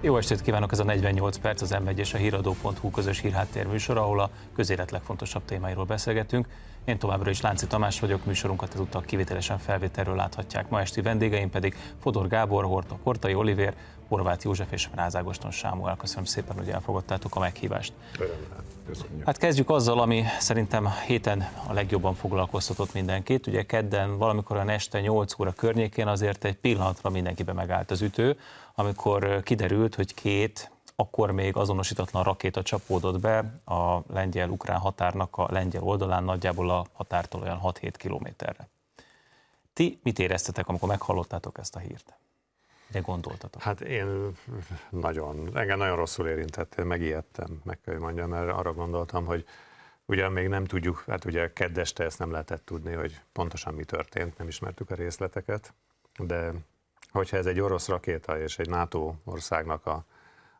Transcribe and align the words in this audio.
Jó 0.00 0.16
estét 0.16 0.42
kívánok, 0.42 0.72
ez 0.72 0.78
a 0.78 0.84
48 0.84 1.36
perc 1.36 1.62
az 1.62 1.76
M1 1.84 1.96
és 1.96 2.14
a 2.14 2.16
híradó.hu 2.16 2.90
közös 2.90 3.20
hírháttér 3.20 3.66
műsor, 3.66 3.96
ahol 3.96 4.20
a 4.20 4.30
közélet 4.54 4.90
legfontosabb 4.90 5.44
témáiról 5.44 5.84
beszélgetünk. 5.84 6.46
Én 6.84 6.98
továbbra 6.98 7.30
is 7.30 7.40
Lánci 7.40 7.66
Tamás 7.66 8.00
vagyok, 8.00 8.24
műsorunkat 8.24 8.74
ezúttal 8.74 9.02
kivételesen 9.02 9.58
felvételről 9.58 10.16
láthatják. 10.16 10.68
Ma 10.68 10.80
esti 10.80 11.00
vendégeim 11.00 11.50
pedig 11.50 11.76
Fodor 12.00 12.28
Gábor, 12.28 12.64
Horta, 12.64 12.98
Hortai 13.02 13.34
Olivér, 13.34 13.74
Horváth 14.08 14.44
József 14.44 14.72
és 14.72 14.88
Ráz 14.94 15.16
Ágoston 15.16 15.50
Sámuel. 15.50 15.96
Köszönöm 15.96 16.24
szépen, 16.24 16.56
hogy 16.56 16.68
elfogadtátok 16.68 17.36
a 17.36 17.40
meghívást. 17.40 17.92
Köszönjük. 18.86 19.26
Hát 19.26 19.38
kezdjük 19.38 19.70
azzal, 19.70 20.00
ami 20.00 20.24
szerintem 20.38 20.88
héten 21.06 21.48
a 21.66 21.72
legjobban 21.72 22.14
foglalkoztatott 22.14 22.92
mindenkit. 22.92 23.46
Ugye 23.46 23.62
kedden 23.62 24.18
valamikor 24.18 24.56
a 24.56 24.70
este 24.70 25.00
8 25.00 25.38
óra 25.38 25.52
környékén 25.52 26.06
azért 26.06 26.44
egy 26.44 26.56
pillanatra 26.56 27.10
mindenkibe 27.10 27.52
megállt 27.52 27.90
az 27.90 28.02
ütő, 28.02 28.36
amikor 28.78 29.42
kiderült, 29.42 29.94
hogy 29.94 30.14
két 30.14 30.70
akkor 30.96 31.30
még 31.30 31.56
azonosítatlan 31.56 32.22
rakéta 32.22 32.62
csapódott 32.62 33.20
be 33.20 33.38
a 33.64 34.02
lengyel-ukrán 34.12 34.78
határnak 34.78 35.36
a 35.36 35.48
lengyel 35.50 35.82
oldalán, 35.82 36.24
nagyjából 36.24 36.70
a 36.70 36.86
határtól 36.92 37.40
olyan 37.40 37.60
6-7 37.62 37.92
kilométerre. 37.96 38.68
Ti 39.72 40.00
mit 40.02 40.18
éreztetek, 40.18 40.68
amikor 40.68 40.88
meghallottátok 40.88 41.58
ezt 41.58 41.76
a 41.76 41.78
hírt? 41.78 42.14
De 42.90 43.00
gondoltatok? 43.00 43.62
Hát 43.62 43.80
én 43.80 44.36
nagyon, 44.90 45.56
engem 45.56 45.78
nagyon 45.78 45.96
rosszul 45.96 46.28
érintett, 46.28 46.84
megijedtem, 46.84 47.60
meg 47.64 47.80
kell 47.80 47.98
mondjam, 47.98 48.28
mert 48.28 48.50
arra 48.50 48.72
gondoltam, 48.72 49.24
hogy 49.24 49.44
ugye 50.06 50.28
még 50.28 50.48
nem 50.48 50.64
tudjuk, 50.64 51.04
hát 51.06 51.24
ugye 51.24 51.52
keddeste 51.52 52.04
ezt 52.04 52.18
nem 52.18 52.30
lehetett 52.30 52.64
tudni, 52.64 52.92
hogy 52.92 53.20
pontosan 53.32 53.74
mi 53.74 53.84
történt, 53.84 54.38
nem 54.38 54.48
ismertük 54.48 54.90
a 54.90 54.94
részleteket, 54.94 55.72
de 56.18 56.52
hogyha 57.10 57.36
ez 57.36 57.46
egy 57.46 57.60
orosz 57.60 57.88
rakéta 57.88 58.40
és 58.40 58.58
egy 58.58 58.68
NATO 58.68 59.14
országnak 59.24 59.86
a, 59.86 60.04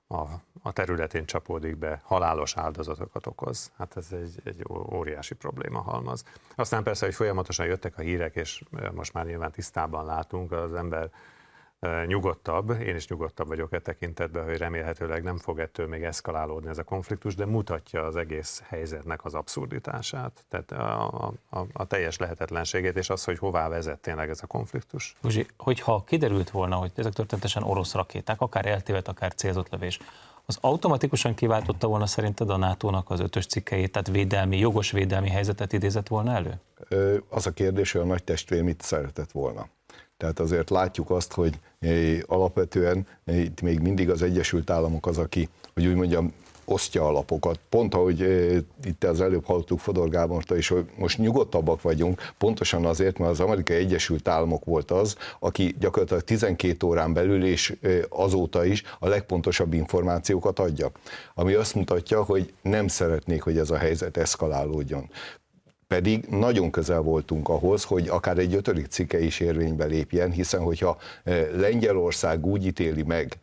a, 0.07 0.23
a 0.63 0.73
területén 0.73 1.25
csapódik 1.25 1.77
be, 1.77 2.01
halálos 2.05 2.57
áldozatokat 2.57 3.27
okoz. 3.27 3.73
Hát 3.79 3.97
ez 3.97 4.09
egy, 4.13 4.41
egy 4.45 4.65
óriási 4.93 5.35
probléma 5.35 5.81
halmaz. 5.81 6.25
Aztán 6.55 6.83
persze, 6.83 7.05
hogy 7.05 7.15
folyamatosan 7.15 7.67
jöttek 7.67 7.99
a 7.99 8.03
hírek, 8.03 8.37
és 8.37 8.63
most 8.93 9.13
már 9.13 9.25
nyilván 9.27 9.51
tisztában 9.51 10.05
látunk, 10.05 10.53
az 10.53 10.75
ember 10.75 11.11
nyugodtabb, 12.07 12.71
én 12.71 12.95
is 12.95 13.09
nyugodtabb 13.09 13.47
vagyok 13.47 13.73
e 13.73 13.79
tekintetben, 13.79 14.45
hogy 14.45 14.57
remélhetőleg 14.57 15.23
nem 15.23 15.37
fog 15.37 15.59
ettől 15.59 15.87
még 15.87 16.03
eszkalálódni 16.03 16.69
ez 16.69 16.79
a 16.79 16.85
konfliktus, 16.85 17.35
de 17.35 17.47
mutatja 17.47 18.05
az 18.05 18.17
egész 18.17 18.63
helyzetnek 18.67 19.25
az 19.25 19.35
abszurditását, 19.35 20.45
tehát 20.49 20.73
a, 20.73 21.27
a, 21.51 21.67
a 21.73 21.85
teljes 21.87 22.17
lehetetlenségét, 22.17 22.97
és 22.97 23.11
az, 23.11 23.25
hogy 23.25 23.39
hová 23.39 23.69
vezet 23.69 23.99
tényleg 23.99 24.29
ez 24.29 24.43
a 24.43 24.47
konfliktus. 24.47 25.17
Uzsi, 25.23 25.47
hogyha 25.57 26.05
kiderült 26.07 26.51
volna, 26.51 26.77
hogy 26.77 26.93
ezek 26.95 27.13
történetesen 27.13 27.63
orosz 27.63 27.95
rakéták, 27.95 28.41
akár 28.41 28.67
eltévedt, 28.67 29.09
akár 29.09 29.35
célzott 29.35 29.69
lövés, 29.71 29.99
az 30.47 30.59
automatikusan 30.61 31.35
kiváltotta 31.35 31.87
volna 31.87 32.07
szerinted 32.07 32.51
a 32.51 32.57
NATO-nak 32.57 33.11
az 33.11 33.21
ötös 33.21 33.47
cikkeit, 33.47 33.93
tehát 33.93 34.09
védelmi, 34.09 34.59
jogos 34.59 34.91
védelmi 34.91 35.29
helyzetet 35.29 35.73
idézett 35.73 36.09
volna 36.09 36.33
elő? 36.33 36.61
Az 37.29 37.47
a 37.47 37.53
kérdés, 37.53 37.93
hogy 37.93 38.01
a 38.01 38.05
nagy 38.05 38.25
testvér 38.25 38.63
mit 38.63 38.81
szeretett 38.81 39.31
volna. 39.31 39.69
Tehát 40.19 40.41
azért 40.41 40.71
látjuk 40.71 41.11
azt, 41.11 41.33
hogy 41.33 41.59
eh, 41.79 42.19
alapvetően 42.27 43.07
eh, 43.25 43.39
itt 43.41 43.61
még 43.61 43.81
mindig 43.81 44.11
az 44.11 44.23
Egyesült 44.23 44.71
Államok 44.71 45.07
az, 45.07 45.19
aki, 45.19 45.49
hogy 45.75 45.87
úgy 45.87 45.95
mondjam, 45.95 46.33
osztja 46.69 47.07
alapokat. 47.07 47.61
Pont 47.69 47.95
ahogy 47.95 48.23
e, 48.23 48.57
itt 48.85 49.05
az 49.05 49.21
előbb 49.21 49.45
hallottuk 49.45 49.79
Fodor 49.79 50.09
Gáborta 50.09 50.57
is, 50.57 50.69
hogy 50.69 50.85
most 50.97 51.19
nyugodtabbak 51.19 51.83
vagyunk, 51.83 52.33
pontosan 52.39 52.85
azért, 52.85 53.19
mert 53.19 53.31
az 53.31 53.41
Amerikai 53.41 53.77
Egyesült 53.77 54.29
Államok 54.29 54.65
volt 54.65 54.91
az, 54.91 55.17
aki 55.39 55.77
gyakorlatilag 55.81 56.23
12 56.23 56.87
órán 56.87 57.13
belül 57.13 57.45
és 57.45 57.77
azóta 58.09 58.65
is 58.65 58.83
a 58.99 59.09
legpontosabb 59.09 59.73
információkat 59.73 60.59
adja. 60.59 60.91
Ami 61.35 61.55
azt 61.55 61.75
mutatja, 61.75 62.23
hogy 62.23 62.53
nem 62.63 62.89
szeretnék, 62.89 63.43
hogy 63.43 63.59
ez 63.59 63.71
a 63.71 63.77
helyzet 63.77 64.17
eszkalálódjon 64.17 65.11
pedig 65.89 66.27
nagyon 66.27 66.71
közel 66.71 67.01
voltunk 67.01 67.49
ahhoz, 67.49 67.85
hogy 67.85 68.09
akár 68.09 68.39
egy 68.39 68.55
ötödik 68.55 68.87
cikke 68.87 69.21
is 69.21 69.41
érvénybe 69.41 69.85
lépjen, 69.85 70.31
hiszen 70.31 70.61
hogyha 70.61 70.99
eh, 71.25 71.49
Lengyelország 71.53 72.47
úgy 72.47 72.67
ítéli 72.67 73.03
meg, 73.03 73.39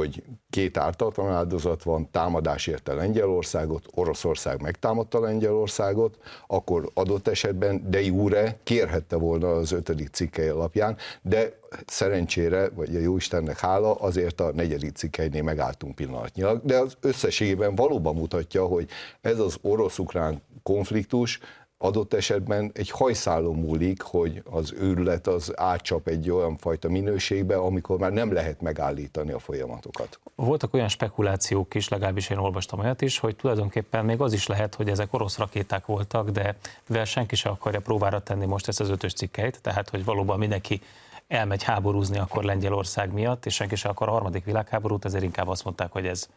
hogy 0.00 0.22
két 0.50 0.76
ártatlan 0.76 1.32
áldozat 1.32 1.82
van, 1.82 2.10
támadás 2.10 2.66
érte 2.66 2.94
Lengyelországot, 2.94 3.86
Oroszország 3.94 4.62
megtámadta 4.62 5.20
Lengyelországot, 5.20 6.18
akkor 6.46 6.90
adott 6.94 7.28
esetben 7.28 7.90
de 7.90 8.02
jure 8.02 8.58
kérhette 8.62 9.16
volna 9.16 9.50
az 9.50 9.72
ötödik 9.72 10.08
cikkely 10.08 10.48
alapján, 10.48 10.96
de 11.22 11.58
szerencsére, 11.86 12.68
vagy 12.68 12.96
a 12.96 12.98
Jóistennek 12.98 13.58
hála, 13.58 13.94
azért 13.94 14.40
a 14.40 14.52
negyedik 14.52 14.96
cikkelynél 14.96 15.42
megálltunk 15.42 15.94
pillanatnyilag, 15.94 16.60
de 16.64 16.78
az 16.78 16.96
összességében 17.00 17.74
valóban 17.74 18.14
mutatja, 18.14 18.66
hogy 18.66 18.88
ez 19.20 19.38
az 19.38 19.56
orosz-ukrán 19.62 20.42
konfliktus 20.62 21.40
adott 21.78 22.14
esetben 22.14 22.70
egy 22.74 22.90
hajszálon 22.90 23.54
múlik, 23.54 24.02
hogy 24.02 24.42
az 24.50 24.72
őrület 24.78 25.26
az 25.26 25.52
átcsap 25.56 26.08
egy 26.08 26.30
olyan 26.30 26.56
fajta 26.56 26.88
minőségbe, 26.88 27.56
amikor 27.56 27.98
már 27.98 28.12
nem 28.12 28.32
lehet 28.32 28.60
megállítani 28.60 29.32
a 29.32 29.38
folyamatokat. 29.38 30.20
Voltak 30.34 30.74
olyan 30.74 30.88
spekulációk 30.88 31.74
is, 31.74 31.88
legalábbis 31.88 32.30
én 32.30 32.36
olvastam 32.36 32.78
olyat 32.78 33.02
is, 33.02 33.18
hogy 33.18 33.36
tulajdonképpen 33.36 34.04
még 34.04 34.20
az 34.20 34.32
is 34.32 34.46
lehet, 34.46 34.74
hogy 34.74 34.88
ezek 34.88 35.12
orosz 35.12 35.38
rakéták 35.38 35.86
voltak, 35.86 36.30
de 36.30 36.56
mivel 36.86 37.04
senki 37.04 37.36
se 37.36 37.48
akarja 37.48 37.80
próbára 37.80 38.22
tenni 38.22 38.46
most 38.46 38.68
ezt 38.68 38.80
az 38.80 38.90
ötös 38.90 39.12
cikkeit, 39.12 39.62
tehát 39.62 39.88
hogy 39.88 40.04
valóban 40.04 40.38
mindenki 40.38 40.80
elmegy 41.28 41.62
háborúzni 41.62 42.18
akkor 42.18 42.44
Lengyelország 42.44 43.12
miatt, 43.12 43.46
és 43.46 43.54
senki 43.54 43.74
se 43.74 43.88
akar 43.88 44.08
a 44.08 44.10
harmadik 44.10 44.44
világháborút, 44.44 45.04
ezért 45.04 45.24
inkább 45.24 45.48
azt 45.48 45.64
mondták, 45.64 45.92
hogy 45.92 46.06
ez 46.06 46.28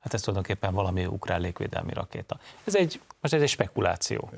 hát 0.00 0.14
ez 0.14 0.20
tulajdonképpen 0.20 0.74
valami 0.74 1.06
ukrán 1.06 1.40
légvédelmi 1.40 1.92
rakéta. 1.92 2.38
Ez 2.64 2.74
egy, 2.74 3.00
most 3.20 3.34
ez 3.34 3.42
egy 3.42 3.48
spekuláció. 3.48 4.30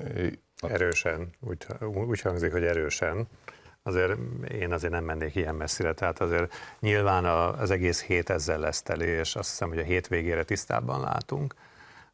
Erősen, 0.61 1.29
úgy, 1.39 1.65
úgy 1.81 2.21
hangzik, 2.21 2.51
hogy 2.51 2.63
erősen. 2.63 3.27
Azért 3.83 4.19
én 4.51 4.71
azért 4.71 4.93
nem 4.93 5.03
mennék 5.03 5.35
ilyen 5.35 5.55
messzire, 5.55 5.93
tehát 5.93 6.19
azért 6.19 6.53
nyilván 6.79 7.25
az 7.59 7.71
egész 7.71 8.03
hét 8.03 8.29
ezzel 8.29 8.59
lesz 8.59 8.81
teli, 8.81 9.05
és 9.05 9.35
azt 9.35 9.49
hiszem, 9.49 9.69
hogy 9.69 9.79
a 9.79 9.83
hétvégére 9.83 10.43
tisztában 10.43 11.01
látunk 11.01 11.53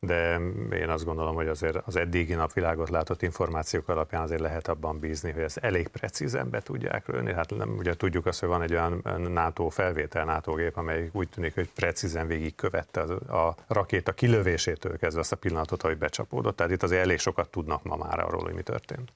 de 0.05 0.39
én 0.71 0.89
azt 0.89 1.05
gondolom, 1.05 1.35
hogy 1.35 1.47
azért 1.47 1.75
az 1.85 1.95
eddigi 1.95 2.33
napvilágot 2.33 2.89
látott 2.89 3.21
információk 3.21 3.89
alapján 3.89 4.21
azért 4.21 4.41
lehet 4.41 4.67
abban 4.67 4.99
bízni, 4.99 5.31
hogy 5.31 5.41
ezt 5.41 5.57
elég 5.57 5.87
precízen 5.87 6.49
be 6.49 6.61
tudják 6.61 7.07
lőni. 7.07 7.33
Hát 7.33 7.55
nem, 7.55 7.77
ugye 7.77 7.93
tudjuk 7.93 8.25
azt, 8.25 8.39
hogy 8.39 8.49
van 8.49 8.61
egy 8.61 8.71
olyan 8.71 9.01
NATO 9.29 9.69
felvétel, 9.69 10.25
NATO 10.25 10.53
gép, 10.53 10.77
amely 10.77 11.09
úgy 11.11 11.29
tűnik, 11.29 11.53
hogy 11.53 11.69
precízen 11.69 12.27
végig 12.27 12.55
követte 12.55 13.01
a, 13.01 13.55
rakéta 13.67 14.11
kilövésétől 14.11 14.97
kezdve 14.97 15.19
azt 15.19 15.31
a 15.31 15.35
pillanatot, 15.35 15.81
hogy 15.81 15.97
becsapódott. 15.97 16.55
Tehát 16.55 16.71
itt 16.71 16.83
azért 16.83 17.01
elég 17.03 17.19
sokat 17.19 17.49
tudnak 17.49 17.83
ma 17.83 17.95
már 17.95 18.19
arról, 18.19 18.43
hogy 18.43 18.53
mi 18.53 18.61
történt. 18.61 19.11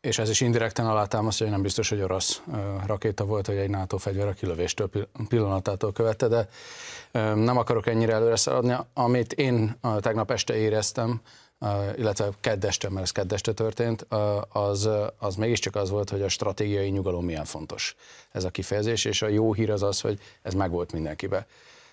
És 0.00 0.18
ez 0.18 0.28
is 0.28 0.40
indirekten 0.40 0.86
alátámasztja, 0.86 1.46
hogy 1.46 1.54
nem 1.54 1.64
biztos, 1.64 1.88
hogy 1.88 2.00
orosz 2.00 2.42
rakéta 2.86 3.24
volt, 3.24 3.46
hogy 3.46 3.56
egy 3.56 3.70
NATO 3.70 3.96
fegyver 3.96 4.28
a 4.28 4.32
kilövéstől 4.32 4.90
pillanatától 5.28 5.92
követte, 5.92 6.28
de 6.28 6.48
nem 7.34 7.56
akarok 7.56 7.86
ennyire 7.86 8.12
előre 8.12 8.36
szaladni. 8.36 8.76
Amit 8.94 9.32
én 9.32 9.78
tegnap 9.98 10.30
este 10.30 10.56
éreztem, 10.56 11.20
illetve 11.96 12.28
keddeste, 12.40 12.88
mert 12.88 13.02
ez 13.02 13.10
keddeste 13.10 13.52
történt, 13.52 14.06
az, 14.48 14.88
az 15.18 15.34
mégiscsak 15.34 15.76
az 15.76 15.90
volt, 15.90 16.10
hogy 16.10 16.22
a 16.22 16.28
stratégiai 16.28 16.88
nyugalom 16.88 17.24
milyen 17.24 17.44
fontos 17.44 17.96
ez 18.32 18.44
a 18.44 18.50
kifejezés, 18.50 19.04
és 19.04 19.22
a 19.22 19.28
jó 19.28 19.52
hír 19.52 19.70
az 19.70 19.82
az, 19.82 20.00
hogy 20.00 20.18
ez 20.42 20.54
megvolt 20.54 20.92
mindenkibe. 20.92 21.46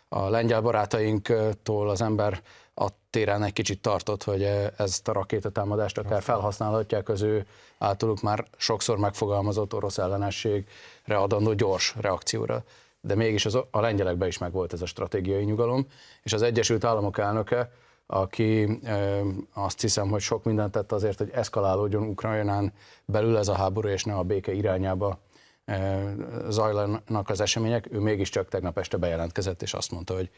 A 0.09 0.29
lengyel 0.29 0.61
barátainktól 0.61 1.89
az 1.89 2.01
ember 2.01 2.41
a 2.79 2.87
téren 3.09 3.43
egy 3.43 3.53
kicsit 3.53 3.81
tartott, 3.81 4.23
hogy 4.23 4.43
ezt 4.77 5.07
a 5.07 5.11
rakétatámadást 5.11 5.97
akár 5.97 6.21
felhasználhatják 6.21 7.09
az 7.09 7.21
ő 7.21 7.47
általuk 7.77 8.21
már 8.21 8.45
sokszor 8.57 8.97
megfogalmazott 8.97 9.73
orosz 9.73 9.97
ellenességre 9.97 11.17
adandó 11.17 11.53
gyors 11.53 11.95
reakcióra. 11.99 12.63
De 13.01 13.15
mégis 13.15 13.45
az, 13.45 13.55
a 13.71 13.79
lengyelekben 13.79 14.27
is 14.27 14.37
megvolt 14.37 14.73
ez 14.73 14.81
a 14.81 14.85
stratégiai 14.85 15.43
nyugalom, 15.43 15.87
és 16.23 16.33
az 16.33 16.41
Egyesült 16.41 16.83
Államok 16.83 17.17
elnöke, 17.17 17.71
aki 18.05 18.79
e, 18.83 19.21
azt 19.53 19.81
hiszem, 19.81 20.09
hogy 20.09 20.21
sok 20.21 20.43
mindent 20.43 20.71
tett 20.71 20.91
azért, 20.91 21.17
hogy 21.17 21.29
eszkalálódjon 21.33 22.03
Ukrajnán 22.03 22.73
belül 23.05 23.37
ez 23.37 23.47
a 23.47 23.55
háború, 23.55 23.87
és 23.87 24.03
ne 24.03 24.15
a 24.15 24.23
béke 24.23 24.51
irányába 24.51 25.19
e, 25.65 26.03
zajlanak 26.49 27.29
az 27.29 27.41
események, 27.41 27.87
ő 27.91 27.99
mégiscsak 27.99 28.47
tegnap 28.47 28.77
este 28.77 28.97
bejelentkezett, 28.97 29.61
és 29.61 29.73
azt 29.73 29.91
mondta, 29.91 30.13
hogy 30.13 30.29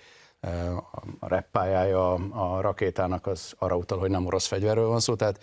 a 1.20 1.28
reppájája 1.28 2.14
a 2.14 2.62
rakétának 2.62 3.28
az 3.28 3.54
arra 3.58 3.76
utal, 3.76 4.00
hogy 4.00 4.10
nem 4.10 4.26
orosz 4.26 4.48
fegyverről 4.48 4.88
van 4.88 5.00
szó, 5.00 5.16
tehát 5.16 5.40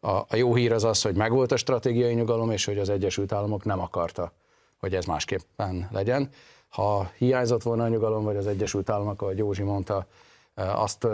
a, 0.00 0.10
a 0.10 0.36
jó 0.36 0.54
hír 0.54 0.72
az 0.72 0.84
az, 0.84 1.02
hogy 1.02 1.14
megvolt 1.14 1.52
a 1.52 1.56
stratégiai 1.56 2.14
nyugalom, 2.14 2.50
és 2.50 2.64
hogy 2.64 2.78
az 2.78 2.88
Egyesült 2.88 3.32
Államok 3.32 3.64
nem 3.64 3.80
akarta, 3.80 4.32
hogy 4.80 4.94
ez 4.94 5.04
másképpen 5.04 5.88
legyen. 5.90 6.30
Ha 6.68 7.10
hiányzott 7.16 7.62
volna 7.62 7.84
a 7.84 7.88
nyugalom, 7.88 8.24
vagy 8.24 8.36
az 8.36 8.46
Egyesült 8.46 8.90
Államok, 8.90 9.22
ahogy 9.22 9.38
Józsi 9.38 9.62
mondta, 9.62 10.06
azt 10.54 11.06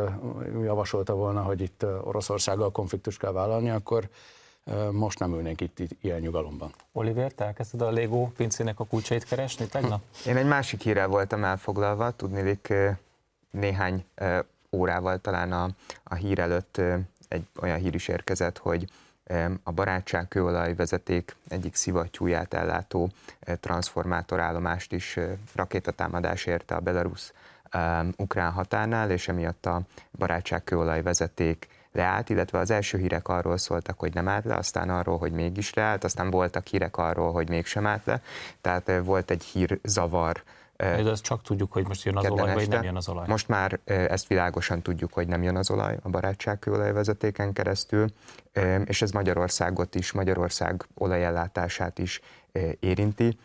javasolta 0.62 1.14
volna, 1.14 1.42
hogy 1.42 1.60
itt 1.60 1.86
Oroszországgal 2.02 2.70
konfliktust 2.70 3.18
kell 3.18 3.32
vállalni, 3.32 3.70
akkor 3.70 4.08
most 4.90 5.18
nem 5.18 5.34
ülnénk 5.34 5.60
itt, 5.60 5.78
itt 5.78 5.90
ilyen 6.00 6.20
nyugalomban. 6.20 6.74
Oliver, 6.92 7.32
te 7.32 7.44
elkezdted 7.44 7.80
a 7.80 7.90
Lego 7.90 8.26
pincének 8.26 8.80
a 8.80 8.84
kulcsait 8.84 9.24
keresni 9.24 9.66
tegnap? 9.66 10.00
Én 10.26 10.36
egy 10.36 10.46
másik 10.46 10.80
hírrel 10.80 11.08
voltam 11.08 11.44
elfoglalva, 11.44 12.10
tudnélik 12.10 12.72
néhány 13.52 14.04
órával 14.72 15.18
talán 15.18 15.52
a, 15.52 15.68
a 16.04 16.14
hír 16.14 16.38
előtt 16.38 16.80
egy 17.28 17.46
olyan 17.60 17.78
hír 17.78 17.94
is 17.94 18.08
érkezett, 18.08 18.58
hogy 18.58 18.84
a 19.62 19.72
barátság 19.72 20.28
kőolajvezeték 20.28 21.36
egyik 21.48 21.74
szivattyúját 21.74 22.54
ellátó 22.54 23.10
transformátorállomást 23.60 24.92
is 24.92 25.18
rakétatámadás 25.54 26.46
érte 26.46 26.74
a 26.74 26.80
Belarus 26.80 27.32
ukrán 28.16 28.52
határnál, 28.52 29.10
és 29.10 29.28
emiatt 29.28 29.66
a 29.66 29.80
barátság 30.18 30.64
kőolajvezeték 30.64 31.68
leállt, 31.92 32.28
illetve 32.28 32.58
az 32.58 32.70
első 32.70 32.98
hírek 32.98 33.28
arról 33.28 33.58
szóltak, 33.58 33.98
hogy 33.98 34.14
nem 34.14 34.28
állt 34.28 34.44
le, 34.44 34.54
aztán 34.54 34.90
arról, 34.90 35.18
hogy 35.18 35.32
mégis 35.32 35.74
leállt, 35.74 36.04
aztán 36.04 36.30
voltak 36.30 36.66
hírek 36.66 36.96
arról, 36.96 37.32
hogy 37.32 37.48
mégsem 37.48 37.86
állt 37.86 38.04
le, 38.04 38.22
tehát 38.60 38.92
volt 39.04 39.30
egy 39.30 39.42
hír 39.42 39.78
zavar 39.82 40.42
de 40.82 41.10
azt 41.10 41.22
csak 41.22 41.42
tudjuk, 41.42 41.72
hogy 41.72 41.86
most 41.86 42.04
jön 42.04 42.16
az 42.16 42.26
olaj, 42.28 42.54
vagy 42.54 42.68
nem 42.68 42.82
jön 42.82 42.96
az 42.96 43.08
olaj. 43.08 43.24
Most 43.28 43.48
már 43.48 43.80
ezt 43.84 44.26
világosan 44.26 44.82
tudjuk, 44.82 45.12
hogy 45.12 45.28
nem 45.28 45.42
jön 45.42 45.56
az 45.56 45.70
olaj 45.70 45.96
a 46.02 46.08
barátságkőolajvezetéken 46.08 47.52
keresztül, 47.52 48.06
és 48.84 49.02
ez 49.02 49.10
Magyarországot 49.10 49.94
is, 49.94 50.12
Magyarország 50.12 50.86
olajellátását 50.94 51.98
is 51.98 52.20
érinti 52.80 53.38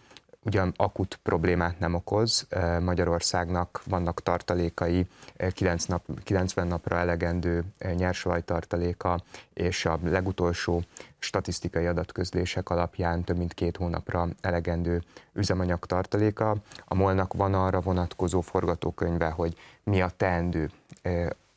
ugyan 0.48 0.74
akut 0.76 1.20
problémát 1.24 1.80
nem 1.80 1.94
okoz. 1.94 2.48
Magyarországnak 2.80 3.82
vannak 3.86 4.22
tartalékai, 4.22 5.08
9 5.50 5.86
nap, 5.86 6.04
90 6.24 6.68
napra 6.68 6.98
elegendő 6.98 7.64
nyersolajtartaléka, 7.96 9.20
és 9.54 9.86
a 9.86 10.00
legutolsó 10.04 10.84
statisztikai 11.20 11.86
adatközlések 11.86 12.70
alapján 12.70 13.24
több 13.24 13.38
mint 13.38 13.54
két 13.54 13.78
hónapra 13.78 14.28
elegendő 14.42 15.02
üzemanyag 15.34 15.86
tartaléka. 15.86 16.56
A 16.86 16.96
molnak 16.96 17.34
van 17.34 17.54
arra 17.54 17.82
vonatkozó 17.82 18.42
forgatókönyve, 18.42 19.30
hogy 19.30 19.56
mi 19.84 20.02
a 20.02 20.10
teendő 20.18 20.70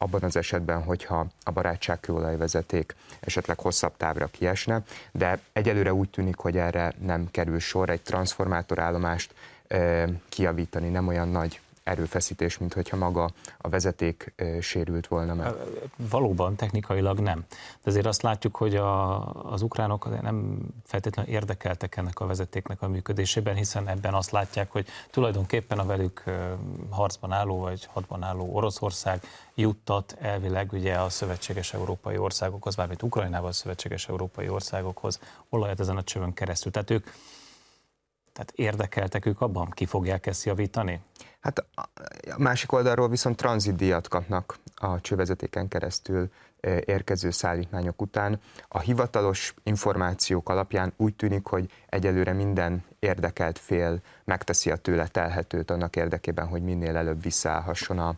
abban 0.03 0.23
az 0.23 0.37
esetben, 0.37 0.83
hogyha 0.83 1.27
a 1.43 1.51
barátság 1.51 2.01
kőolajvezeték 2.01 2.95
esetleg 3.21 3.59
hosszabb 3.59 3.97
távra 3.97 4.27
kiesne, 4.27 4.83
de 5.13 5.39
egyelőre 5.53 5.95
úgy 5.95 6.11
tűnik, 6.11 6.37
hogy 6.37 6.57
erre 6.57 6.95
nem 6.99 7.29
kerül 7.31 7.59
sor, 7.59 7.91
egy 7.91 8.03
transformátorállomást 8.03 9.35
kiavítani. 10.29 10.89
Nem 10.89 11.07
olyan 11.07 11.29
nagy 11.29 11.61
erőfeszítés, 11.91 12.59
mint 12.59 12.73
hogyha 12.73 12.97
maga 12.97 13.31
a 13.59 13.69
vezeték 13.69 14.35
sérült 14.61 15.07
volna 15.07 15.35
meg. 15.35 15.53
Valóban, 15.97 16.57
technikailag 16.57 17.19
nem. 17.19 17.45
De 17.83 17.91
azért 17.91 18.07
azt 18.07 18.23
látjuk, 18.23 18.57
hogy 18.57 18.77
a, 18.77 19.27
az 19.53 19.63
ukránok 19.63 20.23
nem 20.23 20.59
feltétlenül 20.85 21.33
érdekeltek 21.33 21.97
ennek 21.97 22.21
a 22.21 22.27
vezetéknek 22.27 22.83
a 22.83 22.89
működésében, 22.89 23.55
hiszen 23.55 23.89
ebben 23.89 24.15
azt 24.15 24.31
látják, 24.31 24.71
hogy 24.71 24.87
tulajdonképpen 25.11 25.79
a 25.79 25.85
velük 25.85 26.25
harcban 26.91 27.33
álló 27.33 27.59
vagy 27.59 27.89
hadban 27.93 28.23
álló 28.23 28.55
Oroszország 28.55 29.23
juttat 29.55 30.17
elvileg 30.21 30.73
ugye 30.73 30.95
a 30.95 31.09
szövetséges 31.09 31.75
európai 31.75 32.19
országokhoz, 32.19 32.77
mármint 32.77 33.03
Ukrajnával 33.03 33.53
szövetséges 33.53 34.09
európai 34.09 34.49
országokhoz 34.49 35.21
olajat 35.49 35.81
ezen 35.81 35.97
a 35.97 36.03
csövön 36.03 36.33
keresztül. 36.33 36.73
Tehát 36.73 36.91
ők 36.91 37.07
tehát 38.33 38.53
érdekeltek 38.55 39.27
ők 39.27 39.41
abban, 39.41 39.71
ki 39.71 39.87
fogják 39.87 40.27
ezt 40.27 40.45
javítani? 40.45 41.01
Hát 41.41 41.65
a 41.75 41.89
másik 42.39 42.73
oldalról 42.73 43.09
viszont 43.09 43.37
tranzitdíjat 43.37 44.09
kapnak 44.09 44.59
a 44.75 45.01
csővezetéken 45.01 45.69
keresztül 45.69 46.31
érkező 46.85 47.31
szállítmányok 47.31 48.03
után. 48.03 48.41
A 48.69 48.79
hivatalos 48.79 49.55
információk 49.63 50.49
alapján 50.49 50.93
úgy 50.97 51.15
tűnik, 51.15 51.47
hogy 51.47 51.71
egyelőre 51.89 52.33
minden 52.33 52.85
érdekelt 52.99 53.59
fél 53.59 54.01
megteszi 54.25 54.71
a 54.71 54.77
tőle 54.77 55.07
telhetőt 55.07 55.71
annak 55.71 55.97
érdekében, 55.97 56.47
hogy 56.47 56.63
minél 56.63 56.97
előbb 56.97 57.23
visszaállhasson 57.23 57.99
a, 57.99 58.15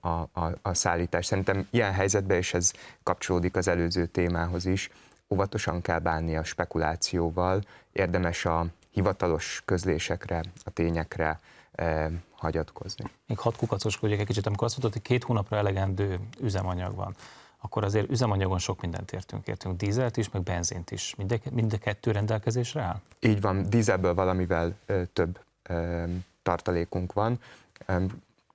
a, 0.00 0.08
a, 0.08 0.58
a 0.62 0.74
szállítás. 0.74 1.26
Szerintem 1.26 1.66
ilyen 1.70 1.92
helyzetben, 1.92 2.36
és 2.36 2.54
ez 2.54 2.72
kapcsolódik 3.02 3.56
az 3.56 3.68
előző 3.68 4.06
témához 4.06 4.66
is, 4.66 4.90
óvatosan 5.28 5.80
kell 5.80 5.98
bánni 5.98 6.36
a 6.36 6.44
spekulációval, 6.44 7.60
érdemes 7.92 8.44
a 8.44 8.66
hivatalos 8.90 9.62
közlésekre, 9.64 10.42
a 10.64 10.70
tényekre 10.70 11.40
eh, 11.72 12.10
hagyatkozni. 12.32 13.10
Még 13.26 13.38
hat 13.38 13.56
kukacoskodjak 13.56 14.20
egy 14.20 14.26
kicsit, 14.26 14.46
amikor 14.46 14.66
azt 14.66 14.76
mondod, 14.76 14.92
hogy 14.92 15.02
két 15.02 15.24
hónapra 15.24 15.56
elegendő 15.56 16.18
üzemanyag 16.40 16.94
van, 16.94 17.14
akkor 17.60 17.84
azért 17.84 18.10
üzemanyagon 18.10 18.58
sok 18.58 18.80
mindent 18.80 19.12
értünk. 19.12 19.46
Értünk 19.46 19.76
dízelt 19.76 20.16
is, 20.16 20.30
meg 20.30 20.42
benzint 20.42 20.90
is. 20.90 21.14
Mind, 21.14 21.40
mind 21.52 21.72
a 21.72 21.78
kettő 21.78 22.10
rendelkezésre 22.10 22.80
áll? 22.80 23.00
Így 23.20 23.40
van, 23.40 23.70
dízelből 23.70 24.14
valamivel 24.14 24.76
ö, 24.86 25.02
több 25.12 25.38
ö, 25.62 26.04
tartalékunk 26.42 27.12
van. 27.12 27.40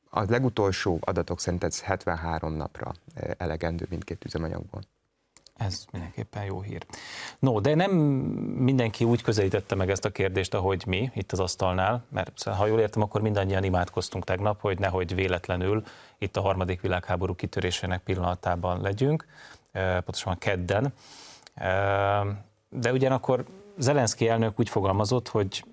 A 0.09 0.23
legutolsó 0.27 0.97
adatok 1.01 1.39
szerint 1.39 1.63
ez 1.63 1.81
73 1.81 2.53
napra 2.53 2.94
elegendő 3.38 3.85
mindkét 3.89 4.25
üzemanyagból. 4.25 4.81
Ez 5.57 5.86
mindenképpen 5.92 6.44
jó 6.44 6.62
hír. 6.62 6.86
No, 7.40 7.60
de 7.60 7.75
nem 7.75 7.92
mindenki 7.92 9.04
úgy 9.04 9.22
közelítette 9.22 9.75
meg 9.75 9.90
ezt 9.90 10.06
a 10.06 10.10
kérdést, 10.10 10.54
ahogy 10.54 10.84
mi 10.88 11.12
itt 11.13 11.31
az 11.31 11.40
asztalnál, 11.40 12.06
mert 12.10 12.44
ha 12.44 12.66
jól 12.66 12.80
értem, 12.80 13.02
akkor 13.02 13.22
mindannyian 13.22 13.63
imádkoztunk 13.63 14.24
tegnap, 14.24 14.62
hogy 14.62 14.80
nehogy 14.80 15.16
véletlenül 15.16 15.84
itt 16.18 16.38
a 16.38 16.42
harmadik 16.42 16.81
világháború 16.81 17.36
kitörésének 17.36 18.02
pillanatában 18.04 18.81
legyünk, 18.81 19.25
pontosan 19.72 20.38
kedden. 20.38 20.94
De 22.69 22.92
ugyanakkor 22.92 23.46
Zelenszky 23.78 24.28
elnök 24.28 24.60
úgy 24.60 24.69
fogalmazott, 24.69 25.28
hogy 25.28 25.63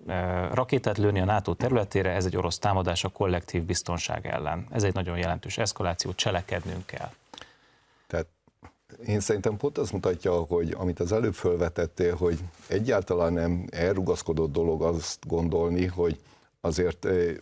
rakétát 0.52 0.98
lőni 0.98 1.20
a 1.20 1.24
NATO 1.24 1.54
területére, 1.54 2.10
ez 2.10 2.24
egy 2.24 2.36
orosz 2.36 2.58
támadás 2.58 3.04
a 3.04 3.08
kollektív 3.08 3.62
biztonság 3.62 4.26
ellen. 4.26 4.66
Ez 4.70 4.82
egy 4.82 4.94
nagyon 4.94 5.18
jelentős 5.18 5.58
eszkaláció, 5.58 6.12
cselekednünk 6.14 6.86
kell. 6.86 7.10
Én 9.06 9.20
szerintem 9.20 9.56
pont 9.56 9.78
azt 9.78 9.92
mutatja, 9.92 10.32
hogy 10.32 10.74
amit 10.78 11.00
az 11.00 11.12
előbb 11.12 11.34
felvetettél, 11.34 12.14
hogy 12.14 12.38
egyáltalán 12.66 13.32
nem 13.32 13.66
elrugaszkodott 13.70 14.52
dolog 14.52 14.82
azt 14.82 15.26
gondolni, 15.26 15.86
hogy 15.86 16.18
azért 16.60 17.04
eh, 17.04 17.34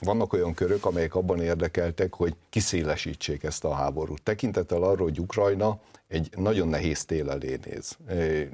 vannak 0.00 0.32
olyan 0.32 0.54
körök, 0.54 0.84
amelyek 0.84 1.14
abban 1.14 1.40
érdekeltek, 1.40 2.14
hogy 2.14 2.34
kiszélesítsék 2.50 3.42
ezt 3.42 3.64
a 3.64 3.74
háborút. 3.74 4.22
Tekintettel 4.22 4.82
arról, 4.82 5.06
hogy 5.06 5.20
Ukrajna 5.20 5.80
egy 6.08 6.28
nagyon 6.36 6.68
nehéz 6.68 7.04
tél 7.04 7.30
elé 7.30 7.58
néz. 7.64 7.96
Eh, 8.06 8.48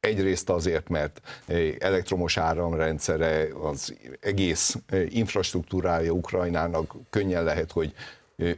egyrészt 0.00 0.50
azért, 0.50 0.88
mert 0.88 1.20
eh, 1.46 1.74
elektromos 1.78 2.36
áramrendszere, 2.36 3.48
az 3.62 3.94
egész 4.20 4.76
infrastruktúrája 5.08 6.12
Ukrajnának 6.12 6.94
könnyen 7.10 7.44
lehet, 7.44 7.72
hogy 7.72 7.94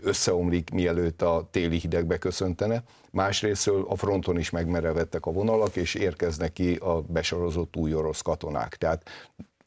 összeomlik, 0.03 0.71
mielőtt 0.71 1.23
a 1.23 1.49
téli 1.51 1.79
hideg 1.79 2.07
beköszöntene. 2.07 2.83
Másrésztől 3.11 3.87
a 3.89 3.97
fronton 3.97 4.39
is 4.39 4.51
megmerevettek 4.51 5.27
a 5.27 5.33
vonalak, 5.33 5.77
és 5.77 5.95
érkeznek 5.95 6.53
ki 6.53 6.75
a 6.75 7.01
besorozott 7.01 7.77
új 7.77 7.95
orosz 7.95 8.21
katonák. 8.21 8.77
Tehát 8.77 9.09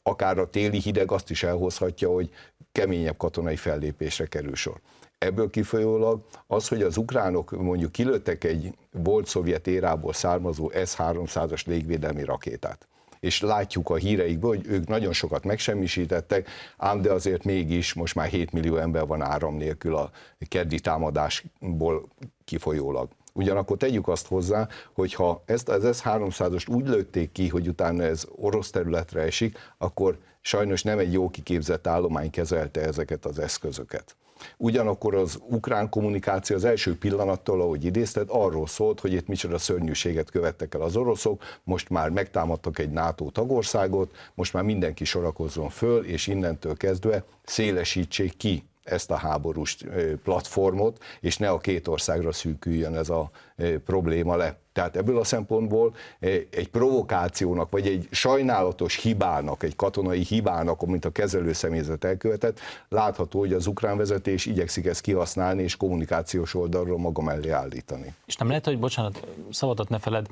akár 0.02 0.38
a 0.38 0.50
téli 0.50 0.78
hideg 0.78 1.12
azt 1.12 1.30
is 1.30 1.42
elhozhatja, 1.42 2.08
hogy 2.12 2.30
keményebb 2.72 3.16
katonai 3.16 3.56
fellépésre 3.56 4.26
kerül 4.26 4.54
sor. 4.54 4.80
Ebből 5.18 5.50
kifolyólag 5.50 6.24
az, 6.46 6.68
hogy 6.68 6.82
az 6.82 6.96
ukránok 6.96 7.50
mondjuk 7.50 7.92
kilőttek 7.92 8.44
egy 8.44 8.74
volt 8.90 9.26
szovjet 9.26 9.66
érából 9.66 10.12
származó 10.12 10.70
S-300-as 10.70 11.66
légvédelmi 11.66 12.24
rakétát, 12.24 12.88
és 13.20 13.40
látjuk 13.40 13.90
a 13.90 13.94
híreikből, 13.94 14.50
hogy 14.50 14.66
ők 14.66 14.86
nagyon 14.86 15.12
sokat 15.12 15.44
megsemmisítettek, 15.44 16.48
ám 16.76 17.02
de 17.02 17.12
azért 17.12 17.44
mégis 17.44 17.94
most 17.94 18.14
már 18.14 18.28
7 18.28 18.52
millió 18.52 18.76
ember 18.76 19.06
van 19.06 19.22
áram 19.22 19.56
nélkül 19.56 19.96
a 19.96 20.10
keddi 20.48 20.80
támadásból 20.80 22.08
kifolyólag. 22.44 23.08
Ugyanakkor 23.32 23.76
tegyük 23.76 24.08
azt 24.08 24.26
hozzá, 24.26 24.68
hogy 24.92 25.14
ha 25.14 25.42
ezt 25.46 25.68
az 25.68 25.98
S-300-ost 25.98 26.68
úgy 26.68 26.88
lőtték 26.88 27.32
ki, 27.32 27.48
hogy 27.48 27.68
utána 27.68 28.02
ez 28.02 28.26
orosz 28.36 28.70
területre 28.70 29.20
esik, 29.20 29.58
akkor 29.78 30.18
sajnos 30.40 30.82
nem 30.82 30.98
egy 30.98 31.12
jó 31.12 31.30
kiképzett 31.30 31.86
állomány 31.86 32.30
kezelte 32.30 32.80
ezeket 32.80 33.24
az 33.24 33.38
eszközöket. 33.38 34.16
Ugyanakkor 34.56 35.14
az 35.14 35.38
ukrán 35.48 35.88
kommunikáció 35.88 36.56
az 36.56 36.64
első 36.64 36.98
pillanattól, 36.98 37.60
ahogy 37.60 37.84
idézted, 37.84 38.28
arról 38.30 38.66
szólt, 38.66 39.00
hogy 39.00 39.12
itt 39.12 39.26
micsoda 39.26 39.58
szörnyűséget 39.58 40.30
követtek 40.30 40.74
el 40.74 40.80
az 40.80 40.96
oroszok, 40.96 41.42
most 41.64 41.88
már 41.88 42.10
megtámadtak 42.10 42.78
egy 42.78 42.90
NATO 42.90 43.30
tagországot, 43.30 44.14
most 44.34 44.52
már 44.52 44.62
mindenki 44.62 45.04
sorakozzon 45.04 45.68
föl, 45.68 46.04
és 46.04 46.26
innentől 46.26 46.76
kezdve 46.76 47.24
szélesítsék 47.44 48.36
ki 48.36 48.64
ezt 48.86 49.10
a 49.10 49.16
háborús 49.16 49.76
platformot, 50.24 51.02
és 51.20 51.36
ne 51.36 51.48
a 51.48 51.58
két 51.58 51.88
országra 51.88 52.32
szűküljön 52.32 52.96
ez 52.96 53.08
a 53.08 53.30
probléma 53.84 54.36
le. 54.36 54.58
Tehát 54.72 54.96
ebből 54.96 55.18
a 55.18 55.24
szempontból 55.24 55.94
egy 56.50 56.68
provokációnak, 56.70 57.70
vagy 57.70 57.86
egy 57.86 58.08
sajnálatos 58.10 58.96
hibának, 58.96 59.62
egy 59.62 59.76
katonai 59.76 60.20
hibának, 60.20 60.86
mint 60.86 61.04
a 61.04 61.10
kezelő 61.10 61.52
személyzet 61.52 62.04
elkövetett, 62.04 62.60
látható, 62.88 63.38
hogy 63.38 63.52
az 63.52 63.66
ukrán 63.66 63.96
vezetés 63.96 64.46
igyekszik 64.46 64.86
ezt 64.86 65.00
kihasználni 65.00 65.62
és 65.62 65.76
kommunikációs 65.76 66.54
oldalról 66.54 66.98
maga 66.98 67.22
mellé 67.22 67.50
állítani. 67.50 68.14
És 68.26 68.36
nem 68.36 68.48
lehet, 68.48 68.64
hogy 68.64 68.78
bocsánat, 68.78 69.26
szavadat 69.50 69.88
ne 69.88 69.98
feled, 69.98 70.26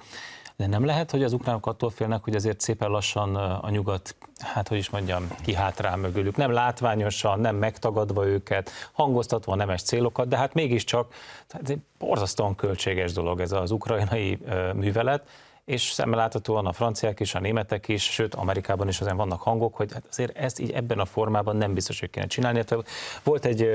de 0.57 0.67
nem 0.67 0.85
lehet, 0.85 1.11
hogy 1.11 1.23
az 1.23 1.33
ukránok 1.33 1.67
attól 1.67 1.91
félnek, 1.91 2.25
hogy 2.25 2.35
azért 2.35 2.61
szépen 2.61 2.91
lassan 2.91 3.37
a 3.37 3.71
nyugat, 3.71 4.17
hát 4.39 4.69
hogy 4.69 4.79
is 4.79 4.91
mondjam, 4.91 5.29
kihátrál 5.43 5.97
mögülük. 5.97 6.37
Nem 6.37 6.51
látványosan, 6.51 7.41
nem 7.41 7.57
megtagadva 7.57 8.27
őket, 8.27 8.71
hangoztatva 8.93 9.55
nemes 9.55 9.83
célokat, 9.83 10.29
de 10.29 10.37
hát 10.37 10.55
mégiscsak 10.55 11.15
ez 11.49 11.71
egy 11.71 11.81
borzasztóan 11.99 12.55
költséges 12.55 13.13
dolog 13.13 13.41
ez 13.41 13.53
az 13.53 13.71
ukrajnai 13.71 14.39
művelet, 14.75 15.29
és 15.65 15.83
szemmel 15.83 16.19
láthatóan 16.19 16.67
a 16.67 16.73
franciák 16.73 17.21
is, 17.21 17.35
a 17.35 17.41
németek 17.41 17.89
is, 17.89 18.03
sőt 18.03 18.35
Amerikában 18.35 18.89
is 18.89 19.01
azért 19.01 19.17
vannak 19.17 19.43
hangok, 19.43 19.75
hogy 19.75 19.93
hát 19.93 20.05
azért 20.11 20.37
ezt 20.37 20.61
így 20.61 20.71
ebben 20.71 20.99
a 20.99 21.05
formában 21.05 21.57
nem 21.57 21.75
biztos, 21.75 22.01
hogy 22.01 22.11
kéne 22.11 22.27
csinálni. 22.27 22.59
Hát, 22.59 22.77
volt 23.23 23.45
egy 23.45 23.71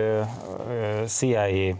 CIA 1.05 1.75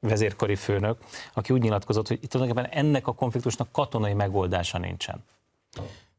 vezérkari 0.00 0.56
főnök, 0.56 0.98
aki 1.34 1.52
úgy 1.52 1.62
nyilatkozott, 1.62 2.08
hogy 2.08 2.18
itt 2.22 2.30
tulajdonképpen 2.30 2.70
ennek 2.72 3.06
a 3.06 3.14
konfliktusnak 3.14 3.72
katonai 3.72 4.14
megoldása 4.14 4.78
nincsen. 4.78 5.24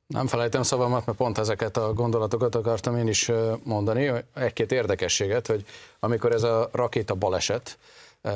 Nem 0.07 0.27
felejtem 0.27 0.63
szavamat, 0.63 1.05
mert 1.05 1.17
pont 1.17 1.37
ezeket 1.37 1.77
a 1.77 1.93
gondolatokat 1.93 2.55
akartam 2.55 2.97
én 2.97 3.07
is 3.07 3.31
mondani. 3.63 4.11
Egy-két 4.33 4.71
érdekességet, 4.71 5.47
hogy 5.47 5.65
amikor 5.99 6.31
ez 6.31 6.43
a 6.43 6.69
rakéta 6.71 7.15
baleset 7.15 7.77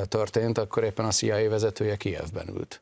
történt, 0.07 0.57
akkor 0.57 0.83
éppen 0.83 1.05
a 1.05 1.11
CIA 1.11 1.49
vezetője 1.49 1.95
Kievben 1.95 2.47
ült. 2.47 2.81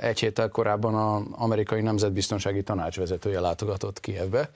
Egy 0.00 0.20
héttel 0.20 0.48
korábban 0.48 0.94
az 0.94 1.22
amerikai 1.30 1.80
nemzetbiztonsági 1.80 2.62
tanács 2.62 2.96
vezetője 2.96 3.40
látogatott 3.40 4.00
Kievbe, 4.00 4.50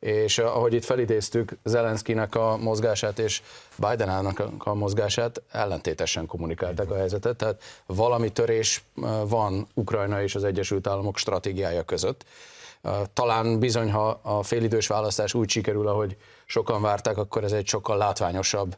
és 0.00 0.38
eh, 0.38 0.56
ahogy 0.56 0.74
itt 0.74 0.84
felidéztük 0.84 1.52
Zelenszkinek 1.64 2.34
a 2.34 2.56
mozgását 2.56 3.18
és 3.18 3.42
Bidenának 3.76 4.42
a 4.58 4.74
mozgását, 4.74 5.42
ellentétesen 5.50 6.26
kommunikálták 6.26 6.90
a 6.90 6.96
helyzetet, 6.96 7.36
tehát 7.36 7.62
valami 7.86 8.32
törés 8.32 8.84
eh, 9.02 9.10
van 9.28 9.66
Ukrajna 9.74 10.22
és 10.22 10.34
az 10.34 10.44
Egyesült 10.44 10.86
Államok 10.86 11.16
stratégiája 11.16 11.82
között. 11.82 12.24
Eh, 12.82 12.92
talán 13.12 13.58
bizony, 13.58 13.90
ha 13.90 14.20
a 14.22 14.42
félidős 14.42 14.86
választás 14.86 15.34
úgy 15.34 15.48
sikerül, 15.48 15.88
ahogy 15.88 16.16
sokan 16.46 16.82
várták, 16.82 17.16
akkor 17.16 17.44
ez 17.44 17.52
egy 17.52 17.66
sokkal 17.66 17.96
látványosabb 17.96 18.76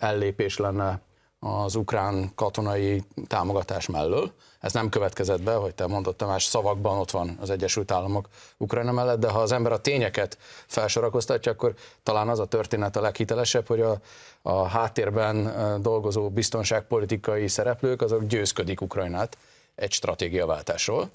ellépés 0.00 0.56
lenne 0.56 1.00
az 1.40 1.74
ukrán 1.74 2.30
katonai 2.34 3.04
támogatás 3.26 3.86
mellől. 3.86 4.32
Ez 4.60 4.72
nem 4.72 4.88
következett 4.88 5.42
be, 5.42 5.54
hogy 5.54 5.74
te 5.74 5.86
mondod 5.86 6.16
Tamás, 6.16 6.44
szavakban 6.44 6.98
ott 6.98 7.10
van 7.10 7.38
az 7.40 7.50
Egyesült 7.50 7.90
Államok 7.90 8.28
Ukrajna 8.56 8.92
mellett, 8.92 9.18
de 9.18 9.30
ha 9.30 9.40
az 9.40 9.52
ember 9.52 9.72
a 9.72 9.80
tényeket 9.80 10.38
felsorakoztatja, 10.66 11.52
akkor 11.52 11.74
talán 12.02 12.28
az 12.28 12.38
a 12.38 12.44
történet 12.46 12.96
a 12.96 13.00
leghitelesebb, 13.00 13.66
hogy 13.66 13.80
a, 13.80 14.00
a 14.42 14.66
háttérben 14.66 15.52
dolgozó 15.82 16.30
biztonságpolitikai 16.30 17.48
szereplők, 17.48 18.02
azok 18.02 18.24
győzködik 18.24 18.80
Ukrajnát 18.80 19.36
egy 19.74 19.92
stratégiaváltásról. 19.92 21.08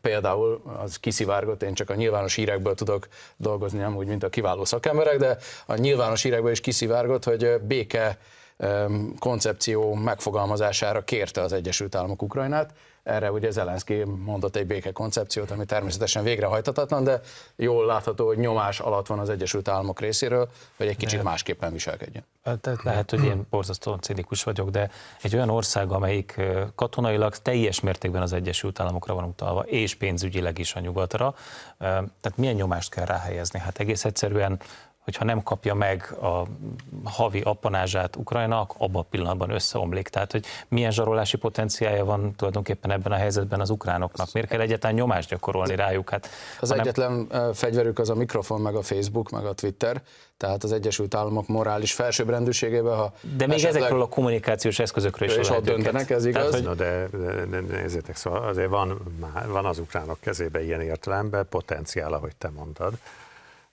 Például 0.00 0.62
az 0.82 0.96
kiszivárgott, 0.96 1.62
én 1.62 1.74
csak 1.74 1.90
a 1.90 1.94
nyilvános 1.94 2.34
hírekből 2.34 2.74
tudok 2.74 3.08
dolgozni, 3.36 3.78
nem 3.78 3.96
úgy, 3.96 4.06
mint 4.06 4.22
a 4.22 4.28
kiváló 4.28 4.64
szakemberek, 4.64 5.18
de 5.18 5.38
a 5.66 5.74
nyilvános 5.74 6.22
hírekből 6.22 6.50
is 6.50 6.60
kiszivárgott, 6.60 7.24
hogy 7.24 7.60
béke 7.60 8.18
koncepció 9.18 9.94
megfogalmazására 9.94 11.04
kérte 11.04 11.40
az 11.40 11.52
Egyesült 11.52 11.94
Államok 11.94 12.22
Ukrajnát. 12.22 12.74
Erre 13.02 13.32
ugye 13.32 13.50
Zelenszky 13.50 14.04
mondott 14.04 14.56
egy 14.56 14.66
béke 14.66 14.92
koncepciót, 14.92 15.50
ami 15.50 15.64
természetesen 15.64 16.22
végrehajtatatlan, 16.22 17.04
de 17.04 17.20
jól 17.56 17.86
látható, 17.86 18.26
hogy 18.26 18.38
nyomás 18.38 18.80
alatt 18.80 19.06
van 19.06 19.18
az 19.18 19.28
Egyesült 19.28 19.68
Államok 19.68 20.00
részéről, 20.00 20.48
hogy 20.76 20.86
egy 20.86 20.96
kicsit 20.96 21.22
másképpen 21.22 21.72
viselkedjen. 21.72 22.24
Tehát 22.42 22.82
lehet, 22.82 23.10
hogy 23.10 23.24
én 23.24 23.46
borzasztóan 23.50 24.00
cinikus 24.00 24.42
vagyok, 24.42 24.70
de 24.70 24.90
egy 25.22 25.34
olyan 25.34 25.50
ország, 25.50 25.90
amelyik 25.90 26.40
katonailag 26.74 27.36
teljes 27.36 27.80
mértékben 27.80 28.22
az 28.22 28.32
Egyesült 28.32 28.80
Államokra 28.80 29.14
van 29.14 29.24
utalva, 29.24 29.60
és 29.60 29.94
pénzügyileg 29.94 30.58
is 30.58 30.74
a 30.74 30.80
nyugatra, 30.80 31.34
tehát 31.78 32.34
milyen 32.36 32.54
nyomást 32.54 32.90
kell 32.90 33.04
ráhelyezni? 33.04 33.58
Hát 33.58 33.78
egész 33.78 34.04
egyszerűen 34.04 34.60
hogyha 35.10 35.24
nem 35.24 35.42
kapja 35.42 35.74
meg 35.74 36.16
a 36.20 36.42
havi 37.04 37.40
appanázsát 37.40 38.16
Ukrajna, 38.16 38.66
abban 38.78 39.02
a 39.02 39.06
pillanatban 39.10 39.50
összeomlik. 39.50 40.08
Tehát, 40.08 40.32
hogy 40.32 40.44
milyen 40.68 40.90
zsarolási 40.90 41.36
potenciája 41.36 42.04
van 42.04 42.34
tulajdonképpen 42.36 42.90
ebben 42.90 43.12
a 43.12 43.16
helyzetben 43.16 43.60
az 43.60 43.70
ukránoknak? 43.70 44.32
Miért 44.32 44.48
kell 44.48 44.60
egyáltalán 44.60 44.96
nyomást 44.96 45.28
gyakorolni 45.28 45.74
rájuk? 45.74 46.10
Hát, 46.10 46.28
az 46.60 46.68
hanem... 46.68 46.84
egyetlen 46.84 47.28
fegyverük 47.54 47.98
az 47.98 48.10
a 48.10 48.14
mikrofon, 48.14 48.60
meg 48.60 48.74
a 48.74 48.82
Facebook, 48.82 49.30
meg 49.30 49.44
a 49.44 49.52
Twitter, 49.52 50.02
tehát 50.36 50.64
az 50.64 50.72
Egyesült 50.72 51.14
Államok 51.14 51.48
morális 51.48 51.92
felsőbbrendűségében, 51.92 52.96
ha 52.96 53.12
De 53.36 53.46
még 53.46 53.56
esetleg... 53.56 53.76
ezekről 53.76 54.02
a 54.02 54.08
kommunikációs 54.08 54.78
eszközökről 54.78 55.28
is 55.28 55.36
és 55.36 55.50
ott 55.50 55.64
döntenek, 55.64 56.10
ez 56.10 56.24
igaz? 56.24 56.50
Tehát, 56.50 56.66
hogy... 56.66 56.76
de, 56.76 57.08
de, 57.12 57.46
de, 57.46 57.60
nézzétek, 57.60 58.16
szóval 58.16 58.48
azért 58.48 58.68
van, 58.68 59.00
van 59.48 59.64
az 59.64 59.78
ukránok 59.78 60.20
kezében 60.20 60.62
ilyen 60.62 60.80
értelemben 60.80 61.46
potenciál, 61.48 62.12
ahogy 62.12 62.36
te 62.36 62.48
mondtad, 62.48 62.92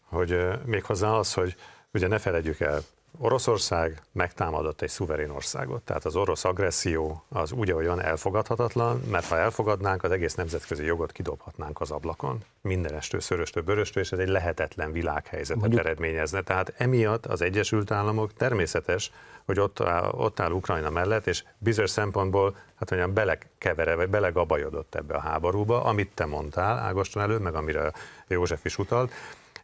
hogy 0.10 0.48
méghozzá 0.66 1.12
az, 1.12 1.34
hogy 1.34 1.56
ugye 1.94 2.08
ne 2.08 2.18
felejtjük 2.18 2.60
el, 2.60 2.82
Oroszország 3.20 4.02
megtámadott 4.12 4.82
egy 4.82 4.90
szuverén 4.90 5.30
országot, 5.30 5.82
tehát 5.82 6.06
az 6.06 6.16
orosz 6.16 6.46
agresszió 6.46 7.24
az 7.30 7.52
úgy 7.52 7.72
olyan 7.72 8.02
elfogadhatatlan, 8.02 9.02
mert 9.12 9.26
ha 9.26 9.38
elfogadnánk, 9.38 10.04
az 10.04 10.12
egész 10.12 10.36
nemzetközi 10.36 10.86
jogot 10.86 11.12
kidobhatnánk 11.12 11.82
az 11.82 11.92
ablakon, 11.92 12.44
mindenestől, 12.62 13.20
szöröstől, 13.20 13.64
böröstől, 13.64 14.04
és 14.04 14.12
ez 14.12 14.20
egy 14.20 14.28
lehetetlen 14.28 14.92
világhelyzetet 14.92 15.62
Mondjuk... 15.62 15.86
eredményezne. 15.86 16.42
Tehát 16.42 16.74
emiatt 16.78 17.26
az 17.26 17.42
Egyesült 17.42 17.92
Államok 17.92 18.34
természetes, 18.34 19.12
hogy 19.46 19.60
ott 19.60 19.80
áll, 19.80 20.10
ott 20.10 20.40
áll 20.40 20.52
Ukrajna 20.52 20.90
mellett, 20.90 21.28
és 21.28 21.44
bizonyos 21.58 21.90
szempontból, 21.90 22.56
hát 22.76 22.90
mondjam, 22.90 23.14
belekevere, 23.14 23.96
vagy 23.96 24.10
belegabajodott 24.10 24.96
ebbe 24.96 25.16
a 25.16 25.20
háborúba, 25.20 25.84
amit 25.84 26.12
te 26.14 26.26
mondtál 26.26 26.78
Ágoston 26.78 27.24
előtt, 27.24 27.42
meg 27.42 27.56
amire 27.56 27.92
József 28.28 28.66
is 28.66 28.78
utalt, 28.78 29.12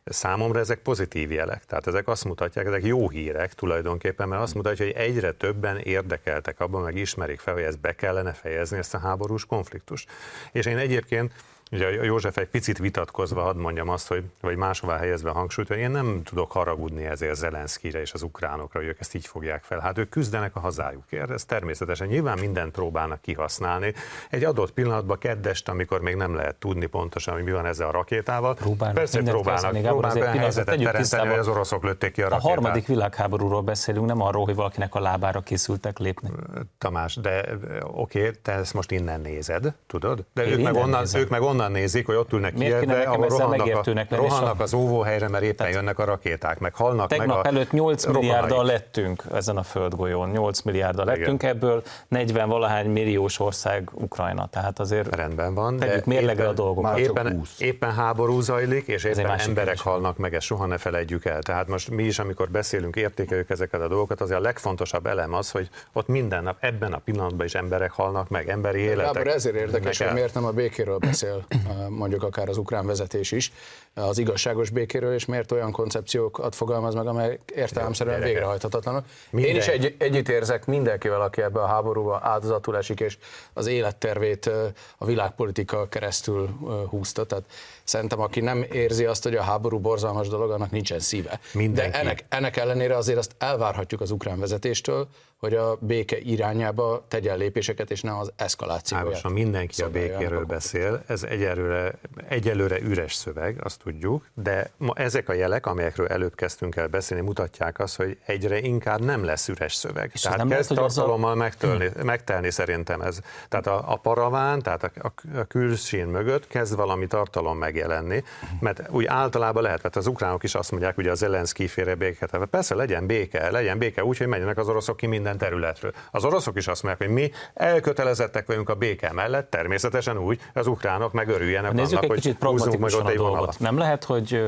Számomra 0.05 0.59
ezek 0.59 0.79
pozitív 0.79 1.31
jelek, 1.31 1.65
tehát 1.65 1.87
ezek 1.87 2.07
azt 2.07 2.25
mutatják, 2.25 2.65
ezek 2.65 2.85
jó 2.85 3.09
hírek 3.09 3.53
tulajdonképpen, 3.53 4.27
mert 4.27 4.41
azt 4.41 4.53
mutatja, 4.53 4.85
hogy 4.85 4.93
egyre 4.93 5.31
többen 5.31 5.77
érdekeltek 5.77 6.59
abban, 6.59 6.81
meg 6.81 6.95
ismerik 6.95 7.39
fel, 7.39 7.53
hogy 7.53 7.63
ezt 7.63 7.79
be 7.79 7.95
kellene 7.95 8.33
fejezni, 8.33 8.77
ezt 8.77 8.93
a 8.93 8.99
háborús 8.99 9.45
konfliktust. 9.45 10.09
És 10.51 10.65
én 10.65 10.77
egyébként 10.77 11.33
Ugye 11.73 11.99
a 11.99 12.03
József 12.03 12.37
egy 12.37 12.47
picit 12.47 12.77
vitatkozva 12.77 13.41
hadd 13.41 13.55
mondjam 13.55 13.89
azt, 13.89 14.07
hogy, 14.07 14.23
vagy 14.41 14.55
máshová 14.55 14.97
helyezve 14.97 15.29
a 15.29 15.33
hangsúlyt, 15.33 15.67
hogy 15.67 15.77
én 15.77 15.91
nem 15.91 16.21
tudok 16.23 16.51
haragudni 16.51 17.05
ezért 17.05 17.35
Zelenszkire 17.35 18.01
és 18.01 18.13
az 18.13 18.21
ukránokra, 18.21 18.79
hogy 18.79 18.87
ők 18.87 18.99
ezt 18.99 19.15
így 19.15 19.27
fogják 19.27 19.63
fel. 19.63 19.79
Hát 19.79 19.97
ők 19.97 20.09
küzdenek 20.09 20.55
a 20.55 20.59
hazájukért, 20.59 21.29
ez 21.29 21.45
természetesen 21.45 22.07
nyilván 22.07 22.39
mindent 22.39 22.71
próbálnak 22.71 23.21
kihasználni. 23.21 23.93
Egy 24.29 24.43
adott 24.43 24.71
pillanatban 24.71 25.17
keddest, 25.17 25.69
amikor 25.69 26.01
még 26.01 26.15
nem 26.15 26.35
lehet 26.35 26.55
tudni 26.55 26.85
pontosan, 26.85 27.33
hogy 27.33 27.43
mi 27.43 27.51
van 27.51 27.65
ezzel 27.65 27.87
a 27.87 27.91
rakétával. 27.91 28.53
Próbálnak, 28.53 28.97
Persze 28.97 29.21
próbálnak, 29.21 29.81
próbálnak 29.81 30.15
olyan 30.15 30.37
helyzetet 30.37 30.79
teremteni, 30.79 31.27
hogy 31.27 31.39
az 31.39 31.47
oroszok 31.47 31.83
lőtték 31.83 32.11
ki 32.11 32.21
a 32.21 32.29
rakétát. 32.29 32.45
A 32.45 32.49
harmadik 32.49 32.87
világháborúról 32.87 33.61
beszélünk, 33.61 34.05
nem 34.05 34.21
arról, 34.21 34.45
hogy 34.45 34.55
valakinek 34.55 34.95
a 34.95 34.99
lábára 34.99 35.41
készültek 35.41 35.99
lépni. 35.99 36.29
Tamás, 36.77 37.15
de 37.15 37.45
oké, 37.81 38.31
te 38.31 38.51
ezt 38.51 38.73
most 38.73 38.91
innen 38.91 39.21
nézed, 39.21 39.73
tudod? 39.87 40.25
De 40.33 40.47
ők 40.47 40.61
meg, 40.61 40.75
onnan, 40.75 41.05
ők 41.15 41.29
meg 41.29 41.41
onnan 41.41 41.62
nézik, 41.71 42.05
hogy 42.05 42.15
ott 42.15 42.33
ülnek 42.33 42.53
Kievbe, 42.53 43.01
ahol 43.01 43.27
rohannak, 43.27 43.85
a, 44.09 44.15
rohannak 44.15 44.59
az 44.59 44.73
óvóhelyre, 44.73 45.27
mert 45.27 45.43
éppen 45.43 45.55
Tehát 45.55 45.73
jönnek 45.73 45.99
a 45.99 46.03
rakéták, 46.03 46.59
meg 46.59 46.75
halnak 46.75 47.09
tegnap 47.09 47.27
meg 47.27 47.45
a 47.45 47.47
előtt 47.47 47.71
8 47.71 48.05
milliárddal 48.05 48.65
lettünk 48.65 49.23
ezen 49.33 49.57
a 49.57 49.63
földgolyón, 49.63 50.29
8 50.29 50.61
milliárddal 50.61 51.05
lettünk, 51.05 51.41
Igen. 51.41 51.55
ebből 51.55 51.83
40 52.07 52.49
valahány 52.49 52.89
milliós 52.89 53.39
ország 53.39 53.89
Ukrajna, 53.93 54.47
tehát 54.47 54.79
azért 54.79 55.15
rendben 55.15 55.53
van, 55.53 55.77
tegyük 55.77 56.05
mérlegre 56.05 56.47
a 56.47 56.53
dolgokat. 56.53 56.97
Éppen, 56.97 57.41
éppen 57.57 57.93
háború 57.93 58.39
zajlik, 58.39 58.87
és 58.87 59.03
éppen 59.03 59.39
emberek 59.39 59.79
halnak 59.79 60.17
meg, 60.17 60.33
ezt 60.33 60.45
soha 60.45 60.65
ne 60.65 60.77
felejtjük 60.77 61.25
el. 61.25 61.41
Tehát 61.41 61.67
most 61.67 61.89
mi 61.89 62.03
is, 62.03 62.19
amikor 62.19 62.49
beszélünk, 62.49 62.95
értékeljük 62.95 63.49
ezeket 63.49 63.81
a 63.81 63.87
dolgokat, 63.87 64.21
azért 64.21 64.39
a 64.39 64.41
legfontosabb 64.41 65.05
elem 65.05 65.33
az, 65.33 65.51
hogy 65.51 65.69
ott 65.93 66.07
minden 66.07 66.43
nap, 66.43 66.57
ebben 66.59 66.93
a 66.93 66.97
pillanatban 66.97 67.45
is 67.45 67.55
emberek 67.55 67.91
halnak 67.91 68.29
meg, 68.29 68.49
emberi 68.49 68.79
életek. 68.79 69.13
Gábor, 69.13 69.27
ezért 69.27 69.55
érdekes, 69.55 69.97
hogy 69.97 70.13
miért 70.13 70.33
nem 70.33 70.45
a 70.45 70.51
békéről 70.51 70.97
beszél 70.97 71.45
mondjuk 71.89 72.23
akár 72.23 72.49
az 72.49 72.57
ukrán 72.57 72.85
vezetés 72.85 73.31
is, 73.31 73.51
az 73.93 74.17
igazságos 74.17 74.69
békéről, 74.69 75.13
és 75.13 75.25
miért 75.25 75.51
olyan 75.51 75.71
koncepciókat 75.71 76.55
fogalmaz 76.55 76.93
meg, 76.93 77.07
amelyek 77.07 77.39
értelemszerűen 77.55 78.21
végrehajthatatlanok. 78.21 79.05
Minden. 79.29 79.51
Én 79.51 79.57
is 79.57 79.67
egy, 79.67 79.95
együtt 79.97 80.29
érzek 80.29 80.65
mindenkivel, 80.65 81.21
aki 81.21 81.41
ebbe 81.41 81.61
a 81.61 81.65
háborúba 81.65 82.19
áldozatul 82.23 82.77
esik, 82.77 82.99
és 82.99 83.17
az 83.53 83.67
élettervét 83.67 84.49
a 84.97 85.05
világpolitika 85.05 85.87
keresztül 85.89 86.49
húzta. 86.89 87.25
Tehát 87.25 87.43
szerintem, 87.83 88.19
aki 88.19 88.39
nem 88.39 88.65
érzi 88.71 89.05
azt, 89.05 89.23
hogy 89.23 89.35
a 89.35 89.41
háború 89.41 89.79
borzalmas 89.79 90.27
dolog, 90.27 90.51
annak 90.51 90.71
nincsen 90.71 90.99
szíve. 90.99 91.39
Mindenki. 91.53 91.91
De 91.91 91.99
ennek, 91.99 92.25
ennek 92.29 92.57
ellenére 92.57 92.95
azért 92.95 93.17
azt 93.17 93.35
elvárhatjuk 93.37 94.01
az 94.01 94.11
ukrán 94.11 94.39
vezetéstől, 94.39 95.07
hogy 95.43 95.53
a 95.53 95.77
béke 95.79 96.17
irányába 96.17 97.05
tegyen 97.07 97.37
lépéseket, 97.37 97.91
és 97.91 98.01
ne 98.01 98.17
az 98.17 98.31
eszkalációját. 98.35 99.05
Ágosan 99.05 99.31
mindenki 99.31 99.81
a 99.81 99.89
békéről 99.89 100.45
beszél, 100.45 101.03
ez 101.07 101.23
egyelőre, 101.23 101.93
egyelőre 102.27 102.79
üres 102.79 103.13
szöveg, 103.13 103.59
azt 103.63 103.79
tudjuk, 103.79 104.27
de 104.33 104.71
ma 104.77 104.93
ezek 104.95 105.29
a 105.29 105.33
jelek, 105.33 105.65
amelyekről 105.65 106.07
előbb 106.07 106.35
kezdtünk 106.35 106.75
el 106.75 106.87
beszélni, 106.87 107.23
mutatják 107.23 107.79
azt, 107.79 107.95
hogy 107.95 108.17
egyre 108.25 108.59
inkább 108.59 109.01
nem 109.03 109.23
lesz 109.23 109.47
üres 109.47 109.73
szöveg. 109.73 110.11
És 110.13 110.21
tehát 110.21 110.37
nem 110.37 110.47
kezd 110.47 110.71
lehet, 110.71 110.93
tartalommal 110.93 111.31
a... 111.31 111.35
megtölni, 111.35 111.89
megtelni 112.03 112.51
szerintem 112.51 113.01
ez. 113.01 113.19
Tehát 113.49 113.67
a, 113.67 113.91
a 113.91 113.95
paraván, 113.95 114.61
tehát 114.61 114.83
a, 114.83 115.13
a, 115.35 115.43
külsín 115.43 116.05
mögött 116.05 116.47
kezd 116.47 116.75
valami 116.75 117.07
tartalom 117.07 117.57
megjelenni, 117.57 118.23
mert 118.59 118.89
úgy 118.89 119.05
általában 119.05 119.63
lehet, 119.63 119.83
mert 119.83 119.95
az 119.95 120.07
ukránok 120.07 120.43
is 120.43 120.55
azt 120.55 120.71
mondják, 120.71 120.95
hogy 120.95 121.07
az 121.07 121.17
Zelenszky 121.17 121.67
féle 121.67 121.95
béket. 121.95 122.37
Persze 122.49 122.75
legyen 122.75 123.05
béke, 123.05 123.51
legyen 123.51 123.77
béke 123.77 124.03
úgy, 124.03 124.17
hogy 124.17 124.27
menjenek 124.27 124.57
az 124.57 124.67
oroszok 124.67 124.97
ki 124.97 125.05
minden 125.05 125.32
területről. 125.37 125.93
Az 126.11 126.25
oroszok 126.25 126.57
is 126.57 126.67
azt 126.67 126.83
mondják, 126.83 127.07
hogy 127.07 127.17
mi 127.17 127.31
elkötelezettek 127.53 128.47
vagyunk 128.47 128.69
a 128.69 128.75
béke 128.75 129.11
mellett, 129.13 129.49
természetesen 129.49 130.17
úgy, 130.17 130.39
az 130.53 130.67
ukránok 130.67 131.13
meg 131.13 131.27
örüljenek 131.27 131.71
Nézzük 131.71 131.97
annak, 131.97 132.03
egy 132.11 132.21
kicsit 132.21 132.43
hogy 132.43 132.79
meg 132.79 132.93
ott 132.93 133.07
a 133.07 133.13
dolgot. 133.13 133.59
Nem 133.59 133.77
lehet, 133.77 134.03
hogy 134.03 134.45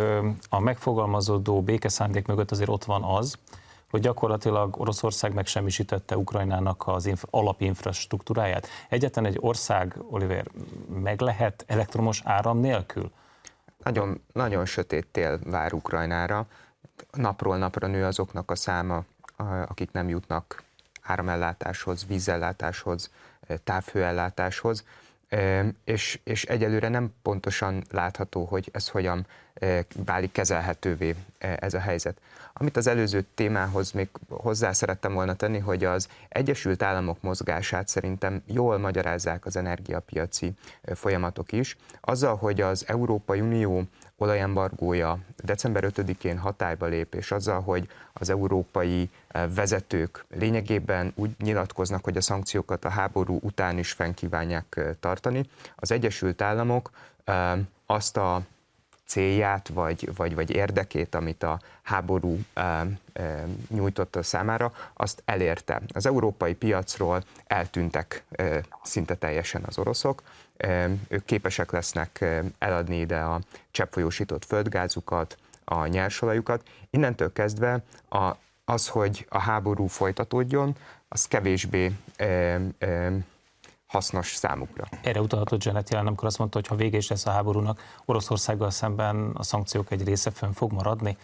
a 0.49 0.59
megfogalmazódó 0.59 1.61
békeszándék 1.61 2.27
mögött 2.27 2.51
azért 2.51 2.69
ott 2.69 2.83
van 2.83 3.03
az, 3.03 3.37
hogy 3.89 4.01
gyakorlatilag 4.01 4.79
Oroszország 4.79 5.33
megsemmisítette 5.33 6.17
Ukrajnának 6.17 6.83
az 6.87 7.05
inf- 7.05 7.27
alapinfrastruktúráját. 7.29 8.67
Egyetlen 8.89 9.25
egy 9.25 9.37
ország, 9.39 9.97
Oliver, 10.09 10.45
meg 11.03 11.21
lehet 11.21 11.63
elektromos 11.67 12.21
áram 12.23 12.59
nélkül? 12.59 13.11
Nagyon, 13.83 14.21
nagyon 14.33 14.65
sötét 14.65 15.07
tél 15.11 15.39
vár 15.43 15.73
Ukrajnára. 15.73 16.45
Napról 17.11 17.57
napra 17.57 17.87
nő 17.87 18.05
azoknak 18.05 18.51
a 18.51 18.55
száma, 18.55 19.03
akik 19.67 19.91
nem 19.91 20.09
jutnak 20.09 20.63
áramellátáshoz, 21.05 22.05
vízellátáshoz, 22.07 23.09
távhőellátáshoz 23.63 24.83
és, 25.83 26.19
és 26.23 26.43
egyelőre 26.43 26.89
nem 26.89 27.13
pontosan 27.21 27.83
látható, 27.91 28.43
hogy 28.43 28.69
ez 28.73 28.87
hogyan 28.87 29.27
válik 30.05 30.31
kezelhetővé 30.31 31.15
ez 31.37 31.73
a 31.73 31.79
helyzet. 31.79 32.17
Amit 32.53 32.77
az 32.77 32.87
előző 32.87 33.25
témához 33.35 33.91
még 33.91 34.09
hozzá 34.29 34.71
szerettem 34.71 35.13
volna 35.13 35.33
tenni, 35.33 35.59
hogy 35.59 35.83
az 35.83 36.07
Egyesült 36.29 36.83
Államok 36.83 37.21
mozgását 37.21 37.87
szerintem 37.87 38.41
jól 38.45 38.77
magyarázzák 38.77 39.45
az 39.45 39.55
energiapiaci 39.55 40.53
folyamatok 40.93 41.51
is. 41.51 41.77
Azzal, 42.01 42.35
hogy 42.35 42.61
az 42.61 42.83
Európai 42.87 43.41
Unió 43.41 43.83
olajembargója. 44.17 45.17
December 45.37 45.83
5-én 45.95 46.37
hatályba 46.37 46.85
lép, 46.85 47.13
és 47.13 47.31
azzal, 47.31 47.61
hogy 47.61 47.87
az 48.13 48.29
európai 48.29 49.09
eh, 49.27 49.49
vezetők 49.55 50.25
lényegében 50.29 51.11
úgy 51.15 51.31
nyilatkoznak, 51.39 52.03
hogy 52.03 52.17
a 52.17 52.21
szankciókat 52.21 52.85
a 52.85 52.89
háború 52.89 53.39
után 53.41 53.77
is 53.77 53.91
fenn 53.91 54.13
kívánják 54.13 54.65
eh, 54.77 54.89
tartani, 54.99 55.49
az 55.75 55.91
Egyesült 55.91 56.41
Államok 56.41 56.91
eh, 57.23 57.59
azt 57.85 58.17
a 58.17 58.41
célját 59.05 59.67
vagy, 59.67 60.15
vagy, 60.15 60.35
vagy 60.35 60.49
érdekét, 60.51 61.15
amit 61.15 61.43
a 61.43 61.59
háború 61.81 62.39
e, 62.53 62.61
e, 63.13 63.45
nyújtotta 63.69 64.23
számára, 64.23 64.73
azt 64.93 65.21
elérte. 65.25 65.81
Az 65.93 66.05
európai 66.05 66.53
piacról 66.53 67.23
eltűntek 67.47 68.23
e, 68.31 68.61
szinte 68.83 69.15
teljesen 69.15 69.63
az 69.65 69.77
oroszok, 69.77 70.23
ők 71.07 71.25
képesek 71.25 71.71
lesznek 71.71 72.25
eladni 72.57 72.99
ide 72.99 73.19
a 73.19 73.41
cseppfolyósított 73.71 74.45
földgázukat, 74.45 75.37
a 75.65 75.85
nyersolajukat. 75.85 76.63
Innentől 76.89 77.33
kezdve 77.33 77.83
a, 78.09 78.31
az, 78.65 78.87
hogy 78.87 79.25
a 79.29 79.39
háború 79.39 79.87
folytatódjon, 79.87 80.75
az 81.07 81.25
kevésbé 81.25 81.91
e, 82.15 82.25
e, 82.77 83.11
hasznos 83.95 84.35
számukra. 84.35 84.83
Erre 85.01 85.21
utalhatott 85.21 85.63
Janet 85.63 85.89
jelen, 85.89 86.07
amikor 86.07 86.27
azt 86.27 86.37
mondta, 86.37 86.57
hogy 86.57 86.67
ha 86.67 86.75
vége 86.75 86.97
is 86.97 87.07
lesz 87.07 87.25
a 87.25 87.31
háborúnak, 87.31 87.81
Oroszországgal 88.05 88.71
szemben 88.71 89.31
a 89.33 89.43
szankciók 89.43 89.91
egy 89.91 90.03
része 90.03 90.31
fönn 90.31 90.51
fog 90.51 90.71
maradni. 90.71 91.17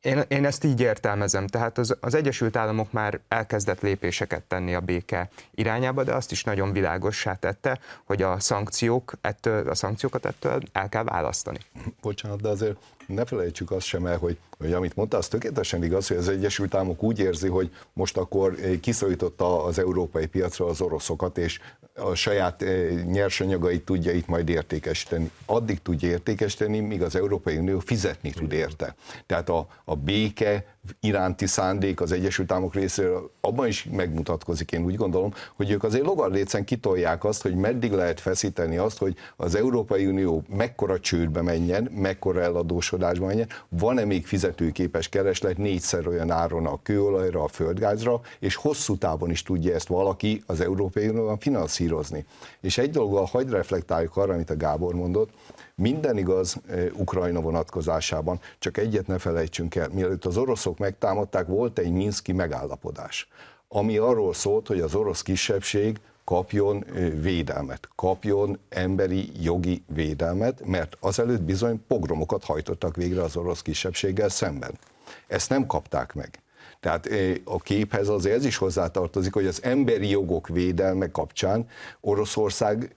Én, 0.00 0.22
én 0.28 0.44
ezt 0.44 0.64
így 0.64 0.80
értelmezem, 0.80 1.46
tehát 1.46 1.78
az, 1.78 1.96
az 2.00 2.14
Egyesült 2.14 2.56
Államok 2.56 2.92
már 2.92 3.20
elkezdett 3.28 3.80
lépéseket 3.80 4.42
tenni 4.42 4.74
a 4.74 4.80
béke 4.80 5.28
irányába, 5.54 6.04
de 6.04 6.14
azt 6.14 6.30
is 6.30 6.44
nagyon 6.44 6.72
világossá 6.72 7.34
tette, 7.34 7.78
hogy 8.04 8.22
a 8.22 8.40
szankciók 8.40 9.12
ettől, 9.20 9.68
a 9.68 9.74
szankciókat 9.74 10.26
ettől 10.26 10.60
el 10.72 10.88
kell 10.88 11.04
választani. 11.04 11.58
Bocsánat, 12.00 12.40
de 12.40 12.48
azért 12.48 12.76
ne 13.08 13.24
felejtsük 13.24 13.70
azt 13.70 13.86
sem 13.86 14.06
el, 14.06 14.18
hogy, 14.18 14.38
hogy 14.58 14.72
amit 14.72 14.96
mondta, 14.96 15.16
az 15.16 15.28
tökéletesen 15.28 15.84
igaz, 15.84 16.08
hogy 16.08 16.16
az 16.16 16.28
Egyesült 16.28 16.74
Államok 16.74 17.02
úgy 17.02 17.18
érzi, 17.18 17.48
hogy 17.48 17.70
most 17.92 18.16
akkor 18.16 18.54
kiszorította 18.80 19.64
az 19.64 19.78
európai 19.78 20.26
piacra 20.26 20.66
az 20.66 20.80
oroszokat, 20.80 21.38
és 21.38 21.60
a 21.94 22.14
saját 22.14 22.62
eh, 22.62 23.04
nyersanyagait 23.04 23.84
tudja 23.84 24.12
itt 24.12 24.26
majd 24.26 24.48
értékesíteni. 24.48 25.30
Addig 25.46 25.82
tudja 25.82 26.08
értékesíteni, 26.08 26.80
míg 26.80 27.02
az 27.02 27.16
Európai 27.16 27.56
Unió 27.56 27.78
fizetni 27.78 28.30
tud 28.30 28.52
érte. 28.52 28.94
Tehát 29.26 29.48
a, 29.48 29.66
a 29.84 29.96
béke 29.96 30.64
iránti 31.00 31.46
szándék 31.46 32.00
az 32.00 32.12
Egyesült 32.12 32.52
Államok 32.52 32.74
részéről 32.74 33.30
abban 33.40 33.66
is 33.66 33.88
megmutatkozik, 33.92 34.72
én 34.72 34.84
úgy 34.84 34.94
gondolom, 34.94 35.34
hogy 35.56 35.70
ők 35.70 35.84
azért 35.84 36.04
logarlécen 36.04 36.64
kitolják 36.64 37.24
azt, 37.24 37.42
hogy 37.42 37.54
meddig 37.54 37.92
lehet 37.92 38.20
feszíteni 38.20 38.76
azt, 38.76 38.98
hogy 38.98 39.16
az 39.36 39.54
Európai 39.54 40.06
Unió 40.06 40.42
mekkora 40.48 41.00
csődbe 41.00 41.42
menjen, 41.42 41.90
mekkora 41.94 42.42
eladósodásba 42.42 43.26
menjen, 43.26 43.48
van-e 43.68 44.04
még 44.04 44.26
fizetőképes 44.26 45.08
kereslet 45.08 45.56
négyszer 45.56 46.06
olyan 46.06 46.30
áron 46.30 46.66
a 46.66 46.82
kőolajra, 46.82 47.42
a 47.42 47.48
földgázra, 47.48 48.20
és 48.38 48.54
hosszú 48.54 48.96
távon 48.96 49.30
is 49.30 49.42
tudja 49.42 49.74
ezt 49.74 49.88
valaki 49.88 50.42
az 50.46 50.60
Európai 50.60 51.08
Unióban 51.08 51.38
finanszírozni. 51.38 52.24
És 52.60 52.78
egy 52.78 52.90
dologgal 52.90 53.24
hagyd 53.24 53.50
reflektáljuk 53.50 54.16
arra, 54.16 54.32
amit 54.32 54.50
a 54.50 54.56
Gábor 54.56 54.94
mondott, 54.94 55.30
minden 55.78 56.16
igaz 56.16 56.56
Ukrajna 56.92 57.40
vonatkozásában, 57.40 58.40
csak 58.58 58.76
egyet 58.76 59.06
ne 59.06 59.18
felejtsünk 59.18 59.74
el, 59.74 59.88
mielőtt 59.92 60.24
az 60.24 60.36
oroszok 60.36 60.78
megtámadták, 60.78 61.46
volt 61.46 61.78
egy 61.78 61.92
Minszki 61.92 62.32
megállapodás, 62.32 63.28
ami 63.68 63.96
arról 63.96 64.34
szólt, 64.34 64.66
hogy 64.66 64.80
az 64.80 64.94
orosz 64.94 65.22
kisebbség 65.22 66.00
kapjon 66.24 66.84
védelmet, 67.20 67.88
kapjon 67.94 68.58
emberi 68.68 69.30
jogi 69.40 69.82
védelmet, 69.86 70.66
mert 70.66 70.96
azelőtt 71.00 71.42
bizony 71.42 71.84
pogromokat 71.86 72.44
hajtottak 72.44 72.96
végre 72.96 73.22
az 73.22 73.36
orosz 73.36 73.62
kisebbséggel 73.62 74.28
szemben. 74.28 74.78
Ezt 75.26 75.48
nem 75.48 75.66
kapták 75.66 76.14
meg. 76.14 76.42
Tehát 76.80 77.08
a 77.44 77.58
képhez 77.58 78.08
azért 78.08 78.36
ez 78.36 78.44
is 78.44 78.56
hozzátartozik, 78.56 79.32
hogy 79.32 79.46
az 79.46 79.62
emberi 79.62 80.10
jogok 80.10 80.48
védelme 80.48 81.10
kapcsán 81.10 81.68
Oroszország 82.00 82.96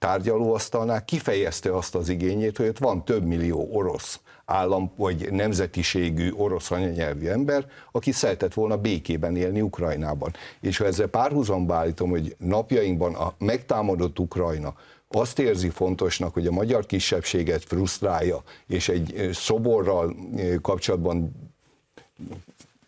tárgyalóasztalnál 0.00 1.04
kifejezte 1.04 1.76
azt 1.76 1.94
az 1.94 2.08
igényét, 2.08 2.56
hogy 2.56 2.68
ott 2.68 2.78
van 2.78 3.04
több 3.04 3.24
millió 3.24 3.68
orosz 3.72 4.20
állam 4.44 4.92
vagy 4.96 5.32
nemzetiségű 5.32 6.30
orosz 6.32 6.70
anyanyelvű 6.70 7.26
ember, 7.26 7.66
aki 7.92 8.12
szeretett 8.12 8.54
volna 8.54 8.76
békében 8.76 9.36
élni 9.36 9.60
Ukrajnában. 9.60 10.34
És 10.60 10.78
ha 10.78 10.84
ezzel 10.84 11.06
párhuzamba 11.06 11.74
állítom, 11.74 12.10
hogy 12.10 12.36
napjainkban 12.38 13.14
a 13.14 13.34
megtámadott 13.38 14.18
Ukrajna 14.18 14.74
azt 15.08 15.38
érzi 15.38 15.68
fontosnak, 15.68 16.34
hogy 16.34 16.46
a 16.46 16.52
magyar 16.52 16.86
kisebbséget 16.86 17.64
frusztrálja, 17.64 18.42
és 18.66 18.88
egy 18.88 19.30
szoborral 19.32 20.16
kapcsolatban 20.62 21.32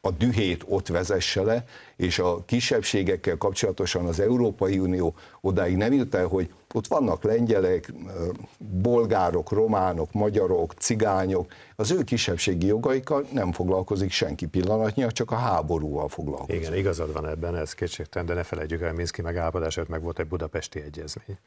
a 0.04 0.10
dühét 0.10 0.64
ott 0.68 0.88
vezesse 0.88 1.42
le, 1.42 1.64
és 1.96 2.18
a 2.18 2.44
kisebbségekkel 2.44 3.36
kapcsolatosan 3.36 4.06
az 4.06 4.20
Európai 4.20 4.78
Unió 4.78 5.14
odáig 5.40 5.76
nem 5.76 5.92
jut 5.92 6.14
el, 6.14 6.26
hogy 6.26 6.52
ott 6.74 6.86
vannak 6.86 7.22
lengyelek, 7.22 7.92
bolgárok, 8.58 9.50
románok, 9.50 10.12
magyarok, 10.12 10.72
cigányok, 10.72 11.52
az 11.76 11.90
ő 11.90 12.02
kisebbségi 12.04 12.66
jogaikkal 12.66 13.26
nem 13.32 13.52
foglalkozik 13.52 14.10
senki 14.10 14.46
pillanatnyilag, 14.46 15.12
csak 15.12 15.30
a 15.30 15.36
háborúval 15.36 16.08
foglalkozik. 16.08 16.60
Igen, 16.60 16.74
igazad 16.74 17.12
van 17.12 17.28
ebben, 17.28 17.56
ez 17.56 17.72
kétségtelen, 17.72 18.26
de 18.26 18.34
ne 18.34 18.42
felejtjük 18.42 18.82
el, 18.82 18.92
Minszki 18.92 19.22
megállapodás, 19.22 19.78
meg 19.88 20.02
volt 20.02 20.18
egy 20.18 20.26
budapesti 20.28 20.80
egyezmény. 20.80 21.38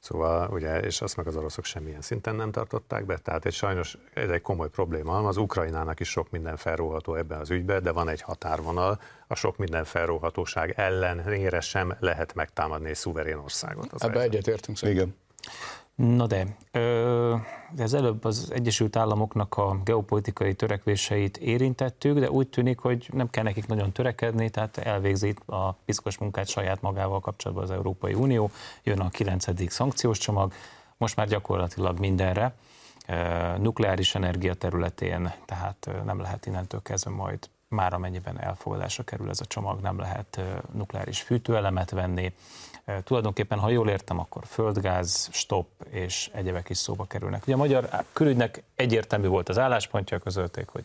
Szóval, 0.00 0.50
ugye, 0.50 0.80
és 0.80 1.00
azt 1.00 1.16
meg 1.16 1.26
az 1.26 1.36
oroszok 1.36 1.64
semmilyen 1.64 2.00
szinten 2.00 2.34
nem 2.34 2.50
tartották 2.50 3.06
be, 3.06 3.18
tehát 3.18 3.44
egy 3.44 3.52
sajnos 3.52 3.98
ez 4.14 4.30
egy 4.30 4.42
komoly 4.42 4.68
probléma. 4.68 5.18
Az 5.18 5.36
Ukrajnának 5.36 6.00
is 6.00 6.08
sok 6.08 6.30
minden 6.30 6.56
felróható 6.56 7.14
ebben 7.14 7.40
az 7.40 7.50
ügyben, 7.50 7.82
de 7.82 7.92
van 7.92 8.08
egy 8.08 8.20
határvonal, 8.20 9.00
a 9.26 9.34
sok 9.34 9.56
minden 9.56 9.84
felróhatóság 9.84 10.72
ellenére 10.76 11.60
sem 11.60 11.96
lehet 12.00 12.34
megtámadni 12.34 12.88
egy 12.88 12.96
szuverén 12.96 13.36
országot. 13.36 14.02
Ebbe 14.02 14.20
egyetértünk 14.20 14.76
szerintem. 14.76 15.06
Igen. 15.06 15.16
Na 15.98 16.26
de, 16.26 16.56
ez 17.76 17.92
előbb 17.92 18.24
az 18.24 18.50
Egyesült 18.54 18.96
Államoknak 18.96 19.56
a 19.56 19.80
geopolitikai 19.84 20.54
törekvéseit 20.54 21.36
érintettük, 21.36 22.18
de 22.18 22.30
úgy 22.30 22.48
tűnik, 22.48 22.78
hogy 22.78 23.08
nem 23.12 23.30
kell 23.30 23.42
nekik 23.42 23.66
nagyon 23.66 23.92
törekedni, 23.92 24.50
tehát 24.50 24.76
elvégzi 24.76 25.34
a 25.46 25.72
piszkos 25.72 26.18
munkát 26.18 26.48
saját 26.48 26.80
magával 26.80 27.20
kapcsolatban 27.20 27.64
az 27.64 27.70
Európai 27.70 28.14
Unió, 28.14 28.50
jön 28.82 29.00
a 29.00 29.08
9. 29.08 29.70
szankciós 29.72 30.18
csomag, 30.18 30.52
most 30.96 31.16
már 31.16 31.26
gyakorlatilag 31.26 31.98
mindenre, 31.98 32.54
nukleáris 33.58 34.14
energia 34.14 34.54
területén, 34.54 35.32
tehát 35.44 35.90
nem 36.04 36.20
lehet 36.20 36.46
innentől 36.46 36.82
kezdve 36.82 37.10
majd 37.10 37.38
már 37.68 37.92
amennyiben 37.92 38.40
elfogadásra 38.40 39.04
kerül 39.04 39.28
ez 39.28 39.40
a 39.40 39.44
csomag, 39.44 39.80
nem 39.80 39.98
lehet 39.98 40.40
nukleáris 40.72 41.20
fűtőelemet 41.20 41.90
venni, 41.90 42.32
Tulajdonképpen, 43.04 43.58
ha 43.58 43.68
jól 43.68 43.88
értem, 43.88 44.18
akkor 44.18 44.42
földgáz, 44.46 45.28
stop 45.32 45.66
és 45.90 46.30
egyebek 46.32 46.68
is 46.68 46.78
szóba 46.78 47.04
kerülnek. 47.04 47.42
Ugye 47.42 47.54
a 47.54 47.56
magyar 47.56 47.88
külügynek 48.12 48.62
egyértelmű 48.74 49.26
volt 49.26 49.48
az 49.48 49.58
álláspontja, 49.58 50.18
közölték, 50.18 50.68
hogy 50.68 50.84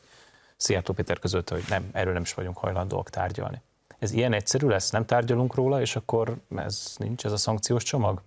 Szijjártó 0.58 0.94
Péter 0.94 1.20
között, 1.20 1.50
hogy 1.50 1.64
nem, 1.70 1.90
erről 1.92 2.14
nem 2.14 2.22
is 2.22 2.34
vagyunk 2.34 2.58
hajlandóak 2.58 3.10
tárgyalni. 3.10 3.62
Ez 4.00 4.12
ilyen 4.12 4.34
egyszerű 4.34 4.68
lesz, 4.68 4.90
nem 4.90 5.06
tárgyalunk 5.06 5.56
róla, 5.56 5.82
és 5.82 5.96
akkor 5.96 6.36
ez 6.56 6.96
nincs, 6.98 7.26
ez 7.26 7.32
a 7.32 7.38
szankciós 7.38 7.84
csomag? 7.84 8.22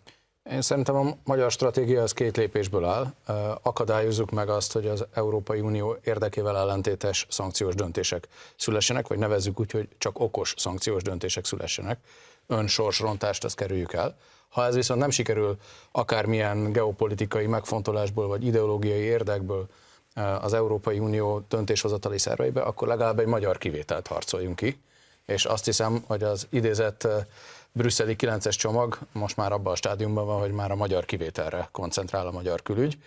Én 0.50 0.62
szerintem 0.62 0.96
a 0.96 1.16
magyar 1.24 1.50
stratégia 1.50 2.02
az 2.02 2.12
két 2.12 2.36
lépésből 2.36 2.84
áll. 2.84 3.14
Akadályozzuk 3.62 4.30
meg 4.30 4.48
azt, 4.48 4.72
hogy 4.72 4.86
az 4.86 5.06
Európai 5.14 5.60
Unió 5.60 5.96
érdekével 6.04 6.56
ellentétes 6.56 7.26
szankciós 7.30 7.74
döntések 7.74 8.28
szülessenek, 8.56 9.08
vagy 9.08 9.18
nevezzük 9.18 9.60
úgy, 9.60 9.70
hogy 9.70 9.88
csak 9.98 10.20
okos 10.20 10.54
szankciós 10.56 11.02
döntések 11.02 11.44
szülessenek 11.44 11.98
önsorsrontást, 12.46 13.44
azt 13.44 13.56
kerüljük 13.56 13.92
el. 13.92 14.16
Ha 14.48 14.64
ez 14.64 14.74
viszont 14.74 15.00
nem 15.00 15.10
sikerül 15.10 15.56
akármilyen 15.92 16.72
geopolitikai 16.72 17.46
megfontolásból 17.46 18.26
vagy 18.26 18.44
ideológiai 18.44 19.00
érdekből 19.00 19.66
eh, 20.14 20.44
az 20.44 20.52
Európai 20.52 20.98
Unió 20.98 21.44
döntéshozatali 21.48 22.18
szerveibe, 22.18 22.62
akkor 22.62 22.88
legalább 22.88 23.18
egy 23.18 23.26
magyar 23.26 23.58
kivételt 23.58 24.06
harcoljunk 24.06 24.56
ki. 24.56 24.80
És 25.26 25.44
azt 25.44 25.64
hiszem, 25.64 26.04
hogy 26.06 26.22
az 26.22 26.46
idézett 26.50 27.04
eh, 27.04 27.24
brüsszeli 27.72 28.16
9-es 28.18 28.56
csomag 28.56 28.98
most 29.12 29.36
már 29.36 29.52
abban 29.52 29.72
a 29.72 29.76
stádiumban 29.76 30.26
van, 30.26 30.40
hogy 30.40 30.52
már 30.52 30.70
a 30.70 30.76
magyar 30.76 31.04
kivételre 31.04 31.68
koncentrál 31.72 32.26
a 32.26 32.32
magyar 32.32 32.62
külügy. 32.62 32.98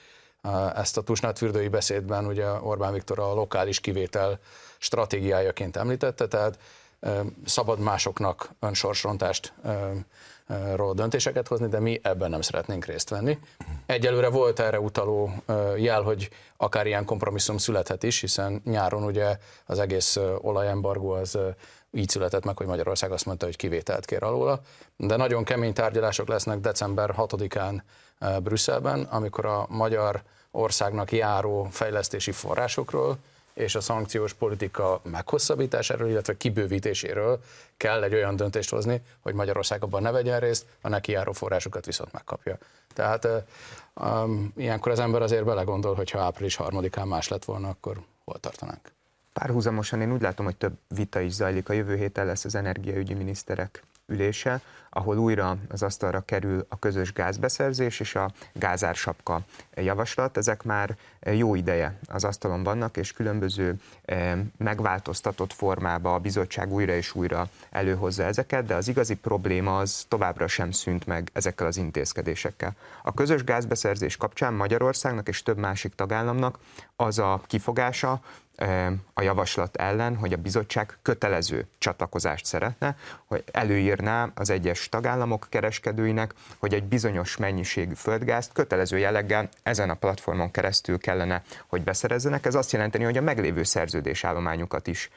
Eh, 0.41 0.77
ezt 0.77 0.97
a 0.97 1.01
Tusnádfürdői 1.01 1.67
beszédben 1.67 2.25
ugye 2.25 2.51
Orbán 2.51 2.93
Viktor 2.93 3.19
a 3.19 3.33
lokális 3.33 3.79
kivétel 3.79 4.39
stratégiájaként 4.77 5.77
említette, 5.77 6.27
tehát 6.27 6.59
szabad 7.45 7.79
másoknak 7.79 8.49
önsorsrontást 8.59 9.53
ról 10.75 10.93
döntéseket 10.93 11.47
hozni, 11.47 11.67
de 11.67 11.79
mi 11.79 11.99
ebben 12.03 12.29
nem 12.29 12.41
szeretnénk 12.41 12.85
részt 12.85 13.09
venni. 13.09 13.39
Egyelőre 13.85 14.29
volt 14.29 14.59
erre 14.59 14.79
utaló 14.79 15.31
jel, 15.77 16.01
hogy 16.01 16.29
akár 16.57 16.87
ilyen 16.87 17.05
kompromisszum 17.05 17.57
születhet 17.57 18.03
is, 18.03 18.19
hiszen 18.19 18.61
nyáron 18.65 19.03
ugye 19.03 19.37
az 19.65 19.79
egész 19.79 20.19
olajembargó 20.41 21.11
az 21.11 21.37
így 21.91 22.09
született 22.09 22.43
meg, 22.43 22.57
hogy 22.57 22.67
Magyarország 22.67 23.11
azt 23.11 23.25
mondta, 23.25 23.45
hogy 23.45 23.55
kivételt 23.55 24.05
kér 24.05 24.23
alóla. 24.23 24.61
De 24.97 25.15
nagyon 25.15 25.43
kemény 25.43 25.73
tárgyalások 25.73 26.27
lesznek 26.27 26.59
december 26.59 27.13
6-án 27.17 27.81
Brüsszelben, 28.43 29.03
amikor 29.03 29.45
a 29.45 29.65
magyar 29.69 30.21
országnak 30.51 31.11
járó 31.11 31.67
fejlesztési 31.71 32.31
forrásokról 32.31 33.17
és 33.53 33.75
a 33.75 33.81
szankciós 33.81 34.33
politika 34.33 35.01
meghosszabbításáról, 35.03 36.09
illetve 36.09 36.37
kibővítéséről 36.37 37.39
kell 37.77 38.03
egy 38.03 38.13
olyan 38.13 38.35
döntést 38.35 38.69
hozni, 38.69 39.01
hogy 39.19 39.33
Magyarország 39.33 39.83
abban 39.83 40.01
ne 40.01 40.11
vegyen 40.11 40.39
részt, 40.39 40.65
a 40.81 40.89
neki 40.89 41.11
járó 41.11 41.31
forrásokat 41.31 41.85
viszont 41.85 42.11
megkapja. 42.11 42.57
Tehát 42.93 43.27
um, 43.95 44.53
ilyenkor 44.55 44.91
az 44.91 44.99
ember 44.99 45.21
azért 45.21 45.45
belegondol, 45.45 45.95
hogy 45.95 46.11
ha 46.11 46.21
április 46.21 46.55
harmadikán 46.55 47.07
más 47.07 47.27
lett 47.27 47.45
volna, 47.45 47.69
akkor 47.69 48.01
hol 48.23 48.39
tartanánk? 48.39 48.91
Párhuzamosan 49.33 50.01
én 50.01 50.13
úgy 50.13 50.21
látom, 50.21 50.45
hogy 50.45 50.55
több 50.55 50.77
vita 50.87 51.19
is 51.19 51.31
zajlik. 51.31 51.69
A 51.69 51.73
jövő 51.73 51.95
héten 51.95 52.25
lesz 52.25 52.45
az 52.45 52.55
energiaügyi 52.55 53.13
miniszterek 53.13 53.83
ülése, 54.09 54.61
ahol 54.89 55.17
újra 55.17 55.57
az 55.69 55.83
asztalra 55.83 56.21
kerül 56.21 56.65
a 56.69 56.79
közös 56.79 57.13
gázbeszerzés 57.13 57.99
és 57.99 58.15
a 58.15 58.31
gázársapka 58.53 59.41
javaslat. 59.75 60.37
Ezek 60.37 60.63
már 60.63 60.97
jó 61.31 61.55
ideje 61.55 61.99
az 62.07 62.23
asztalon 62.23 62.63
vannak, 62.63 62.97
és 62.97 63.11
különböző 63.11 63.75
eh, 64.05 64.39
megváltoztatott 64.57 65.53
formába 65.53 66.13
a 66.13 66.19
bizottság 66.19 66.71
újra 66.71 66.93
és 66.93 67.15
újra 67.15 67.49
előhozza 67.69 68.23
ezeket, 68.23 68.65
de 68.65 68.75
az 68.75 68.87
igazi 68.87 69.15
probléma 69.15 69.77
az 69.77 70.05
továbbra 70.07 70.47
sem 70.47 70.71
szűnt 70.71 71.05
meg 71.05 71.29
ezekkel 71.33 71.67
az 71.67 71.77
intézkedésekkel. 71.77 72.75
A 73.03 73.13
közös 73.13 73.43
gázbeszerzés 73.43 74.17
kapcsán 74.17 74.53
Magyarországnak 74.53 75.27
és 75.27 75.43
több 75.43 75.57
másik 75.57 75.95
tagállamnak 75.95 76.59
az 76.95 77.19
a 77.19 77.41
kifogása, 77.47 78.21
a 79.13 79.21
javaslat 79.21 79.75
ellen, 79.75 80.15
hogy 80.15 80.33
a 80.33 80.37
bizottság 80.37 80.97
kötelező 81.01 81.67
csatlakozást 81.77 82.45
szeretne, 82.45 82.95
hogy 83.25 83.43
előírná 83.51 84.29
az 84.35 84.49
egyes 84.49 84.89
tagállamok 84.89 85.47
kereskedőinek, 85.49 86.33
hogy 86.57 86.73
egy 86.73 86.83
bizonyos 86.83 87.37
mennyiségű 87.37 87.93
földgázt 87.93 88.51
kötelező 88.53 88.97
jelleggel 88.97 89.49
ezen 89.63 89.89
a 89.89 89.93
platformon 89.93 90.51
keresztül 90.51 90.97
kellene, 90.97 91.43
hogy 91.67 91.83
beszerezzenek. 91.83 92.45
Ez 92.45 92.55
azt 92.55 92.71
jelenteni, 92.71 93.03
hogy 93.03 93.17
a 93.17 93.21
meglévő 93.21 93.63
szerződésállományukat 93.63 94.87
is 94.87 95.09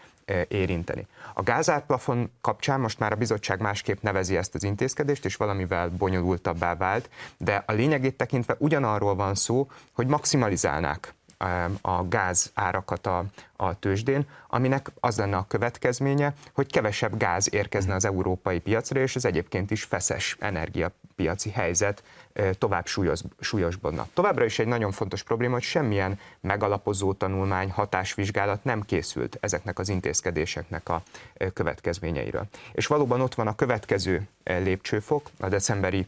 érinteni. 0.49 1.07
A 1.35 1.43
gázárplafon 1.43 2.31
kapcsán 2.41 2.81
most 2.81 2.99
már 2.99 3.13
a 3.13 3.17
bizottság 3.17 3.61
másképp 3.61 4.03
nevezi 4.03 4.37
ezt 4.37 4.55
az 4.55 4.63
intézkedést, 4.63 5.25
és 5.25 5.37
valamivel 5.37 5.89
bonyolultabbá 5.89 6.75
vált, 6.75 7.11
de 7.37 7.63
a 7.67 7.73
lényegét 7.73 8.17
tekintve 8.17 8.57
ugyanarról 8.59 9.15
van 9.15 9.35
szó, 9.35 9.71
hogy 9.93 10.07
maximalizálnák 10.07 11.15
a 11.81 12.09
gáz 12.09 12.51
árakat 12.55 13.07
a, 13.07 13.25
a 13.57 13.79
tőzsdén, 13.79 14.27
aminek 14.49 14.91
az 15.01 15.17
lenne 15.17 15.37
a 15.37 15.47
következménye, 15.49 16.35
hogy 16.53 16.73
kevesebb 16.73 17.17
gáz 17.17 17.55
érkezne 17.55 17.95
az 17.95 18.05
európai 18.05 18.59
piacra, 18.59 19.01
és 19.01 19.17
az 19.17 19.25
egyébként 19.25 19.71
is 19.71 19.83
feszes 19.83 20.37
energiapiaci 20.41 21.51
helyzet 21.51 22.03
tovább 22.59 22.87
súlyos, 22.87 23.21
súlyosbodna. 23.41 24.07
Továbbra 24.15 24.45
is 24.45 24.59
egy 24.59 24.67
nagyon 24.67 24.93
fontos 24.93 25.23
probléma, 25.23 25.53
hogy 25.53 25.63
semmilyen 25.63 26.19
megalapozó 26.41 27.13
tanulmány, 27.13 27.71
hatásvizsgálat 27.71 28.65
nem 28.65 28.83
készült 28.83 29.39
ezeknek 29.41 29.79
az 29.79 29.89
intézkedéseknek 29.89 30.89
a 30.89 31.03
következményeiről. 31.55 32.47
És 32.73 32.87
valóban 32.87 33.21
ott 33.21 33.35
van 33.35 33.47
a 33.47 33.55
következő 33.55 34.29
lépcsőfok, 34.45 35.31
a 35.41 35.49
decemberi 35.49 36.07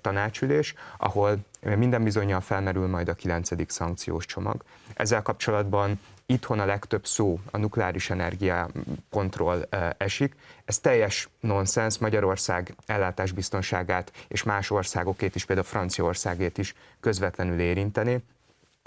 tanácsülés, 0.00 0.74
ahol 0.96 1.38
minden 1.60 2.04
bizonyal 2.04 2.40
felmerül 2.40 2.86
majd 2.86 3.08
a 3.08 3.14
9. 3.14 3.72
szankciós 3.72 4.26
csomag. 4.26 4.62
Ezzel 4.94 5.22
kapcsolatban 5.22 6.00
itthon 6.26 6.58
a 6.58 6.64
legtöbb 6.64 7.06
szó 7.06 7.40
a 7.50 7.56
nukleáris 7.56 8.10
energia 8.10 8.68
pontról 9.10 9.68
esik. 9.96 10.34
Ez 10.64 10.78
teljes 10.78 11.28
nonsens 11.40 11.98
Magyarország 11.98 12.74
ellátásbiztonságát 12.86 14.12
és 14.28 14.42
más 14.42 14.70
országokét 14.70 15.34
is, 15.34 15.44
például 15.44 15.66
Franciaországét 15.66 16.58
is 16.58 16.74
közvetlenül 17.00 17.60
érinteni 17.60 18.22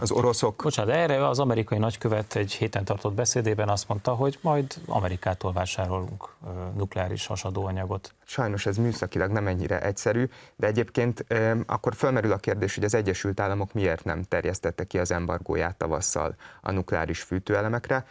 az 0.01 0.11
oroszok... 0.11 0.61
Bocsánat, 0.63 0.95
erre 0.95 1.27
az 1.27 1.39
amerikai 1.39 1.77
nagykövet 1.77 2.35
egy 2.35 2.51
héten 2.51 2.85
tartott 2.85 3.13
beszédében 3.13 3.69
azt 3.69 3.87
mondta, 3.87 4.13
hogy 4.13 4.39
majd 4.41 4.73
Amerikától 4.85 5.53
vásárolunk 5.53 6.29
nukleáris 6.75 7.25
hasadóanyagot. 7.25 8.13
Sajnos 8.25 8.65
ez 8.65 8.77
műszakilag 8.77 9.31
nem 9.31 9.47
ennyire 9.47 9.81
egyszerű, 9.81 10.29
de 10.55 10.67
egyébként 10.67 11.25
akkor 11.65 11.95
felmerül 11.95 12.31
a 12.31 12.37
kérdés, 12.37 12.75
hogy 12.75 12.83
az 12.83 12.93
Egyesült 12.93 13.39
Államok 13.39 13.73
miért 13.73 14.03
nem 14.03 14.23
terjesztette 14.23 14.83
ki 14.83 14.99
az 14.99 15.11
embargóját 15.11 15.77
tavasszal 15.77 16.35
a 16.61 16.71
nukleáris 16.71 17.21
fűtőelemekre, 17.21 18.05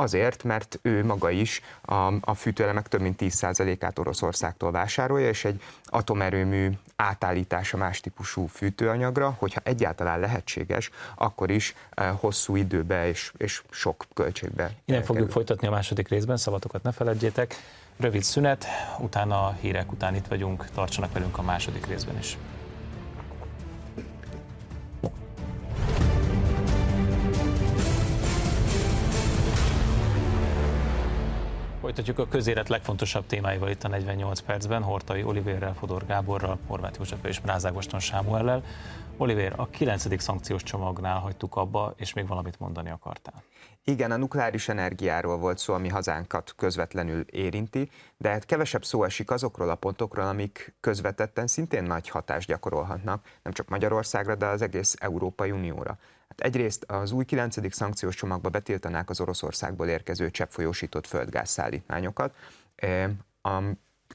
Azért, 0.00 0.44
mert 0.44 0.78
ő 0.82 1.04
maga 1.04 1.30
is 1.30 1.60
a, 1.82 2.12
a 2.20 2.34
fűtőelemek 2.34 2.88
több 2.88 3.00
mint 3.00 3.20
10%-át 3.22 3.98
Oroszországtól 3.98 4.70
vásárolja, 4.70 5.28
és 5.28 5.44
egy 5.44 5.62
atomerőmű 5.84 6.70
átállítása 6.96 7.76
más 7.76 8.00
típusú 8.00 8.46
fűtőanyagra, 8.46 9.36
hogyha 9.38 9.60
egyáltalán 9.64 10.20
lehetséges, 10.20 10.90
akkor 11.14 11.50
is 11.50 11.74
eh, 11.90 12.10
hosszú 12.20 12.56
időbe 12.56 13.08
és, 13.08 13.32
és 13.36 13.62
sok 13.70 14.06
költségbe. 14.14 14.70
Innen 14.84 15.02
fogjuk 15.02 15.30
folytatni 15.30 15.66
a 15.66 15.70
második 15.70 16.08
részben, 16.08 16.36
szavatokat 16.36 16.82
ne 16.82 16.92
feledjétek. 16.92 17.54
Rövid 17.96 18.22
szünet, 18.22 18.66
utána 18.98 19.46
a 19.46 19.56
hírek 19.60 19.92
után 19.92 20.14
itt 20.14 20.26
vagyunk, 20.26 20.70
tartsanak 20.74 21.12
velünk 21.12 21.38
a 21.38 21.42
második 21.42 21.86
részben 21.86 22.18
is. 22.18 22.36
Folytatjuk 31.90 32.18
a 32.18 32.28
közélet 32.30 32.68
legfontosabb 32.68 33.26
témáival 33.26 33.70
itt 33.70 33.84
a 33.84 33.88
48 33.88 34.40
percben, 34.40 34.82
Hortai 34.82 35.22
Olivérrel, 35.22 35.74
Fodor 35.74 36.06
Gáborral, 36.06 36.58
Horváth 36.66 36.98
Józseffel 36.98 37.30
és 37.30 37.40
Mrázágoston 37.40 38.00
Sámuellel. 38.00 38.62
Oliver, 39.16 39.52
a 39.56 39.66
9. 39.70 40.20
szankciós 40.22 40.62
csomagnál 40.62 41.18
hagytuk 41.18 41.56
abba, 41.56 41.94
és 41.96 42.12
még 42.12 42.26
valamit 42.26 42.58
mondani 42.58 42.90
akartál. 42.90 43.42
Igen, 43.84 44.10
a 44.10 44.16
nukleáris 44.16 44.68
energiáról 44.68 45.38
volt 45.38 45.58
szó, 45.58 45.74
ami 45.74 45.88
hazánkat 45.88 46.54
közvetlenül 46.56 47.20
érinti, 47.20 47.90
de 48.16 48.28
hát 48.28 48.44
kevesebb 48.44 48.84
szó 48.84 49.04
esik 49.04 49.30
azokról 49.30 49.70
a 49.70 49.74
pontokról, 49.74 50.26
amik 50.26 50.74
közvetetten 50.80 51.46
szintén 51.46 51.82
nagy 51.82 52.08
hatást 52.08 52.48
gyakorolhatnak, 52.48 53.24
nem 53.42 53.52
csak 53.52 53.68
Magyarországra, 53.68 54.34
de 54.34 54.46
az 54.46 54.62
egész 54.62 54.96
Európai 54.98 55.50
Unióra. 55.50 55.98
Hát 56.30 56.40
egyrészt 56.40 56.84
az 56.84 57.12
új 57.12 57.24
9. 57.24 57.74
szankciós 57.74 58.14
csomagba 58.14 58.48
betiltanák 58.48 59.10
az 59.10 59.20
Oroszországból 59.20 59.88
érkező 59.88 60.30
cseppfolyósított 60.30 61.06
földgázszállítmányokat. 61.06 62.34
A 63.42 63.62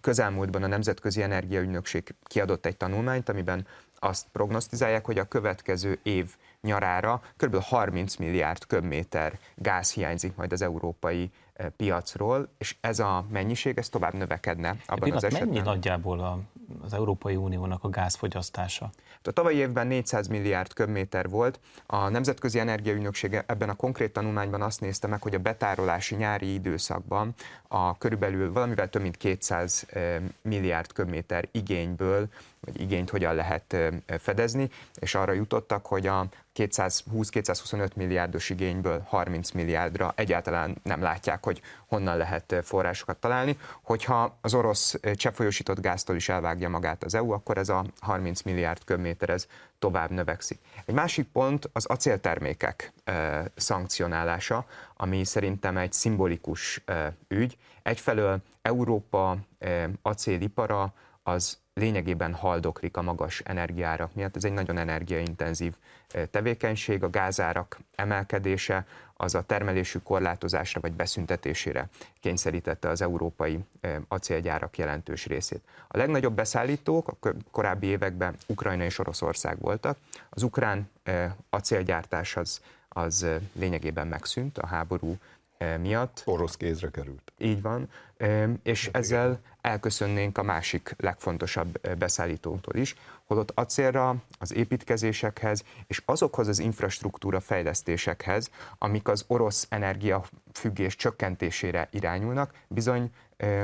közelmúltban 0.02 0.64
a 0.64 0.68
Nemzetközi 0.68 1.22
Energiaügynökség 1.22 2.16
kiadott 2.24 2.66
egy 2.66 2.78
tanulmányt, 2.78 3.30
amiben 3.30 3.68
azt 4.00 4.28
prognosztizálják, 4.32 5.06
hogy 5.06 5.20
a 5.20 5.24
következő 5.24 6.00
év 6.04 6.36
nyarára 6.62 7.22
kb. 7.38 7.56
30 7.62 8.16
milliárd 8.16 8.66
köbméter 8.66 9.40
gáz 9.56 9.92
hiányzik 9.92 10.36
majd 10.36 10.52
az 10.52 10.62
európai 10.62 11.32
piacról, 11.78 12.48
és 12.58 12.76
ez 12.82 13.00
a 13.00 13.26
mennyiség 13.30 13.78
ez 13.78 13.90
tovább 13.90 14.14
növekedne 14.14 14.76
abban 14.86 15.12
az 15.12 15.24
esetben. 15.24 15.48
Mennyi 15.48 15.62
nagyjából 15.62 16.46
az 16.82 16.94
Európai 16.94 17.36
Uniónak 17.36 17.84
a 17.84 17.90
gázfogyasztása? 17.90 18.90
A 19.24 19.32
tavalyi 19.32 19.58
évben 19.58 19.88
400 19.88 20.28
milliárd 20.28 20.74
köbméter 20.74 21.30
volt. 21.30 21.60
A 21.86 22.10
Nemzetközi 22.10 22.60
Energiaügynökség 22.60 23.44
ebben 23.46 23.70
a 23.70 23.76
konkrét 23.76 24.14
tanulmányban 24.14 24.62
azt 24.62 24.82
nézte 24.82 25.08
meg, 25.08 25.22
hogy 25.22 25.36
a 25.36 25.40
betárolási 25.40 26.16
nyári 26.16 26.54
időszakban 26.54 27.34
a 27.68 27.98
körülbelül 27.98 28.52
valamivel 28.52 28.90
több 28.90 29.02
mint 29.02 29.18
200 29.18 29.86
eh, 29.90 30.22
milliárd 30.42 30.92
köbméter 30.94 31.48
igényből 31.52 32.28
vagy 32.66 32.82
igényt 32.82 33.10
hogyan 33.10 33.36
lehet 33.36 33.76
fedezni, 34.20 34.70
és 35.00 35.16
arra 35.16 35.32
jutottak, 35.32 35.86
hogy 35.86 36.08
a 36.08 36.28
220-225 36.56 37.96
milliárdos 37.96 38.50
igényből 38.50 39.04
30 39.08 39.52
milliárdra 39.52 40.14
egyáltalán 40.16 40.78
nem 40.84 41.02
látják, 41.02 41.44
hogy 41.44 41.62
honnan 41.88 42.18
lehet 42.18 42.56
forrásokat 42.64 43.18
találni. 43.18 43.58
Hogyha 43.82 44.38
az 44.42 44.54
orosz 44.54 44.96
cseppfolyósított 45.14 45.80
gáztól 45.80 46.16
is 46.16 46.30
elvágja 46.30 46.70
magát 46.70 47.04
az 47.04 47.16
EU, 47.16 47.32
akkor 47.32 47.58
ez 47.58 47.70
a 47.70 47.86
30 48.00 48.42
milliárd 48.42 48.84
köbméter 48.84 49.30
ez 49.30 49.48
tovább 49.80 50.10
növekszik. 50.10 50.60
Egy 50.86 50.96
másik 50.96 51.28
pont 51.28 51.70
az 51.74 51.86
acéltermékek 51.86 52.94
szankcionálása, 53.56 54.66
ami 54.98 55.24
szerintem 55.24 55.78
egy 55.78 55.94
szimbolikus 55.94 56.84
ügy. 57.28 57.58
Egyfelől 57.84 58.42
Európa 58.62 59.38
acélipara 60.02 60.94
az 61.24 61.58
lényegében 61.80 62.34
haldoklik 62.34 62.98
a 62.98 63.02
magas 63.02 63.40
energiárak 63.40 64.14
miatt. 64.14 64.36
Ez 64.36 64.44
egy 64.44 64.54
nagyon 64.54 64.78
energiaintenzív 64.78 65.76
tevékenység, 66.32 67.04
a 67.04 67.10
gázárak 67.10 67.80
emelkedése 67.96 68.86
az 69.14 69.36
a 69.36 69.42
termelésük 69.42 70.04
korlátozásra 70.04 70.82
vagy 70.82 70.94
beszüntetésére 70.94 71.90
kényszerítette 72.20 72.90
az 72.90 73.02
európai 73.02 73.60
acélgyárak 74.08 74.78
jelentős 74.78 75.26
részét. 75.26 75.62
A 75.88 75.98
legnagyobb 75.98 76.36
beszállítók 76.36 77.08
a 77.08 77.30
korábbi 77.52 77.88
években 77.88 78.36
Ukrajna 78.48 78.84
és 78.84 79.00
Oroszország 79.00 79.60
voltak. 79.60 79.98
Az 80.30 80.44
ukrán 80.44 80.90
acélgyártás 81.50 82.36
az, 82.36 82.62
az 82.90 83.26
lényegében 83.54 84.08
megszűnt 84.08 84.58
a 84.58 84.68
háború 84.68 85.18
miatt. 85.80 86.22
Orosz 86.26 86.58
kézre 86.58 86.90
került. 86.90 87.34
Így 87.38 87.62
van, 87.62 87.90
és 88.64 88.90
ezzel 88.94 89.40
elköszönnénk 89.66 90.38
a 90.38 90.44
másik 90.44 90.96
legfontosabb 90.98 91.98
beszállítótól 91.98 92.76
is, 92.76 92.96
holott 93.26 93.52
acélra, 93.56 94.16
az 94.40 94.54
építkezésekhez 94.54 95.64
és 95.88 96.02
azokhoz 96.06 96.48
az 96.48 96.60
infrastruktúra 96.60 97.40
fejlesztésekhez, 97.40 98.50
amik 98.78 99.08
az 99.08 99.24
orosz 99.28 99.68
energiafüggés 99.70 100.96
csökkentésére 100.96 101.88
irányulnak, 101.92 102.54
bizony 102.68 103.12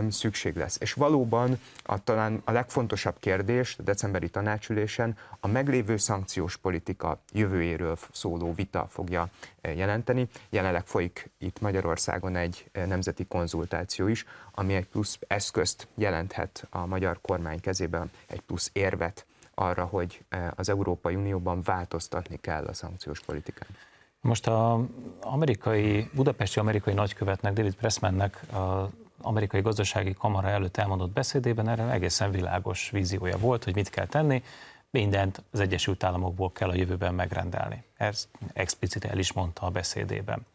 szükség 0.10 0.56
lesz. 0.56 0.78
És 0.80 0.94
valóban 0.94 1.60
a, 1.84 2.04
talán 2.04 2.42
a 2.44 2.52
legfontosabb 2.52 3.16
kérdés 3.20 3.76
a 3.80 3.82
decemberi 3.82 4.30
tanácsülésen 4.30 5.18
a 5.40 5.48
meglévő 5.48 5.98
szankciós 5.98 6.58
politika 6.58 7.22
jövőjéről 7.32 7.98
szóló 8.12 8.54
vita 8.54 8.88
fogja 8.90 9.30
jelenteni. 9.62 10.28
Jelenleg 10.50 10.86
folyik 10.86 11.30
itt 11.38 11.62
Magyarországon 11.62 12.36
egy 12.36 12.70
nemzeti 12.74 13.26
konzultáció 13.26 14.08
is, 14.08 14.26
ami 14.52 14.74
egy 14.74 14.88
plusz 14.88 15.20
eszközt 15.28 15.88
jelenthet 15.96 16.68
a 16.70 16.86
magyar 16.86 17.20
kormány 17.22 17.60
kezében, 17.60 18.12
egy 18.28 18.42
plusz 18.42 18.70
érvet 18.74 19.26
arra, 19.54 19.86
hogy 19.86 20.24
az 20.56 20.70
Európai 20.70 21.16
Unióban 21.16 21.62
változtatni 21.64 22.38
kell 22.42 22.66
a 22.66 22.74
szankciós 22.74 23.20
politikán. 23.20 23.68
Most 24.22 24.48
az 24.48 24.80
amerikai, 25.22 26.10
budapesti 26.14 26.60
amerikai 26.60 26.94
nagykövetnek, 26.94 27.54
David 27.54 27.76
Pressmannek 27.76 28.54
a 28.54 28.90
amerikai 29.22 29.62
gazdasági 29.62 30.14
kamara 30.14 30.50
előtt 30.50 30.78
elmondott 30.78 31.12
beszédében 31.12 31.70
erre 31.70 31.92
egészen 31.92 32.32
világos 32.32 32.90
víziója 32.90 33.38
volt, 33.38 33.64
hogy 33.64 33.76
mit 33.76 33.90
kell 33.90 34.06
tenni, 34.06 34.44
mindent 34.90 35.44
az 35.52 35.60
Egyesült 35.60 36.04
Államokból 36.04 36.52
kell 36.52 36.70
a 36.70 36.76
jövőben 36.76 37.14
megrendelni. 37.14 37.84
Ez 37.98 38.28
explicit 38.54 39.06
el 39.06 39.18
is 39.18 39.34
mondta 39.34 39.66
a 39.66 39.70
beszédében. 39.70 40.46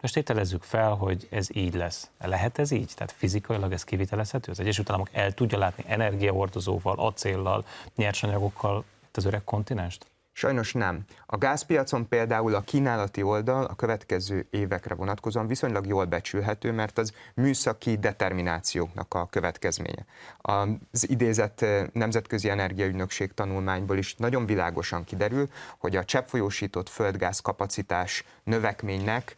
Most 0.00 0.14
tételezzük 0.14 0.62
fel, 0.62 0.94
hogy 0.94 1.28
ez 1.30 1.56
így 1.56 1.74
lesz. 1.74 2.10
Lehet 2.18 2.58
ez 2.58 2.70
így? 2.70 2.92
Tehát 2.94 3.12
fizikailag 3.12 3.72
ez 3.72 3.84
kivitelezhető? 3.84 4.50
Az 4.50 4.60
Egyesült 4.60 4.88
Államok 4.88 5.08
el 5.12 5.32
tudja 5.32 5.58
látni 5.58 5.84
energiahordozóval, 5.86 6.98
acéllal, 6.98 7.64
nyersanyagokkal 7.96 8.84
az 9.12 9.24
öreg 9.24 9.44
kontinenst? 9.44 10.06
Sajnos 10.40 10.72
nem. 10.72 11.04
A 11.26 11.36
gázpiacon 11.36 12.08
például 12.08 12.54
a 12.54 12.60
kínálati 12.60 13.22
oldal 13.22 13.64
a 13.64 13.74
következő 13.74 14.46
évekre 14.50 14.94
vonatkozóan 14.94 15.46
viszonylag 15.46 15.86
jól 15.86 16.04
becsülhető, 16.04 16.72
mert 16.72 16.98
az 16.98 17.12
műszaki 17.34 17.96
determinációknak 17.96 19.14
a 19.14 19.26
következménye. 19.26 20.04
Az 20.38 21.10
idézett 21.10 21.60
eh, 21.60 21.86
Nemzetközi 21.92 22.48
Energiaügynökség 22.48 23.32
tanulmányból 23.34 23.96
is 23.96 24.14
nagyon 24.14 24.46
világosan 24.46 25.04
kiderül, 25.04 25.48
hogy 25.78 25.96
a 25.96 26.04
cseppfolyósított 26.04 26.88
földgáz 26.88 27.40
kapacitás 27.40 28.24
növekménynek 28.44 29.36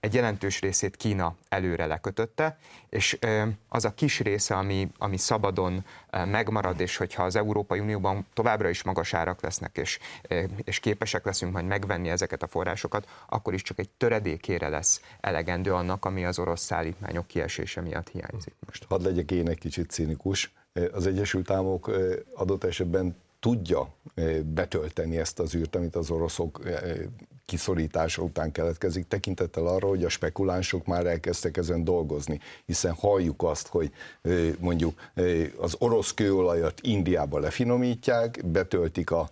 egy 0.00 0.14
jelentős 0.14 0.60
részét 0.60 0.96
Kína 0.96 1.36
előre 1.48 1.86
lekötötte, 1.86 2.58
és 2.88 3.18
az 3.68 3.84
a 3.84 3.94
kis 3.94 4.20
része, 4.20 4.56
ami, 4.56 4.88
ami 4.98 5.16
szabadon 5.16 5.84
megmarad, 6.10 6.80
és 6.80 6.96
hogyha 6.96 7.22
az 7.22 7.36
Európai 7.36 7.80
Unióban 7.80 8.26
továbbra 8.32 8.68
is 8.68 8.82
magas 8.82 9.14
árak 9.14 9.42
lesznek, 9.42 9.76
és, 9.76 9.98
és 10.64 10.80
képesek 10.80 11.24
leszünk 11.24 11.52
majd 11.52 11.66
megvenni 11.66 12.08
ezeket 12.08 12.42
a 12.42 12.46
forrásokat, 12.46 13.08
akkor 13.28 13.54
is 13.54 13.62
csak 13.62 13.78
egy 13.78 13.88
töredékére 13.96 14.68
lesz 14.68 15.00
elegendő 15.20 15.74
annak, 15.74 16.04
ami 16.04 16.24
az 16.24 16.38
orosz 16.38 16.62
szállítmányok 16.62 17.26
kiesése 17.26 17.80
miatt 17.80 18.08
hiányzik 18.08 18.54
most. 18.66 18.84
Hadd 18.88 19.02
legyek 19.02 19.30
én 19.30 19.48
egy 19.48 19.58
kicsit 19.58 19.90
cínikus. 19.90 20.52
Az 20.92 21.06
Egyesült 21.06 21.50
Államok 21.50 21.90
adott 22.34 22.64
esetben 22.64 23.16
tudja 23.44 23.88
betölteni 24.44 25.18
ezt 25.18 25.38
az 25.40 25.54
űrt, 25.54 25.76
amit 25.76 25.96
az 25.96 26.10
oroszok 26.10 26.60
kiszorítása 27.46 28.22
után 28.22 28.52
keletkezik, 28.52 29.08
tekintettel 29.08 29.66
arra, 29.66 29.88
hogy 29.88 30.04
a 30.04 30.08
spekulánsok 30.08 30.86
már 30.86 31.06
elkezdtek 31.06 31.56
ezen 31.56 31.84
dolgozni, 31.84 32.40
hiszen 32.66 32.92
halljuk 32.92 33.42
azt, 33.42 33.66
hogy 33.68 33.90
mondjuk 34.58 35.00
az 35.60 35.74
orosz 35.78 36.14
kőolajat 36.14 36.80
Indiába 36.82 37.38
lefinomítják, 37.38 38.40
betöltik 38.46 39.10
a 39.10 39.28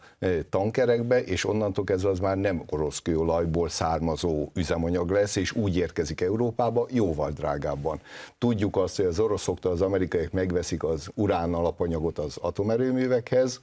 tankerekbe, 0.50 1.22
és 1.22 1.44
onnantól 1.44 1.84
kezdve 1.84 2.10
az 2.10 2.18
már 2.18 2.36
nem 2.36 2.62
orosz 2.70 2.98
kőolajból 2.98 3.68
származó 3.68 4.48
üzemanyag 4.54 5.10
lesz, 5.10 5.36
és 5.36 5.52
úgy 5.52 5.76
érkezik 5.76 6.20
Európába 6.20 6.86
jóval 6.90 7.30
drágábban. 7.30 8.00
Tudjuk 8.38 8.76
azt, 8.76 8.96
hogy 8.96 9.06
az 9.06 9.18
oroszoktól 9.18 9.72
az 9.72 9.80
amerikaiak 9.80 10.32
megveszik 10.32 10.84
az 10.84 11.08
urán 11.14 11.54
alapanyagot 11.54 12.18
az 12.18 12.36
atomerőművekhez, 12.36 13.60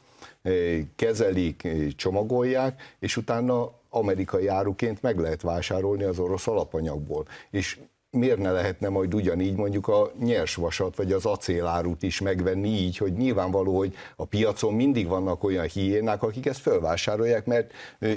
kezelik, 0.95 1.67
csomagolják, 1.95 2.95
és 2.99 3.17
utána 3.17 3.71
amerikai 3.89 4.47
áruként 4.47 5.01
meg 5.01 5.19
lehet 5.19 5.41
vásárolni 5.41 6.03
az 6.03 6.19
orosz 6.19 6.47
alapanyagból. 6.47 7.25
És 7.49 7.79
miért 8.11 8.37
ne 8.37 8.51
lehetne 8.51 8.89
majd 8.89 9.13
ugyanígy 9.13 9.55
mondjuk 9.55 9.87
a 9.87 10.11
nyersvasat 10.19 10.95
vagy 10.95 11.11
az 11.11 11.25
acélárut 11.25 12.03
is 12.03 12.21
megvenni 12.21 12.69
így, 12.69 12.97
hogy 12.97 13.13
nyilvánvaló, 13.13 13.77
hogy 13.77 13.95
a 14.15 14.25
piacon 14.25 14.73
mindig 14.73 15.07
vannak 15.07 15.43
olyan 15.43 15.65
hiénák, 15.65 16.23
akik 16.23 16.45
ezt 16.45 16.59
felvásárolják, 16.59 17.45
mert 17.45 17.71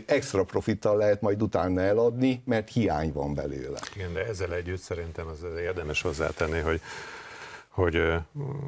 extra 0.06 0.44
profittal 0.44 0.96
lehet 0.96 1.20
majd 1.20 1.42
utána 1.42 1.80
eladni, 1.80 2.42
mert 2.44 2.72
hiány 2.72 3.12
van 3.12 3.34
belőle. 3.34 3.78
Igen, 3.96 4.12
de 4.12 4.26
ezzel 4.26 4.54
együtt 4.54 4.80
szerintem 4.80 5.26
az 5.26 5.44
érdemes 5.60 6.02
hozzátenni, 6.02 6.58
hogy 6.58 6.80
hogy 7.72 8.02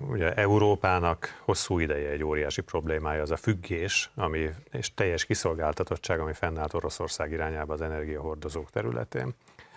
ugye 0.08 0.34
Európának 0.34 1.40
hosszú 1.44 1.78
ideje 1.78 2.10
egy 2.10 2.24
óriási 2.24 2.60
problémája 2.60 3.22
az 3.22 3.30
a 3.30 3.36
függés, 3.36 4.10
ami, 4.14 4.50
és 4.72 4.94
teljes 4.94 5.24
kiszolgáltatottság, 5.24 6.20
ami 6.20 6.32
fennállt 6.32 6.74
Oroszország 6.74 7.32
irányába 7.32 7.72
az 7.72 7.80
energiahordozók 7.80 8.70
területén. 8.70 9.34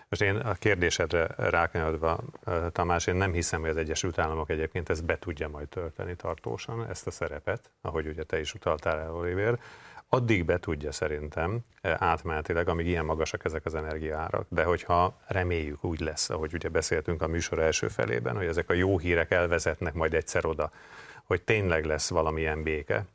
Most 0.09 0.21
én 0.21 0.35
a 0.35 0.53
kérdésedre 0.53 1.27
rákanyodva, 1.37 2.19
Tamás, 2.71 3.07
én 3.07 3.15
nem 3.15 3.31
hiszem, 3.31 3.61
hogy 3.61 3.69
az 3.69 3.77
Egyesült 3.77 4.19
Államok 4.19 4.49
egyébként 4.49 4.89
ezt 4.89 5.05
be 5.05 5.19
tudja 5.19 5.47
majd 5.47 5.67
tölteni 5.67 6.15
tartósan, 6.15 6.89
ezt 6.89 7.07
a 7.07 7.11
szerepet, 7.11 7.71
ahogy 7.81 8.07
ugye 8.07 8.23
te 8.23 8.39
is 8.39 8.53
utaltál 8.53 8.99
el, 8.99 9.15
Oliver. 9.15 9.59
Addig 10.09 10.45
be 10.45 10.59
tudja 10.59 10.91
szerintem 10.91 11.59
átmenetileg, 11.81 12.67
amíg 12.67 12.87
ilyen 12.87 13.05
magasak 13.05 13.45
ezek 13.45 13.65
az 13.65 13.75
energiaárak. 13.75 14.45
De 14.49 14.63
hogyha 14.63 15.17
reméljük 15.27 15.83
úgy 15.83 15.99
lesz, 15.99 16.29
ahogy 16.29 16.53
ugye 16.53 16.69
beszéltünk 16.69 17.21
a 17.21 17.27
műsor 17.27 17.59
első 17.59 17.87
felében, 17.87 18.35
hogy 18.35 18.45
ezek 18.45 18.69
a 18.69 18.73
jó 18.73 18.97
hírek 18.97 19.31
elvezetnek 19.31 19.93
majd 19.93 20.13
egyszer 20.13 20.45
oda, 20.45 20.71
hogy 21.23 21.41
tényleg 21.41 21.85
lesz 21.85 22.09
valamilyen 22.09 22.63
béke, 22.63 23.05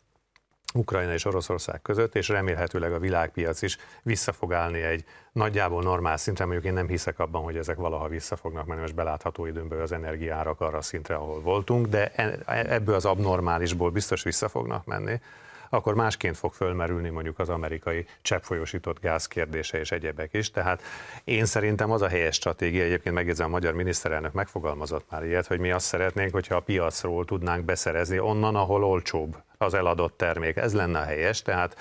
Ukrajna 0.75 1.13
és 1.13 1.25
Oroszország 1.25 1.83
között, 1.83 2.15
és 2.15 2.29
remélhetőleg 2.29 2.93
a 2.93 2.99
világpiac 2.99 3.63
is 3.63 3.79
vissza 4.03 4.33
fog 4.33 4.53
állni 4.53 4.81
egy 4.81 5.05
nagyjából 5.33 5.83
normál 5.83 6.17
szintre, 6.17 6.45
mondjuk 6.45 6.67
én 6.67 6.73
nem 6.73 6.89
hiszek 6.89 7.19
abban, 7.19 7.43
hogy 7.43 7.57
ezek 7.57 7.77
valaha 7.77 8.09
vissza 8.09 8.37
fognak 8.37 8.67
menni, 8.67 8.81
most 8.81 8.95
belátható 8.95 9.47
időnből 9.47 9.83
az 9.83 9.93
energiárak 9.93 10.61
arra 10.61 10.83
szintre, 10.83 11.15
ahol 11.15 11.41
voltunk, 11.41 11.87
de 11.87 12.13
e, 12.15 12.39
ebből 12.47 12.95
az 12.95 13.05
abnormálisból 13.05 13.91
biztos 13.91 14.23
vissza 14.23 14.49
fognak 14.49 14.85
menni 14.85 15.21
akkor 15.75 15.95
másként 15.95 16.37
fog 16.37 16.53
fölmerülni 16.53 17.09
mondjuk 17.09 17.39
az 17.39 17.49
amerikai 17.49 18.07
cseppfolyósított 18.23 19.01
gáz 19.01 19.27
kérdése 19.27 19.79
és 19.79 19.91
egyebek 19.91 20.35
is. 20.35 20.51
Tehát 20.51 20.83
én 21.25 21.45
szerintem 21.45 21.91
az 21.91 22.03
a 22.03 22.09
helyes 22.09 22.35
stratégia, 22.35 22.83
egyébként 22.83 23.15
megjegyzem 23.15 23.47
a 23.47 23.51
magyar 23.51 23.75
miniszterelnök 23.75 24.33
megfogalmazott 24.33 25.11
már 25.11 25.25
ilyet, 25.25 25.47
hogy 25.47 25.59
mi 25.59 25.71
azt 25.71 25.87
szeretnénk, 25.87 26.33
hogyha 26.33 26.57
a 26.57 26.61
piacról 26.61 27.25
tudnánk 27.25 27.65
beszerezni 27.65 28.19
onnan, 28.19 28.57
ahol 28.57 28.85
olcsóbb 28.85 29.37
az 29.59 29.75
eladott 29.75 30.17
termék. 30.17 30.57
Ez 30.57 30.75
lenne 30.75 30.99
a 30.99 31.05
helyes, 31.05 31.43
tehát 31.43 31.77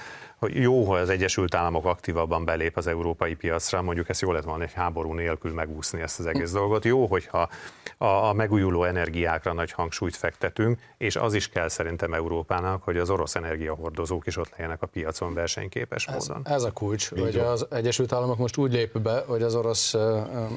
jó, 0.48 0.84
hogy 0.84 1.00
az 1.00 1.10
Egyesült 1.10 1.56
Államok 1.56 1.86
aktívabban 1.86 2.46
belép 2.46 2.78
az 2.78 2.88
európai 2.88 3.36
piacra, 3.36 3.82
mondjuk 3.82 4.10
ezt 4.10 4.22
jó 4.22 4.32
lett 4.32 4.44
volna 4.44 4.64
egy 4.64 4.74
háború 4.74 5.14
nélkül 5.14 5.54
megúszni 5.54 6.02
ezt 6.02 6.20
az 6.20 6.26
egész 6.26 6.52
dolgot. 6.52 6.86
Jó, 6.86 7.06
hogyha 7.06 7.50
a, 7.98 8.06
a 8.06 8.34
megújuló 8.34 8.84
energiákra 8.84 9.54
nagy 9.54 9.72
hangsúlyt 9.72 10.16
fektetünk, 10.16 10.80
és 10.98 11.16
az 11.16 11.34
is 11.34 11.50
kell 11.50 11.68
szerintem 11.68 12.14
Európának, 12.14 12.84
hogy 12.84 12.98
az 12.98 13.10
orosz 13.10 13.36
energiahordozók 13.36 14.28
is 14.28 14.38
ott 14.38 14.50
legyenek 14.50 14.82
a 14.82 14.88
piacon 14.88 15.34
versenyképes 15.34 16.08
ez, 16.08 16.28
módon. 16.28 16.48
Ez 16.48 16.64
a 16.64 16.72
kulcs, 16.72 17.12
Így 17.12 17.22
hogy 17.22 17.36
jó. 17.36 17.44
az 17.44 17.68
Egyesült 17.70 18.14
Államok 18.14 18.38
most 18.38 18.58
úgy 18.58 18.72
lép 18.72 19.00
be, 19.00 19.24
hogy 19.28 19.42
az 19.42 19.56
orosz 19.56 19.96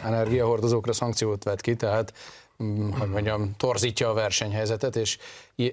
energiahordozókra 0.05 0.93
szankciót 0.93 1.45
vet 1.45 1.61
ki, 1.61 1.77
tehát 1.77 2.13
hogy 2.99 3.09
mondjam, 3.09 3.57
torzítja 3.57 4.09
a 4.09 4.13
versenyhelyzetet, 4.13 4.97
és 4.97 5.19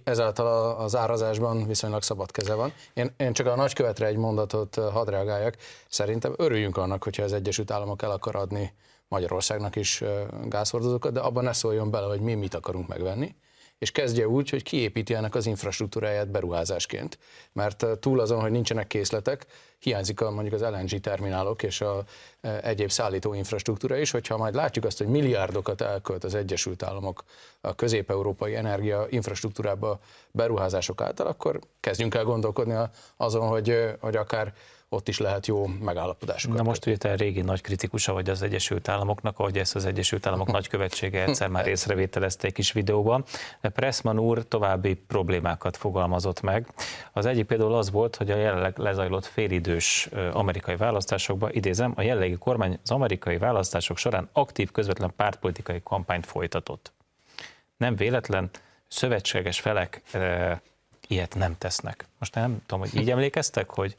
ezáltal 0.03 0.75
az 0.75 0.95
árazásban 0.95 1.67
viszonylag 1.67 2.01
szabad 2.01 2.31
keze 2.31 2.53
van. 2.53 2.73
Én, 2.93 3.13
én 3.17 3.33
csak 3.33 3.47
a 3.47 3.55
nagykövetre 3.55 4.05
egy 4.05 4.17
mondatot 4.17 4.75
hadd 4.75 5.09
reagáljak. 5.09 5.57
Szerintem 5.87 6.33
örüljünk 6.37 6.77
annak, 6.77 7.03
hogyha 7.03 7.23
az 7.23 7.33
Egyesült 7.33 7.71
Államok 7.71 8.01
el 8.01 8.11
akar 8.11 8.35
adni 8.35 8.73
Magyarországnak 9.07 9.75
is 9.75 10.03
gázhordozókat, 10.45 11.13
de 11.13 11.19
abban 11.19 11.43
ne 11.43 11.53
szóljon 11.53 11.91
bele, 11.91 12.07
hogy 12.07 12.21
mi 12.21 12.33
mit 12.33 12.53
akarunk 12.53 12.87
megvenni, 12.87 13.35
és 13.81 13.91
kezdje 13.91 14.27
úgy, 14.27 14.49
hogy 14.49 14.63
kiépíti 14.63 15.13
ennek 15.13 15.35
az 15.35 15.45
infrastruktúráját 15.45 16.27
beruházásként. 16.31 17.17
Mert 17.53 17.85
túl 17.99 18.19
azon, 18.19 18.41
hogy 18.41 18.51
nincsenek 18.51 18.87
készletek, 18.87 19.45
hiányzik 19.79 20.21
a, 20.21 20.31
mondjuk 20.31 20.53
az 20.53 20.61
LNG 20.61 20.99
terminálok 20.99 21.63
és 21.63 21.81
a 21.81 22.03
e, 22.41 22.59
egyéb 22.63 22.89
szállító 22.89 23.33
infrastruktúra 23.33 23.97
is, 23.97 24.11
hogyha 24.11 24.37
majd 24.37 24.53
látjuk 24.53 24.85
azt, 24.85 24.97
hogy 24.97 25.07
milliárdokat 25.07 25.81
elkölt 25.81 26.23
az 26.23 26.35
Egyesült 26.35 26.83
Államok 26.83 27.23
a 27.61 27.75
közép-európai 27.75 28.55
energia 28.55 29.05
infrastruktúrába 29.09 29.99
beruházások 30.31 31.01
által, 31.01 31.27
akkor 31.27 31.59
kezdjünk 31.79 32.15
el 32.15 32.23
gondolkodni 32.23 32.75
azon, 33.17 33.47
hogy, 33.47 33.95
hogy 33.99 34.15
akár 34.15 34.53
ott 34.93 35.07
is 35.07 35.19
lehet 35.19 35.47
jó 35.47 35.67
megállapodásokat. 35.67 36.57
Na 36.57 36.63
most 36.63 36.85
ugye 36.85 36.97
te 36.97 37.15
régi 37.15 37.41
nagy 37.41 37.61
kritikusa 37.61 38.13
vagy 38.13 38.29
az 38.29 38.41
Egyesült 38.41 38.87
Államoknak, 38.87 39.39
ahogy 39.39 39.57
ezt 39.57 39.75
az 39.75 39.85
Egyesült 39.85 40.25
Államok 40.25 40.51
nagykövetsége 40.57 41.23
egyszer 41.23 41.47
már 41.47 41.67
észrevételezte 41.67 42.47
egy 42.47 42.53
kis 42.53 42.71
videóban. 42.71 43.23
De 43.61 43.69
Pressman 43.69 44.19
úr 44.19 44.47
további 44.47 44.93
problémákat 44.93 45.77
fogalmazott 45.77 46.41
meg. 46.41 46.67
Az 47.11 47.25
egyik 47.25 47.45
például 47.45 47.73
az 47.73 47.91
volt, 47.91 48.15
hogy 48.15 48.31
a 48.31 48.35
jelenleg 48.35 48.77
lezajlott 48.77 49.25
félidős 49.25 50.09
amerikai 50.33 50.75
választásokban, 50.75 51.51
idézem, 51.53 51.93
a 51.95 52.01
jelenlegi 52.01 52.37
kormány 52.37 52.79
az 52.83 52.91
amerikai 52.91 53.37
választások 53.37 53.97
során 53.97 54.29
aktív 54.31 54.71
közvetlen 54.71 55.13
pártpolitikai 55.15 55.81
kampányt 55.83 56.25
folytatott. 56.25 56.91
Nem 57.77 57.95
véletlen, 57.95 58.49
szövetséges 58.87 59.59
felek 59.59 60.01
e, 60.11 60.61
ilyet 61.07 61.35
nem 61.35 61.57
tesznek. 61.57 62.05
Most 62.19 62.35
nem 62.35 62.61
tudom, 62.65 62.79
hogy 62.79 63.01
így 63.01 63.11
emlékeztek, 63.15 63.69
hogy 63.69 63.95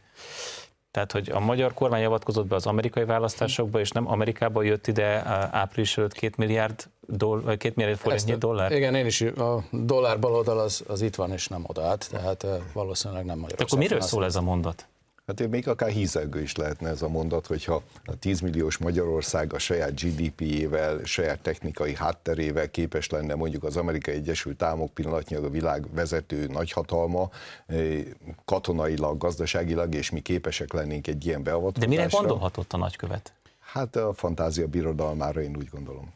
tehát, 0.92 1.12
hogy 1.12 1.31
a 1.31 1.40
magyar 1.40 1.74
kormány 1.74 2.05
avatkozott 2.05 2.46
be 2.46 2.55
az 2.55 2.66
amerikai 2.66 3.05
választásokba, 3.05 3.81
és 3.81 3.90
nem 3.90 4.11
Amerikába 4.11 4.62
jött 4.62 4.87
ide 4.87 5.22
április 5.50 5.98
előtt 5.98 6.12
két 6.12 6.37
milliárd, 6.37 6.88
doll, 7.07 7.57
két 7.57 7.76
milliárd 7.76 7.98
forintnyi 7.98 8.37
dollár? 8.37 8.72
Igen, 8.72 8.94
én 8.94 9.07
is, 9.07 9.20
a 9.20 9.64
dollár 9.70 10.18
baloldal 10.18 10.59
az, 10.59 10.85
az 10.88 11.00
itt 11.00 11.14
van, 11.14 11.33
és 11.33 11.48
nem 11.48 11.64
odaállt, 11.66 12.09
tehát 12.11 12.46
valószínűleg 12.72 13.24
nem 13.24 13.38
Magyarország. 13.38 13.66
Akkor 13.66 13.78
miről 13.78 14.00
szól 14.00 14.24
ez 14.24 14.37
a 14.37 14.42
mondat? 14.42 14.87
Hát 15.26 15.48
még 15.48 15.68
akár 15.68 15.90
hízelgő 15.90 16.40
is 16.40 16.56
lehetne 16.56 16.88
ez 16.88 17.02
a 17.02 17.08
mondat, 17.08 17.46
hogyha 17.46 17.82
a 18.04 18.18
10 18.18 18.40
milliós 18.40 18.78
Magyarország 18.78 19.52
a 19.52 19.58
saját 19.58 20.00
GDP-jével, 20.00 21.04
saját 21.04 21.40
technikai 21.40 21.94
hátterével 21.94 22.70
képes 22.70 23.11
lenne 23.11 23.35
mondjuk 23.35 23.64
az 23.64 23.76
Amerikai 23.76 24.14
Egyesült 24.14 24.62
Államok 24.62 24.94
pillanatnyilag 24.94 25.44
a 25.44 25.50
világ 25.50 25.94
vezető 25.94 26.46
nagyhatalma, 26.46 27.30
eh, 27.66 28.04
katonailag, 28.44 29.18
gazdaságilag, 29.18 29.94
és 29.94 30.11
mi 30.11 30.20
képesek 30.20 30.72
lennénk 30.72 31.06
egy 31.06 31.26
ilyen 31.26 31.42
beavatkozásra. 31.42 31.90
De 31.90 32.02
mire 32.02 32.16
gondolhatott 32.16 32.72
a 32.72 32.76
nagykövet? 32.76 33.32
Hát 33.61 33.96
a 33.96 34.12
fantázia 34.12 34.66
birodalmára 34.66 35.42
én 35.42 35.56
úgy 35.56 35.68
gondolom. 35.68 36.12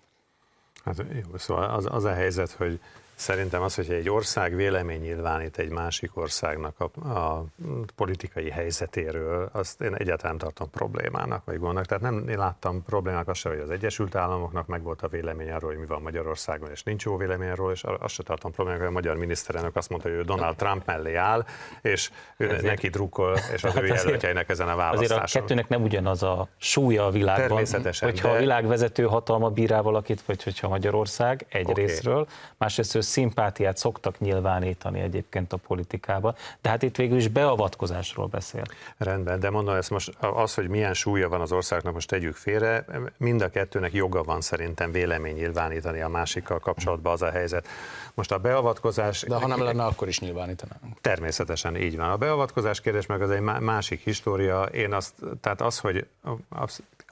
Hát 0.84 1.04
jó, 1.12 1.36
szóval 1.38 1.70
az, 1.70 1.86
az 1.90 2.04
a 2.04 2.12
helyzet, 2.12 2.50
hogy 2.50 2.80
Szerintem 3.16 3.62
az, 3.62 3.74
hogy 3.74 3.90
egy 3.90 4.08
ország 4.08 4.54
vélemény 4.54 5.00
nyilvánít 5.00 5.58
egy 5.58 5.68
másik 5.68 6.16
országnak 6.16 6.80
a, 6.80 7.08
a 7.08 7.44
politikai 7.94 8.50
helyzetéről, 8.50 9.48
azt 9.52 9.80
én 9.80 9.94
egyáltalán 9.94 10.38
tartom 10.38 10.70
problémának, 10.70 11.44
vagy 11.44 11.58
gondnak. 11.58 11.84
Tehát 11.84 12.02
nem 12.02 12.28
én 12.28 12.38
láttam 12.38 12.82
problémák 12.82 13.28
azt 13.28 13.42
hogy 13.42 13.58
az 13.58 13.70
Egyesült 13.70 14.14
Államoknak 14.14 14.66
meg 14.66 14.82
volt 14.82 15.02
a 15.02 15.08
vélemény 15.08 15.50
arról, 15.50 15.70
hogy 15.70 15.78
mi 15.78 15.86
van 15.86 16.02
Magyarországon, 16.02 16.70
és 16.70 16.82
nincs 16.82 17.04
jó 17.04 17.16
vélemény 17.16 17.48
arról, 17.48 17.72
és 17.72 17.84
azt 17.84 18.14
se 18.14 18.22
tartom 18.22 18.52
problémának, 18.52 18.86
hogy 18.86 18.96
a 18.96 19.00
magyar 19.00 19.16
miniszterelnök 19.16 19.76
azt 19.76 19.88
mondta, 19.88 20.08
hogy 20.08 20.18
ő 20.18 20.22
Donald 20.22 20.56
Trump 20.56 20.86
mellé 20.86 21.14
áll, 21.14 21.44
és 21.82 22.10
ő 22.36 22.48
ezért, 22.48 22.62
neki 22.62 22.88
drukkol, 22.88 23.36
és 23.54 23.64
az 23.64 23.72
hát 23.72 23.82
ő 23.82 23.86
jelöltjeinek 23.86 24.48
ezen 24.48 24.68
a 24.68 24.76
választáson. 24.76 25.22
Azért 25.22 25.36
a 25.36 25.38
kettőnek 25.40 25.68
nem 25.68 25.82
ugyanaz 25.82 26.22
a 26.22 26.48
súlya 26.56 27.06
a 27.06 27.10
világban. 27.10 27.46
Természetesen. 27.46 28.10
Hogyha 28.10 28.28
de... 28.28 28.34
a 28.34 28.38
világ 28.38 28.66
vezető 28.66 29.04
hatalma 29.04 29.50
bírál 29.50 29.82
valakit, 29.82 30.22
vagy 30.22 30.42
hogyha 30.42 30.68
Magyarország 30.68 31.46
egy 31.48 31.70
okay. 31.70 31.84
részről, 31.84 32.26
másrészt 32.56 32.94
szimpátiát 33.06 33.76
szoktak 33.76 34.18
nyilvánítani 34.18 35.00
egyébként 35.00 35.52
a 35.52 35.56
politikában, 35.56 36.34
de 36.60 36.68
hát 36.68 36.82
itt 36.82 36.96
végül 36.96 37.16
is 37.16 37.28
beavatkozásról 37.28 38.26
beszél. 38.26 38.62
Rendben, 38.96 39.40
de 39.40 39.50
mondom 39.50 39.74
ezt 39.74 39.90
most 39.90 40.16
az, 40.20 40.54
hogy 40.54 40.68
milyen 40.68 40.94
súlya 40.94 41.28
van 41.28 41.40
az 41.40 41.52
országnak, 41.52 41.92
most 41.94 42.08
tegyük 42.08 42.34
félre, 42.34 42.84
mind 43.16 43.40
a 43.40 43.48
kettőnek 43.48 43.92
joga 43.92 44.22
van 44.22 44.40
szerintem 44.40 44.92
vélemény 44.92 45.34
nyilvánítani 45.34 46.00
a 46.00 46.08
másikkal 46.08 46.58
kapcsolatban 46.58 47.12
az 47.12 47.22
a 47.22 47.30
helyzet. 47.30 47.68
Most 48.14 48.32
a 48.32 48.38
beavatkozás... 48.38 49.22
De 49.22 49.34
ha 49.34 49.46
nem 49.46 49.62
lenne, 49.62 49.84
akkor 49.84 50.08
is 50.08 50.20
nyilvánítanánk. 50.20 51.00
Természetesen 51.00 51.76
így 51.76 51.96
van. 51.96 52.10
A 52.10 52.16
beavatkozás 52.16 52.80
kérdés 52.80 53.06
meg 53.06 53.22
az 53.22 53.30
egy 53.30 53.40
másik 53.40 54.00
história. 54.00 54.62
Én 54.62 54.92
azt, 54.92 55.14
tehát 55.40 55.60
az, 55.60 55.78
hogy 55.78 56.06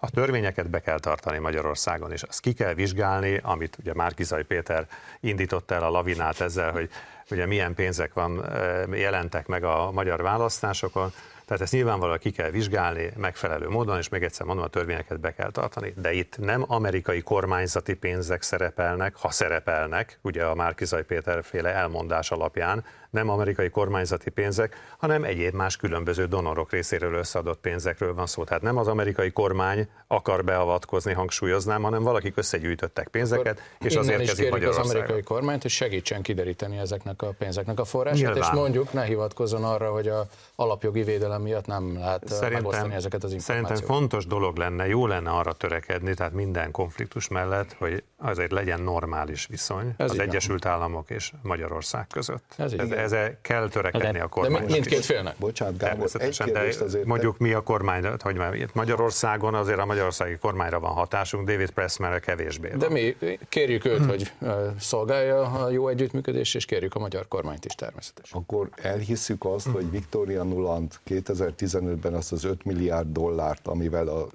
a 0.04 0.10
törvényeket 0.10 0.70
be 0.70 0.80
kell 0.80 0.98
tartani 0.98 1.38
Magyarországon, 1.38 2.12
és 2.12 2.22
azt 2.22 2.40
ki 2.40 2.52
kell 2.52 2.74
vizsgálni, 2.74 3.40
amit 3.42 3.76
ugye 3.80 3.94
Márkizai 3.94 4.42
Péter 4.42 4.86
indított 5.20 5.70
el 5.70 5.82
a 5.82 5.90
lavinát 5.90 6.40
ezzel, 6.40 6.72
hogy 6.72 6.90
ugye 7.30 7.46
milyen 7.46 7.74
pénzek 7.74 8.12
van, 8.12 8.44
jelentek 8.92 9.46
meg 9.46 9.64
a 9.64 9.90
magyar 9.90 10.22
választásokon, 10.22 11.12
tehát 11.46 11.62
ezt 11.62 11.72
nyilvánvalóan 11.72 12.18
ki 12.18 12.30
kell 12.30 12.50
vizsgálni 12.50 13.12
megfelelő 13.16 13.68
módon, 13.68 13.98
és 13.98 14.08
még 14.08 14.22
egyszer 14.22 14.46
mondom, 14.46 14.64
a 14.64 14.68
törvényeket 14.68 15.20
be 15.20 15.34
kell 15.34 15.50
tartani. 15.50 15.94
De 15.96 16.12
itt 16.12 16.38
nem 16.38 16.64
amerikai 16.66 17.22
kormányzati 17.22 17.94
pénzek 17.94 18.42
szerepelnek, 18.42 19.16
ha 19.16 19.30
szerepelnek, 19.30 20.18
ugye 20.22 20.44
a 20.44 20.54
Márkizai 20.54 21.02
Péter 21.02 21.44
féle 21.44 21.70
elmondás 21.70 22.30
alapján, 22.30 22.84
nem 23.14 23.28
amerikai 23.28 23.70
kormányzati 23.70 24.30
pénzek, 24.30 24.76
hanem 24.98 25.24
egyéb 25.24 25.54
más 25.54 25.76
különböző 25.76 26.26
donorok 26.26 26.70
részéről 26.70 27.14
összeadott 27.14 27.60
pénzekről 27.60 28.14
van 28.14 28.26
szó. 28.26 28.44
Tehát 28.44 28.62
nem 28.62 28.76
az 28.76 28.88
amerikai 28.88 29.30
kormány 29.30 29.88
akar 30.06 30.44
beavatkozni, 30.44 31.12
hangsúlyoznám, 31.12 31.82
hanem 31.82 32.02
valakik 32.02 32.36
összegyűjtöttek 32.36 33.08
pénzeket, 33.08 33.58
Akkor 33.74 33.86
és 33.86 33.96
azért 33.96 34.24
kezdik 34.24 34.50
Magyarországon. 34.50 34.90
az 34.90 34.96
amerikai 34.96 35.22
kormányt, 35.22 35.62
hogy 35.62 35.70
segítsen 35.70 36.22
kideríteni 36.22 36.78
ezeknek 36.78 37.22
a 37.22 37.34
pénzeknek 37.38 37.80
a 37.80 37.84
forrását, 37.84 38.18
Nyilván. 38.18 38.38
és 38.38 38.48
mondjuk 38.50 38.92
ne 38.92 39.04
hivatkozzon 39.04 39.64
arra, 39.64 39.90
hogy 39.90 40.08
a 40.08 40.26
alapjogi 40.54 41.02
védelem 41.02 41.42
miatt 41.42 41.66
nem 41.66 41.94
lehet 41.98 42.22
szerintem, 42.28 42.52
megosztani 42.52 42.94
ezeket 42.94 43.24
az 43.24 43.32
információkat. 43.32 43.76
Szerintem 43.76 43.96
fontos 43.96 44.26
dolog 44.26 44.56
lenne, 44.56 44.86
jó 44.86 45.06
lenne 45.06 45.30
arra 45.30 45.52
törekedni, 45.52 46.14
tehát 46.14 46.32
minden 46.32 46.70
konfliktus 46.70 47.28
mellett, 47.28 47.72
hogy 47.78 48.02
azért 48.16 48.52
legyen 48.52 48.80
normális 48.80 49.46
viszony 49.46 49.94
Ez 49.96 50.10
az 50.10 50.18
Egyesült 50.18 50.66
Államok 50.66 51.10
és 51.10 51.32
Magyarország 51.42 52.06
között. 52.06 52.54
Ez, 52.56 52.72
ez, 52.72 53.03
ez 53.12 53.36
kell 53.42 53.68
törekedni 53.68 54.18
de, 54.18 54.22
a 54.22 54.28
kormány. 54.28 54.66
De 54.66 54.72
mindkét 54.72 55.04
félnek. 55.04 55.36
Bocsánat, 55.38 55.78
Gábor, 55.78 56.08
egy 56.12 56.36
de 56.52 56.60
azért 56.60 57.04
mondjuk 57.04 57.38
mi 57.38 57.52
a 57.52 57.60
kormány, 57.60 58.04
hogy 58.18 58.36
már 58.36 58.68
Magyarországon 58.72 59.54
azért 59.54 59.78
a 59.78 59.84
magyarországi 59.84 60.36
kormányra 60.36 60.80
van 60.80 60.92
hatásunk, 60.92 61.48
David 61.48 61.70
Pressmerre 61.70 62.18
kevésbé. 62.18 62.72
De 62.78 62.88
mi 62.88 63.16
kérjük 63.48 63.84
őt, 63.84 64.04
hogy 64.04 64.32
szolgálja 64.78 65.42
a 65.42 65.70
jó 65.70 65.88
együttműködés, 65.88 66.54
és 66.54 66.64
kérjük 66.64 66.94
a 66.94 66.98
magyar 66.98 67.28
kormányt 67.28 67.64
is 67.64 67.74
természetesen. 67.74 68.40
Akkor 68.40 68.68
elhisszük 68.76 69.44
azt, 69.44 69.66
hogy 69.66 69.90
Victoria 69.90 70.42
Nuland 70.42 70.92
2015-ben 71.06 72.14
azt 72.14 72.32
az 72.32 72.44
5 72.44 72.64
milliárd 72.64 73.12
dollárt, 73.12 73.66
amivel 73.66 74.08
a 74.08 74.26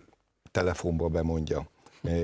telefonba 0.52 1.08
bemondja, 1.08 1.68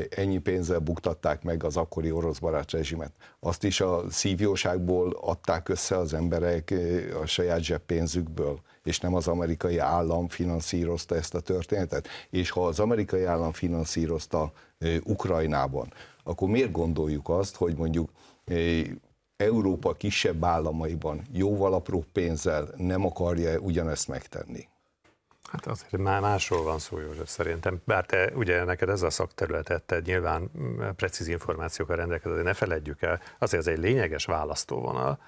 ennyi 0.09 0.37
pénzzel 0.37 0.79
buktatták 0.79 1.43
meg 1.43 1.63
az 1.63 1.77
akkori 1.77 2.11
orosz 2.11 2.39
barát 2.39 2.71
rezsimet. 2.71 3.11
Azt 3.39 3.63
is 3.63 3.81
a 3.81 4.03
szívjóságból 4.09 5.17
adták 5.21 5.69
össze 5.69 5.97
az 5.97 6.13
emberek 6.13 6.73
a 7.21 7.25
saját 7.25 7.63
zseppénzükből, 7.63 8.59
és 8.83 8.99
nem 8.99 9.15
az 9.15 9.27
amerikai 9.27 9.77
állam 9.77 10.27
finanszírozta 10.27 11.15
ezt 11.15 11.35
a 11.35 11.39
történetet. 11.39 12.07
És 12.29 12.49
ha 12.49 12.65
az 12.65 12.79
amerikai 12.79 13.23
állam 13.23 13.51
finanszírozta 13.51 14.51
Ukrajnában, 15.03 15.93
akkor 16.23 16.49
miért 16.49 16.71
gondoljuk 16.71 17.29
azt, 17.29 17.55
hogy 17.55 17.75
mondjuk 17.75 18.09
Európa 19.37 19.93
kisebb 19.93 20.43
államaiban 20.43 21.21
jóval 21.31 21.73
apró 21.73 22.05
pénzzel 22.11 22.69
nem 22.77 23.05
akarja 23.05 23.59
ugyanezt 23.59 24.07
megtenni? 24.07 24.67
Hát 25.51 25.67
azért 25.67 25.97
már 25.97 26.21
másról 26.21 26.63
van 26.63 26.79
szó, 26.79 26.99
József, 26.99 27.29
szerintem. 27.29 27.81
Bár 27.85 28.05
te 28.05 28.31
ugye 28.33 28.63
neked 28.63 28.89
ez 28.89 29.01
a 29.01 29.09
szakterületet, 29.09 29.83
te 29.83 29.99
nyilván 30.05 30.51
precíz 30.95 31.27
információkkal 31.27 31.95
rendelkezel, 31.95 32.37
de 32.37 32.43
ne 32.43 32.53
feledjük 32.53 33.01
el, 33.01 33.21
azért 33.39 33.67
ez 33.67 33.73
egy 33.73 33.79
lényeges 33.79 34.25
választóvonal, 34.25 35.19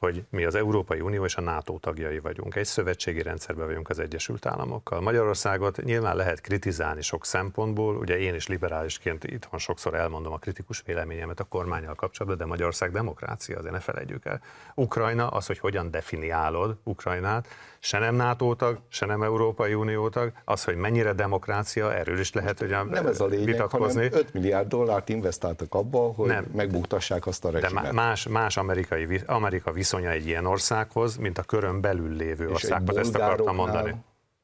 hogy 0.00 0.24
mi 0.30 0.44
az 0.44 0.54
Európai 0.54 1.00
Unió 1.00 1.24
és 1.24 1.36
a 1.36 1.40
NATO 1.40 1.78
tagjai 1.78 2.18
vagyunk. 2.18 2.54
Egy 2.54 2.66
szövetségi 2.66 3.22
rendszerben 3.22 3.66
vagyunk 3.66 3.88
az 3.88 3.98
Egyesült 3.98 4.46
Államokkal. 4.46 5.00
Magyarországot 5.00 5.82
nyilván 5.82 6.16
lehet 6.16 6.40
kritizálni 6.40 7.02
sok 7.02 7.24
szempontból, 7.24 7.96
ugye 7.96 8.18
én 8.18 8.34
is 8.34 8.46
liberálisként 8.46 9.24
itthon 9.24 9.58
sokszor 9.58 9.94
elmondom 9.94 10.32
a 10.32 10.38
kritikus 10.38 10.82
véleményemet 10.86 11.40
a 11.40 11.44
kormányal 11.44 11.94
kapcsolatban, 11.94 12.38
de 12.38 12.46
Magyarország 12.46 12.92
demokrácia, 12.92 13.58
azért 13.58 13.72
ne 13.72 13.80
felejtjük 13.80 14.24
el. 14.24 14.40
Ukrajna, 14.74 15.28
az, 15.28 15.46
hogy 15.46 15.58
hogyan 15.58 15.90
definiálod 15.90 16.76
Ukrajnát, 16.84 17.46
se 17.78 17.98
nem 17.98 18.14
NATO 18.14 18.54
tag, 18.54 18.78
se 18.88 19.06
nem 19.06 19.22
Európai 19.22 19.74
Unió 19.74 20.08
tag, 20.08 20.32
az, 20.44 20.64
hogy 20.64 20.76
mennyire 20.76 21.12
demokrácia, 21.12 21.94
erről 21.94 22.18
is 22.18 22.32
lehet, 22.32 22.58
hogy 22.58 22.68
nem 22.68 23.06
ez 23.06 23.20
a 23.20 23.26
lényeg, 23.26 23.46
vitatkozni. 23.46 24.08
hanem 24.08 24.18
5 24.18 24.32
milliárd 24.32 24.68
dollárt 24.68 25.08
investáltak 25.08 25.74
abba, 25.74 25.98
hogy 25.98 26.28
nem. 26.28 26.44
megbuktassák 26.54 27.26
azt 27.26 27.44
a 27.44 27.50
rezsimet. 27.50 27.84
De 27.84 27.92
más, 27.92 28.28
más 28.28 28.56
amerikai, 28.56 29.20
Amerika 29.26 29.72
viszonya 29.90 30.10
egy 30.10 30.26
ilyen 30.26 30.46
országhoz, 30.46 31.16
mint 31.16 31.38
a 31.38 31.42
körön 31.42 31.80
belül 31.80 32.16
lévő 32.16 32.44
És 32.44 32.52
országhoz, 32.52 32.96
ezt 32.96 33.14
akartam 33.14 33.54
mondani. 33.54 33.94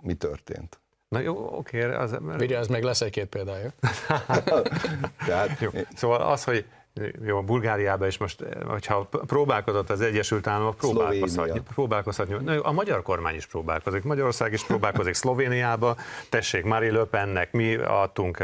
Mi 0.03 0.15
történt? 0.15 0.81
Na 1.09 1.19
jó, 1.19 1.57
oké. 1.57 1.83
Az... 1.83 2.19
Vigyázz, 2.37 2.69
meg 2.69 2.83
lesz 2.83 3.01
egy-két 3.01 3.27
példája. 3.27 3.71
Tehát... 5.27 5.61
jó. 5.61 5.71
Szóval 5.95 6.21
az, 6.21 6.45
hogy 6.45 6.65
jó, 7.25 7.43
Bulgáriában 7.43 8.09
is 8.09 8.19
most, 8.19 8.45
hogyha 8.67 9.09
próbálkozott 9.27 9.91
az 9.91 10.01
Egyesült 10.01 10.47
Államok, 10.47 10.77
próbálkozhat, 10.77 11.61
próbálkozhat. 11.75 12.29
A 12.63 12.73
magyar 12.73 13.03
kormány 13.03 13.35
is 13.35 13.47
próbálkozik, 13.47 14.03
Magyarország 14.03 14.53
is 14.53 14.65
próbálkozik 14.65 15.15
Szlovéniába, 15.15 15.97
tessék, 16.31 16.65
Marie 16.65 16.93
Le 16.93 17.05
Pennek 17.05 17.53
mi 17.53 17.75
adtunk 17.75 18.43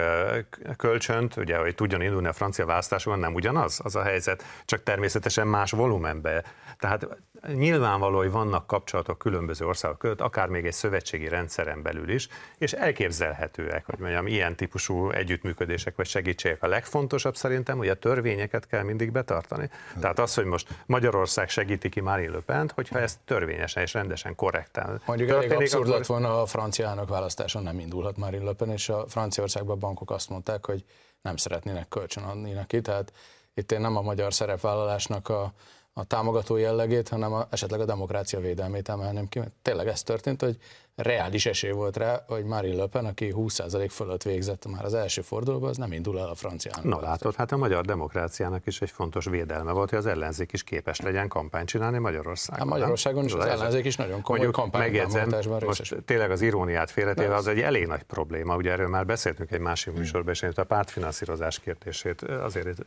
kölcsönt, 0.77 1.37
ugye, 1.37 1.57
hogy 1.57 1.75
tudjon 1.75 2.03
indulni 2.03 2.27
a 2.27 2.33
francia 2.33 2.67
választásokon, 2.67 3.19
nem 3.19 3.35
ugyanaz 3.35 3.81
az 3.83 3.97
a 3.97 4.03
helyzet, 4.03 4.45
csak 4.65 4.83
természetesen 4.83 5.47
más 5.47 5.71
volumenbe. 5.71 6.45
Tehát 6.83 7.07
nyilvánvaló, 7.55 8.17
hogy 8.17 8.31
vannak 8.31 8.67
kapcsolatok 8.67 9.19
különböző 9.19 9.67
országok 9.67 9.99
között, 9.99 10.21
akár 10.21 10.49
még 10.49 10.67
egy 10.67 10.73
szövetségi 10.73 11.29
rendszeren 11.29 11.83
belül 11.83 12.09
is, 12.11 12.29
és 12.59 12.73
elképzelhetőek, 12.73 13.87
hogy 13.87 13.99
mondjam, 13.99 14.27
ilyen 14.27 14.57
típusú 14.57 15.11
együttműködések 15.11 15.97
vagy 15.97 16.07
segítségek. 16.07 16.63
A 16.63 16.67
legfontosabb 16.67 17.37
szerintem, 17.37 17.77
hogy 17.77 17.89
a 17.89 17.95
törvényeket 17.95 18.67
kell 18.67 18.83
mindig 18.83 19.13
betartani. 19.13 19.71
Tehát 20.01 20.19
az, 20.19 20.35
hogy 20.35 20.45
most 20.45 20.69
Magyarország 20.87 21.49
segíti 21.49 21.89
ki 21.89 22.01
Marine 22.01 22.33
Le 22.33 22.41
Pen-t, 22.41 22.73
hogyha 22.73 22.99
ezt 22.99 23.19
törvényesen 23.25 23.83
és 23.83 23.95
rendesen 23.95 24.35
korrekten 24.35 25.03
Mondjuk 25.07 25.31
elég 25.31 25.53
abszurd 25.53 25.83
akkor... 25.83 25.97
lett 25.97 26.07
volna 26.07 26.43
a 26.43 26.47
francia 26.47 26.87
elnök 26.87 27.09
választáson 27.09 27.63
nem 27.63 27.79
indulhat 27.79 28.17
Marine 28.17 28.45
Le 28.45 28.53
Pen, 28.53 28.71
és 28.71 28.89
a 28.89 29.05
Franciaországban 29.09 29.77
a 29.77 29.79
bankok 29.79 30.11
azt 30.11 30.29
mondták, 30.29 30.67
hogy 30.67 30.85
nem 31.21 31.37
szeretnének 31.37 31.89
kölcsön 31.89 32.23
adni 32.23 32.53
neki, 32.53 32.81
tehát 32.81 33.13
itt 33.55 33.73
én 33.73 33.81
nem 33.81 33.97
a 33.97 34.03
magyar 34.03 34.35
szerepvállalásnak 34.35 35.29
a 35.29 35.53
a 35.93 36.05
támogató 36.05 36.57
jellegét, 36.57 37.09
hanem 37.09 37.33
a, 37.33 37.47
esetleg 37.51 37.81
a 37.81 37.85
demokrácia 37.85 38.41
védelmét 38.41 38.89
emelném 38.89 39.29
ki, 39.29 39.39
mert 39.39 39.53
tényleg 39.63 39.89
ez 39.89 40.03
történt, 40.03 40.41
hogy 40.41 40.57
reális 40.95 41.47
esély 41.47 41.71
volt 41.71 41.97
rá, 41.97 42.25
hogy 42.27 42.45
Marine 42.45 42.77
Le 42.77 42.87
Pen, 42.87 43.05
aki 43.05 43.33
20% 43.37 43.89
fölött 43.91 44.23
végzett 44.23 44.67
már 44.67 44.85
az 44.85 44.95
első 44.95 45.21
fordulóban, 45.21 45.69
az 45.69 45.77
nem 45.77 45.93
indul 45.93 46.19
el 46.19 46.29
a 46.29 46.35
franciának. 46.35 46.85
Na 46.85 47.01
látod, 47.01 47.35
hát 47.35 47.53
a 47.53 47.57
magyar 47.57 47.85
demokráciának 47.85 48.67
is 48.67 48.81
egy 48.81 48.91
fontos 48.91 49.25
védelme 49.25 49.73
volt, 49.73 49.91
hogy 49.91 49.99
az 49.99 50.07
ellenzék 50.07 50.53
is 50.53 50.63
képes 50.63 51.01
legyen 51.01 51.29
kampányt 51.29 51.69
csinálni 51.69 51.99
Magyarországon. 51.99 52.59
Hát 52.59 52.69
Magyarországon 52.69 53.25
is 53.25 53.33
az 53.33 53.45
ellenzék 53.45 53.85
is 53.85 53.97
nagyon 53.97 54.23
komoly 54.23 54.51
kampányban 54.51 55.45
most 55.65 55.97
tényleg 56.05 56.31
az 56.31 56.41
iróniát 56.41 56.91
félretéve, 56.91 57.35
az 57.35 57.47
egy 57.47 57.61
elég 57.61 57.87
nagy 57.87 58.03
probléma, 58.03 58.57
ugye 58.57 58.71
erről 58.71 58.89
már 58.89 59.07
beszéltünk 59.07 59.51
egy 59.51 59.61
másik 59.61 59.95
műsorban, 59.95 60.33
és 60.33 60.43
a 60.43 60.65
pártfinanszírozás 60.65 61.61
kérdését 61.61 62.23
azért 62.23 62.85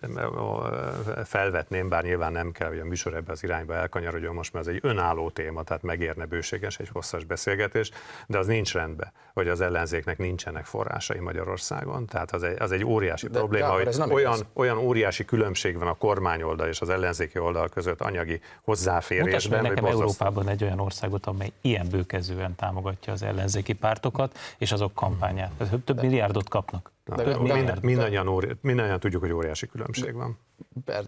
felvetném, 1.23 1.89
bár 1.89 2.03
nyilván 2.03 2.31
nem 2.31 2.51
kell, 2.51 2.67
hogy 2.67 2.79
a 2.79 2.85
műsor 2.85 3.15
ebbe 3.15 3.31
az 3.31 3.43
irányba 3.43 3.73
elkanyarodjon 3.73 4.33
most, 4.33 4.53
mert 4.53 4.67
ez 4.67 4.73
egy 4.73 4.79
önálló 4.83 5.29
téma, 5.29 5.63
tehát 5.63 5.83
megérne 5.83 6.25
bőséges 6.25 6.79
egy 6.79 6.89
hosszas 6.93 7.23
beszélgetés 7.23 7.91
de 8.27 8.37
az 8.37 8.47
nincs 8.47 8.73
rendben, 8.73 9.11
hogy 9.33 9.47
az 9.47 9.61
ellenzéknek 9.61 10.17
nincsenek 10.17 10.65
forrásai 10.65 11.19
Magyarországon. 11.19 12.05
Tehát 12.05 12.31
az 12.31 12.43
egy, 12.43 12.61
az 12.61 12.71
egy 12.71 12.83
óriási 12.85 13.27
de, 13.27 13.37
probléma, 13.37 13.83
de, 13.83 14.03
hogy 14.03 14.13
olyan, 14.13 14.39
olyan 14.53 14.77
óriási 14.77 15.25
különbség 15.25 15.77
van 15.77 15.87
a 15.87 15.93
kormány 15.93 16.41
oldal 16.41 16.67
és 16.67 16.81
az 16.81 16.89
ellenzéki 16.89 17.39
oldal 17.39 17.69
között 17.69 18.01
anyagi 18.01 18.39
hozzáférésben. 18.61 19.59
Mutasd 19.61 19.69
nekem 19.69 19.85
Európában 19.85 20.47
egy 20.47 20.63
olyan 20.63 20.79
országot, 20.79 21.25
amely 21.25 21.51
ilyen 21.61 21.87
bőkezően 21.89 22.55
támogatja 22.55 23.13
az 23.13 23.23
ellenzéki 23.23 23.73
pártokat 23.73 24.37
és 24.57 24.71
azok 24.71 24.93
kampányát. 24.93 25.51
Több 25.85 26.01
milliárdot 26.01 26.49
kapnak. 26.49 26.91
Na, 27.05 27.15
de, 27.15 27.37
minden, 27.37 27.77
mindannyian, 27.81 28.27
óri, 28.27 28.47
mindannyian 28.61 28.99
tudjuk, 28.99 29.21
hogy 29.21 29.31
óriási 29.31 29.67
különbség 29.67 30.13
van. 30.13 30.37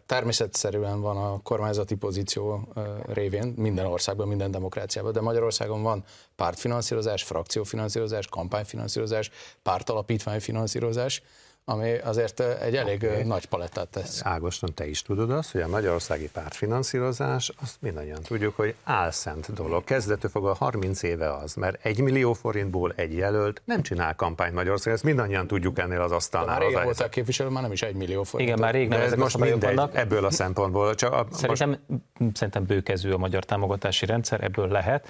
Természetszerűen 0.05 1.01
van 1.01 1.18
a 1.18 1.39
kormányzati 1.41 1.95
pozíció 1.95 2.74
révén 3.05 3.53
minden 3.57 3.86
országban, 3.86 4.28
minden 4.28 4.51
demokráciában, 4.51 5.11
de 5.11 5.22
Magyarországon 5.22 5.84
van 5.84 6.03
pártfinanszírozás, 6.36 7.24
frakciófinanszírozás, 7.24 8.28
kampányfinanszírozás, 8.28 9.30
pártalapítványfinanszírozás, 9.63 11.22
ami 11.70 11.97
azért 11.97 12.39
egy 12.39 12.76
elég 12.76 13.03
okay. 13.03 13.24
nagy 13.24 13.45
palettát 13.45 13.88
tesz. 13.88 14.22
Ágoston, 14.24 14.74
te 14.74 14.88
is 14.88 15.01
tudod 15.01 15.32
azt, 15.32 15.51
hogy 15.51 15.61
a 15.61 15.68
magyarországi 15.68 16.30
pártfinanszírozás, 16.30 17.51
azt 17.61 17.76
mindannyian 17.80 18.22
tudjuk, 18.22 18.55
hogy 18.55 18.76
álszent 18.84 19.53
dolog. 19.53 19.84
Kezdetől 19.84 20.32
fog 20.32 20.47
a 20.47 20.53
30 20.53 21.03
éve 21.03 21.34
az, 21.34 21.53
mert 21.53 21.86
egy 21.86 22.01
millió 22.01 22.34
forintból 22.34 22.93
egy 22.95 23.13
jelölt 23.13 23.61
nem 23.65 23.82
csinál 23.82 24.15
kampányt 24.15 24.53
Magyarországon, 24.53 24.93
ezt 24.93 25.03
mindannyian 25.03 25.47
tudjuk 25.47 25.80
ennél 25.80 26.01
az 26.01 26.11
asztalnál. 26.11 26.53
De 26.53 26.59
már 26.59 26.70
régen 26.70 26.84
voltak 26.84 27.09
képviselő, 27.09 27.49
már 27.49 27.63
nem 27.63 27.72
is 27.72 27.82
egy 27.82 27.95
millió 27.95 28.24
forint. 28.24 28.49
Igen, 28.49 28.61
már 28.61 28.74
rég 28.74 28.88
nem 28.88 29.01
ez 29.01 29.13
most 29.13 29.38
mindegy, 29.38 29.76
vannak. 29.76 29.95
ebből 29.95 30.26
a 30.26 30.32
szempontból. 30.32 30.95
Csak 30.95 31.13
a, 31.13 31.28
szerintem, 31.32 31.70
most... 32.18 32.36
szerintem 32.36 32.65
bőkező 32.65 33.13
a 33.13 33.18
magyar 33.18 33.43
támogatási 33.43 34.05
rendszer, 34.05 34.43
ebből 34.43 34.68
lehet, 34.68 35.07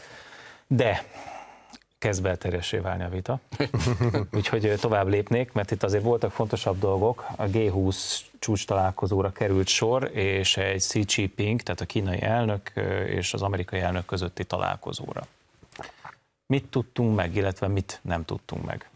de 0.68 1.06
kezd 1.98 2.22
belterjessé 2.22 2.78
válni 2.78 3.04
a 3.04 3.10
vita. 3.10 3.40
Úgyhogy 4.38 4.74
tovább 4.80 5.08
lépnék, 5.08 5.52
mert 5.52 5.72
itt 5.72 5.84
azért 5.84 6.04
voltak 6.04 6.32
fontosabb 6.32 6.80
dolgok. 6.80 7.26
A 7.36 7.44
G20 7.44 8.20
csúcs 8.40 8.68
találkozóra 8.68 9.32
került 9.32 9.68
sor, 9.68 10.10
és 10.14 10.58
egy 10.58 10.86
Xi 10.86 11.06
Jinping, 11.08 11.62
tehát 11.62 11.82
a 11.82 11.86
kínai 11.86 12.22
elnök 12.22 12.72
és 13.08 13.34
az 13.34 13.42
amerikai 13.42 13.80
elnök 13.80 14.06
közötti 14.06 14.44
találkozóra. 14.44 15.28
Mit 16.46 16.66
tudtunk 16.66 17.16
meg, 17.16 17.36
illetve 17.36 17.68
mit 17.68 18.00
nem 18.02 18.26
tudtunk 18.26 18.66
meg? 18.66 18.90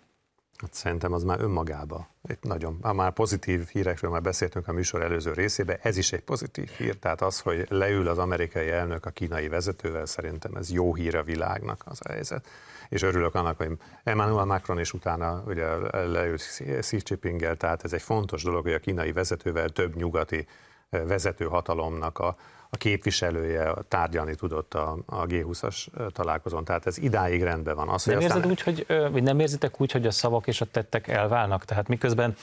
Hát 0.57 0.73
szerintem 0.73 1.13
az 1.13 1.23
már 1.23 1.41
önmagába 1.41 2.07
egy 2.27 2.37
nagyon, 2.41 2.77
már 2.81 3.11
pozitív 3.11 3.67
hírekről 3.67 4.11
már 4.11 4.21
beszéltünk 4.21 4.67
a 4.67 4.71
műsor 4.71 5.01
előző 5.01 5.33
részében, 5.33 5.77
ez 5.81 5.97
is 5.97 6.11
egy 6.11 6.21
pozitív 6.21 6.69
hír, 6.69 6.95
tehát 6.95 7.21
az, 7.21 7.39
hogy 7.39 7.65
leül 7.69 8.07
az 8.07 8.17
amerikai 8.17 8.69
elnök 8.69 9.05
a 9.05 9.09
kínai 9.09 9.47
vezetővel, 9.47 10.05
szerintem 10.05 10.55
ez 10.55 10.71
jó 10.71 10.95
hír 10.95 11.15
a 11.15 11.23
világnak 11.23 11.81
az 11.85 11.99
a 12.01 12.11
helyzet 12.11 12.47
és 12.91 13.01
örülök 13.01 13.35
annak, 13.35 13.57
hogy 13.57 13.71
Emmanuel 14.03 14.45
Macron 14.45 14.79
is 14.79 14.93
utána 14.93 15.43
ugye 15.47 15.65
leült 15.91 16.41
Xi 16.79 17.01
jinping 17.03 17.57
tehát 17.57 17.83
ez 17.83 17.93
egy 17.93 18.01
fontos 18.01 18.43
dolog, 18.43 18.63
hogy 18.63 18.73
a 18.73 18.79
kínai 18.79 19.11
vezetővel 19.11 19.69
több 19.69 19.95
nyugati 19.95 20.47
vezető 20.89 21.45
hatalomnak 21.45 22.19
a, 22.19 22.35
a 22.69 22.77
képviselője 22.77 23.73
tárgyalni 23.87 24.35
tudott 24.35 24.73
a, 24.73 24.97
a 25.05 25.25
G20-as 25.25 25.87
találkozón. 26.11 26.63
Tehát 26.63 26.87
ez 26.87 26.97
idáig 26.97 27.43
rendben 27.43 27.75
van. 27.75 27.89
Az, 27.89 28.05
nem, 28.05 28.17
aztán... 28.17 28.37
érzed 28.37 28.51
úgy, 28.51 28.61
hogy, 28.61 28.85
vagy 29.11 29.23
nem 29.23 29.39
érzitek 29.39 29.81
úgy, 29.81 29.91
hogy 29.91 30.05
a 30.05 30.11
szavak 30.11 30.47
és 30.47 30.61
a 30.61 30.65
tettek 30.65 31.07
elválnak? 31.07 31.65
Tehát 31.65 31.87
miközben 31.87 32.35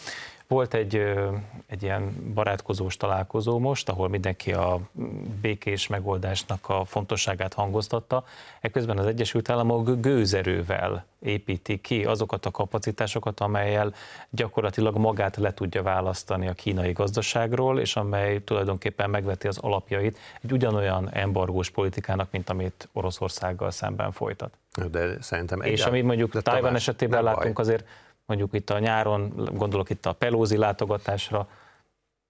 volt 0.49 0.75
egy, 0.75 1.03
egy 1.67 1.83
ilyen 1.83 2.33
barátkozós 2.35 2.97
találkozó 2.97 3.59
most, 3.59 3.89
ahol 3.89 4.09
mindenki 4.09 4.53
a 4.53 4.81
békés 5.41 5.87
megoldásnak 5.87 6.69
a 6.69 6.85
fontosságát 6.85 7.55
hangoztatta. 7.55 8.25
Ekközben 8.61 8.99
az 8.99 9.07
Egyesült 9.07 9.51
Államok 9.51 10.01
gőzerővel 10.01 11.05
építi 11.19 11.81
ki 11.81 12.05
azokat 12.05 12.47
a 12.47 12.51
kapacitásokat, 12.51 13.41
amelyel 13.41 13.95
gyakorlatilag 14.31 14.97
magát 14.97 15.37
le 15.37 15.55
tudja 15.55 15.83
választani 15.83 16.49
a 16.49 16.53
kínai 16.53 16.93
gazdaságról, 16.93 17.81
és 17.81 17.97
amely 17.97 18.45
tulajdonképpen 18.45 19.11
megveti 19.11 19.49
az 19.49 19.59
alapjait 19.59 20.19
egy 20.43 20.53
ugyanolyan 20.53 21.11
embargós 21.13 21.71
politikának, 21.71 22.29
mint 22.31 22.51
amit 22.51 22.89
Oroszországgal 22.93 23.71
szemben 23.71 24.13
folytat. 24.13 24.53
De 24.91 25.23
szerintem 25.23 25.61
És 25.61 25.85
amit 25.85 26.05
mondjuk 26.05 26.43
Tajvan 26.43 26.75
esetében 26.75 27.23
látunk, 27.23 27.59
azért 27.59 27.85
mondjuk 28.29 28.55
itt 28.55 28.71
a 28.71 28.79
nyáron, 28.79 29.49
gondolok 29.55 29.91
itt 29.91 30.07
a 30.07 30.13
Pelózi 30.13 30.57
látogatásra, 30.57 31.49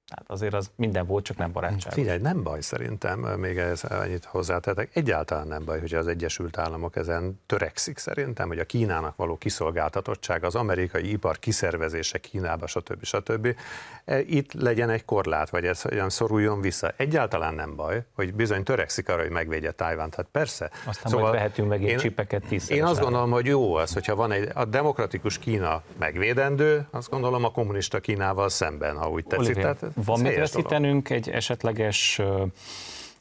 Hát 0.08 0.24
azért 0.26 0.54
az 0.54 0.70
minden 0.76 1.06
volt, 1.06 1.24
csak 1.24 1.36
nem 1.36 1.52
barátság. 1.52 1.92
Figyelj, 1.92 2.18
nem 2.18 2.42
baj 2.42 2.60
szerintem, 2.60 3.18
még 3.20 3.58
ez 3.58 3.84
annyit 3.84 4.24
hozzátetek. 4.24 4.90
Egyáltalán 4.92 5.46
nem 5.46 5.64
baj, 5.64 5.80
hogy 5.80 5.94
az 5.94 6.06
Egyesült 6.06 6.58
Államok 6.58 6.96
ezen 6.96 7.40
törekszik 7.46 7.98
szerintem, 7.98 8.48
hogy 8.48 8.58
a 8.58 8.64
Kínának 8.64 9.16
való 9.16 9.36
kiszolgáltatottság, 9.36 10.44
az 10.44 10.54
amerikai 10.54 11.10
ipar 11.10 11.38
kiszervezése 11.38 12.18
Kínába, 12.18 12.66
stb. 12.66 13.04
stb. 13.04 13.56
E, 14.04 14.20
itt 14.20 14.52
legyen 14.52 14.90
egy 14.90 15.04
korlát, 15.04 15.50
vagy 15.50 15.64
ez 15.64 15.82
olyan 15.90 16.10
szoruljon 16.10 16.60
vissza. 16.60 16.92
Egyáltalán 16.96 17.54
nem 17.54 17.76
baj, 17.76 18.04
hogy 18.14 18.34
bizony 18.34 18.62
törekszik 18.62 19.08
arra, 19.08 19.22
hogy 19.22 19.30
megvédje 19.30 19.70
Tájvánt. 19.70 20.14
Hát 20.14 20.26
persze. 20.32 20.70
Aztán 20.86 21.10
szóval 21.10 21.20
majd 21.20 21.34
vehetünk 21.34 21.68
meg 21.68 21.82
én, 21.82 21.96
csipeket 21.96 22.42
tízszer. 22.48 22.76
Én 22.76 22.84
azt 22.84 23.00
gondolom, 23.00 23.30
hogy 23.30 23.46
jó 23.46 23.74
az, 23.74 23.92
hogyha 23.92 24.14
van 24.14 24.32
egy 24.32 24.48
a 24.54 24.64
demokratikus 24.64 25.38
Kína 25.38 25.82
megvédendő, 25.98 26.86
azt 26.90 27.10
gondolom 27.10 27.44
a 27.44 27.50
kommunista 27.50 28.00
Kínával 28.00 28.48
szemben, 28.48 28.96
ha 28.96 29.10
úgy 29.10 29.24
tetszik. 29.24 29.46
Olivier, 29.46 29.76
Tehát, 29.76 29.97
van 30.04 30.20
mit 30.20 30.36
veszítenünk 30.36 31.10
egy 31.10 31.30
esetleges 31.30 32.20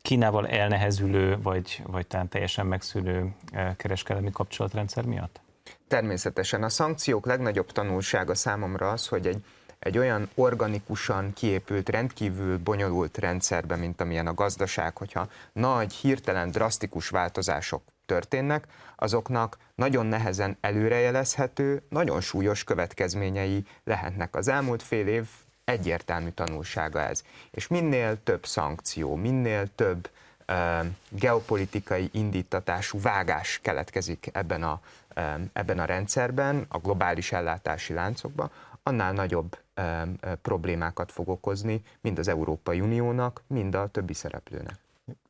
Kínával 0.02 0.48
elnehezülő, 0.48 1.38
vagy, 1.42 1.82
vagy 1.86 2.08
talán 2.08 2.28
teljesen 2.28 2.66
megszűnő 2.66 3.36
kereskedelmi 3.78 4.32
kapcsolatrendszer 4.32 5.06
miatt? 5.06 5.42
Természetesen. 5.88 6.64
A 6.64 6.70
szankciók 6.70 7.26
legnagyobb 7.26 7.72
tanulsága 7.72 8.36
számomra 8.36 8.90
az, 8.90 9.08
hogy 9.08 9.28
egy, 9.28 9.44
egy 9.80 9.98
olyan 9.98 10.30
organikusan 10.36 11.34
kiépült, 11.34 11.90
rendkívül 11.90 12.58
bonyolult 12.58 13.18
rendszerben, 13.18 13.80
mint 13.80 14.02
amilyen 14.02 14.28
a 14.28 14.34
gazdaság, 14.34 14.98
hogyha 14.98 15.28
nagy, 15.54 15.94
hirtelen, 15.94 16.52
drasztikus 16.52 17.10
változások 17.10 17.84
történnek, 18.06 18.66
azoknak 18.96 19.58
nagyon 19.76 20.06
nehezen 20.06 20.58
előrejelezhető, 20.62 21.84
nagyon 21.90 22.22
súlyos 22.22 22.64
következményei 22.64 23.66
lehetnek. 23.84 24.36
Az 24.36 24.48
elmúlt 24.48 24.84
fél 24.84 25.08
év 25.08 25.28
egyértelmű 25.68 26.30
tanulsága 26.30 27.02
ez. 27.02 27.24
És 27.52 27.68
minél 27.68 28.24
több 28.24 28.46
szankció, 28.46 29.16
minél 29.16 29.68
több 29.76 30.10
geopolitikai 31.10 32.10
indítatású 32.12 33.02
vágás 33.02 33.60
keletkezik 33.62 34.30
ebben 34.34 34.64
a, 34.64 34.82
ebben 35.54 35.80
a 35.80 35.86
rendszerben, 35.86 36.66
a 36.68 36.78
globális 36.78 37.32
ellátási 37.32 37.94
láncokban, 37.94 38.52
annál 38.84 39.14
nagyobb 39.14 39.58
problémákat 40.42 41.12
fog 41.12 41.30
okozni 41.30 41.84
mind 42.02 42.20
az 42.20 42.28
Európai 42.28 42.82
Uniónak, 42.82 43.44
mind 43.48 43.76
a 43.76 43.88
többi 43.88 44.14
szereplőnek. 44.14 44.76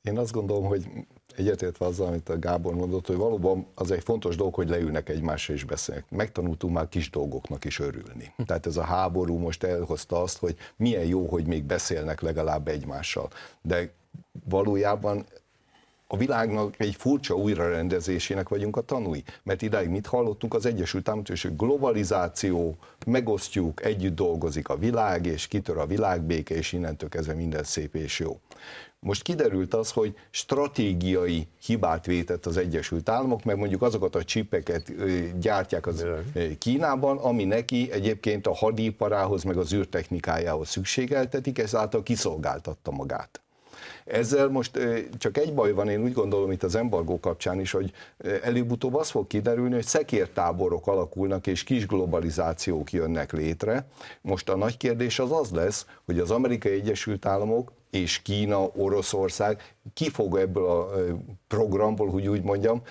Én 0.01 0.17
azt 0.17 0.31
gondolom, 0.31 0.65
hogy 0.65 0.87
egyetértve 1.37 1.85
azzal, 1.85 2.07
amit 2.07 2.29
a 2.29 2.39
Gábor 2.39 2.73
mondott, 2.73 3.07
hogy 3.07 3.15
valóban 3.15 3.67
az 3.75 3.91
egy 3.91 4.03
fontos 4.03 4.35
dolog, 4.35 4.53
hogy 4.53 4.69
leülnek 4.69 5.09
egymásra 5.09 5.53
és 5.53 5.63
beszélnek. 5.63 6.09
Megtanultunk 6.09 6.73
már 6.73 6.89
kis 6.89 7.09
dolgoknak 7.09 7.65
is 7.65 7.79
örülni. 7.79 8.33
Tehát 8.45 8.65
ez 8.65 8.77
a 8.77 8.83
háború 8.83 9.37
most 9.37 9.63
elhozta 9.63 10.21
azt, 10.21 10.37
hogy 10.37 10.55
milyen 10.75 11.05
jó, 11.05 11.25
hogy 11.25 11.47
még 11.47 11.63
beszélnek 11.63 12.21
legalább 12.21 12.67
egymással. 12.67 13.29
De 13.61 13.91
valójában 14.49 15.25
a 16.07 16.17
világnak 16.17 16.73
egy 16.77 16.95
furcsa 16.95 17.35
újrarendezésének 17.35 18.49
vagyunk 18.49 18.75
a 18.77 18.81
tanúi. 18.81 19.23
Mert 19.43 19.61
idáig 19.61 19.89
mit 19.89 20.07
hallottunk 20.07 20.53
az 20.53 20.65
Egyesült 20.65 21.07
Államok, 21.07 21.29
és 21.29 21.49
globalizáció, 21.57 22.77
megosztjuk, 23.05 23.85
együtt 23.85 24.15
dolgozik 24.15 24.69
a 24.69 24.77
világ, 24.77 25.25
és 25.25 25.47
kitör 25.47 25.77
a 25.77 25.85
világbéke, 25.85 26.55
és 26.55 26.73
innentől 26.73 27.09
kezdve 27.09 27.33
minden 27.33 27.63
szép 27.63 27.95
és 27.95 28.19
jó. 28.19 28.39
Most 28.99 29.21
kiderült 29.21 29.73
az, 29.73 29.91
hogy 29.91 30.15
stratégiai 30.29 31.47
hibát 31.65 32.05
vétett 32.05 32.45
az 32.45 32.57
Egyesült 32.57 33.09
Államok, 33.09 33.43
mert 33.43 33.57
mondjuk 33.57 33.81
azokat 33.81 34.15
a 34.15 34.23
csipeket 34.23 34.91
gyártják 35.39 35.87
az 35.87 36.05
Kínában, 36.57 37.17
ami 37.17 37.43
neki 37.43 37.91
egyébként 37.91 38.47
a 38.47 38.55
hadiparához, 38.55 39.43
meg 39.43 39.57
az 39.57 39.73
űrtechnikájához 39.73 40.69
szükségeltetik, 40.69 41.59
ezáltal 41.59 42.03
kiszolgáltatta 42.03 42.91
magát. 42.91 43.41
Ezzel 44.05 44.47
most 44.47 44.79
csak 45.17 45.37
egy 45.37 45.53
baj 45.53 45.71
van, 45.71 45.89
én 45.89 46.03
úgy 46.03 46.13
gondolom 46.13 46.51
itt 46.51 46.63
az 46.63 46.75
embargó 46.75 47.19
kapcsán 47.19 47.59
is, 47.59 47.71
hogy 47.71 47.91
előbb-utóbb 48.43 48.95
az 48.95 49.09
fog 49.09 49.27
kiderülni, 49.27 49.73
hogy 49.73 49.85
szekértáborok 49.85 50.87
alakulnak 50.87 51.47
és 51.47 51.63
kis 51.63 51.87
globalizációk 51.87 52.91
jönnek 52.91 53.31
létre. 53.31 53.87
Most 54.21 54.49
a 54.49 54.55
nagy 54.55 54.77
kérdés 54.77 55.19
az 55.19 55.31
az 55.31 55.51
lesz, 55.51 55.85
hogy 56.05 56.19
az 56.19 56.31
Amerikai 56.31 56.71
Egyesült 56.71 57.25
Államok 57.25 57.71
és 58.01 58.21
Kína, 58.21 58.69
Oroszország 58.75 59.75
ki 59.93 60.09
fog 60.09 60.37
ebből 60.37 60.65
a 60.65 60.89
programból, 61.47 62.09
hogy 62.09 62.27
úgy 62.27 62.43
mondjam, 62.43 62.81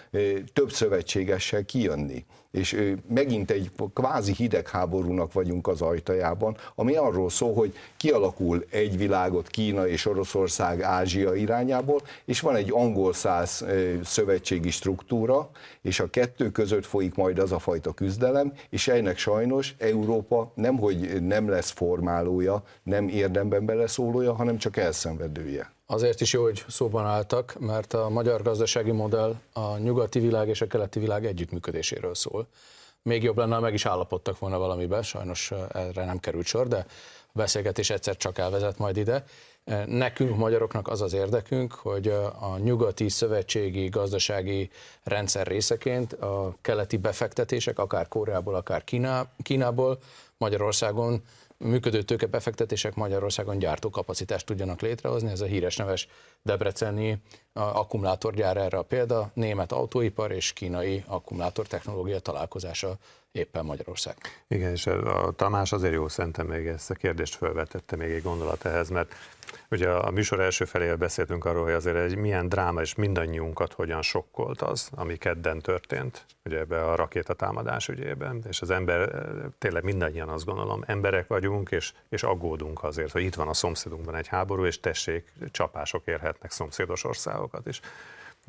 több 0.53 0.71
szövetségessel 0.71 1.65
kijönni. 1.65 2.25
És 2.51 2.95
megint 3.09 3.51
egy 3.51 3.71
kvázi 3.95 4.33
hidegháborúnak 4.33 5.33
vagyunk 5.33 5.67
az 5.69 5.83
ajtajában, 5.83 6.57
ami 6.75 6.95
arról 6.95 7.31
szól, 7.31 7.55
hogy 7.55 7.75
kialakul 7.97 8.65
egy 8.71 8.97
világot 8.99 9.49
Kína 9.49 9.89
és 9.89 10.07
Oroszország 10.07 10.83
Ázsia 10.83 11.35
irányából, 11.35 12.01
és 12.25 12.41
van 12.41 12.57
egy 12.57 12.71
angol-száz 12.73 13.65
szövetségi 14.05 14.71
struktúra, 14.71 15.51
és 15.83 16.01
a 16.01 16.11
kettő 16.11 16.51
között 16.51 16.87
folyik 16.87 17.15
majd 17.15 17.39
az 17.39 17.53
a 17.53 17.59
fajta 17.59 17.93
küzdelem, 17.93 18.53
és 18.71 18.89
ennek 18.89 19.19
sajnos 19.19 19.75
Európa 19.79 20.53
nem, 20.55 20.77
hogy 20.79 21.23
nem 21.23 21.49
lesz 21.49 21.71
formálója, 21.71 22.63
nem 22.83 23.09
érdemben 23.09 23.65
beleszólója, 23.65 24.35
hanem 24.35 24.59
csak 24.59 24.77
elszenvedője. 24.97 25.73
Azért 25.87 26.21
is 26.21 26.33
jó, 26.33 26.43
hogy 26.43 26.65
szóban 26.69 27.07
álltak, 27.07 27.57
mert 27.59 27.93
a 27.93 28.09
magyar 28.09 28.43
gazdasági 28.43 28.91
modell 28.91 29.35
a 29.53 29.77
nyugati 29.79 30.19
világ 30.19 30.49
és 30.49 30.61
a 30.61 30.67
keleti 30.67 30.99
világ 30.99 31.27
együttműködéséről 31.27 32.15
szól. 32.15 32.47
Még 33.03 33.23
jobb 33.23 33.37
lenne, 33.37 33.55
ha 33.55 33.61
meg 33.61 33.75
is 33.75 33.87
állapodtak 33.87 34.39
volna 34.39 34.59
valamiben, 34.59 35.03
sajnos 35.03 35.53
erre 35.73 36.05
nem 36.05 36.19
került 36.19 36.47
sor, 36.47 36.69
de 36.69 36.77
a 37.27 37.33
beszélgetés 37.33 37.91
egyszer 37.91 38.17
csak 38.17 38.39
elvezet 38.39 38.79
majd 38.79 38.97
ide. 38.97 39.25
Nekünk, 39.87 40.37
magyaroknak 40.37 40.89
az 40.89 41.03
az 41.03 41.13
érdekünk, 41.13 41.73
hogy 41.73 42.09
a 42.41 42.59
nyugati 42.59 43.09
szövetségi 43.09 43.89
gazdasági 43.89 44.71
rendszer 45.03 45.47
részeként 45.47 46.13
a 46.13 46.57
keleti 46.61 46.97
befektetések, 46.97 47.79
akár 47.79 48.09
Koreából, 48.09 48.55
akár 48.55 48.85
Kíná, 48.85 49.27
Kínából, 49.43 49.99
Magyarországon 50.39 51.23
működő 51.59 52.03
tőkebefektetések 52.03 52.95
Magyarországon 52.95 53.59
gyártókapacitást 53.59 54.47
tudjanak 54.47 54.81
létrehozni. 54.81 55.31
Ez 55.31 55.41
a 55.41 55.47
híres 55.47 55.77
neves 55.77 56.09
Debreceni 56.43 57.23
akkumulátorgyár 57.53 58.57
erre 58.57 58.79
a 58.79 58.83
példa, 58.83 59.31
német 59.35 59.73
autóipar 59.73 60.31
és 60.31 60.53
kínai 60.53 61.05
akkumulátortechnológia 61.07 62.19
találkozása 62.19 62.97
éppen 63.37 63.65
Magyarország. 63.65 64.17
Igen, 64.49 64.71
és 64.71 64.87
a 64.87 65.33
Tamás 65.37 65.73
azért 65.73 65.93
jó 65.93 66.09
szerintem 66.09 66.47
még 66.47 66.67
ezt 66.67 66.91
a 66.91 66.95
kérdést 66.95 67.35
felvetette 67.35 67.97
még 67.97 68.11
egy 68.11 68.23
gondolat 68.23 68.65
ehhez, 68.65 68.89
mert 68.89 69.15
ugye 69.71 69.89
a 69.89 70.11
műsor 70.11 70.41
első 70.41 70.65
felével 70.65 70.97
beszéltünk 70.97 71.45
arról, 71.45 71.65
hogy 71.65 71.73
azért 71.73 71.97
egy 71.97 72.17
milyen 72.17 72.49
dráma 72.49 72.81
és 72.81 72.95
mindannyiunkat 72.95 73.73
hogyan 73.73 74.03
sokkolt 74.03 74.63
az, 74.63 74.91
ami 74.95 75.17
kedden 75.17 75.61
történt, 75.61 76.25
ugye 76.45 76.59
ebbe 76.59 76.85
a 76.85 76.95
rakétatámadás 76.95 77.89
ügyében, 77.89 78.45
és 78.49 78.61
az 78.61 78.71
ember, 78.71 79.27
tényleg 79.59 79.83
mindannyian 79.83 80.29
azt 80.29 80.45
gondolom, 80.45 80.83
emberek 80.87 81.27
vagyunk, 81.27 81.71
és, 81.71 81.93
és 82.09 82.23
aggódunk 82.23 82.85
azért, 82.85 83.13
hogy 83.13 83.23
itt 83.23 83.35
van 83.35 83.49
a 83.49 83.55
szomszédunkban 83.55 84.15
egy 84.15 84.27
háború, 84.27 84.65
és 84.65 84.81
tessék, 84.81 85.33
csapások 85.51 86.07
érhetnek 86.07 86.51
szomszédos 86.51 87.05
országokat 87.05 87.67
is 87.67 87.81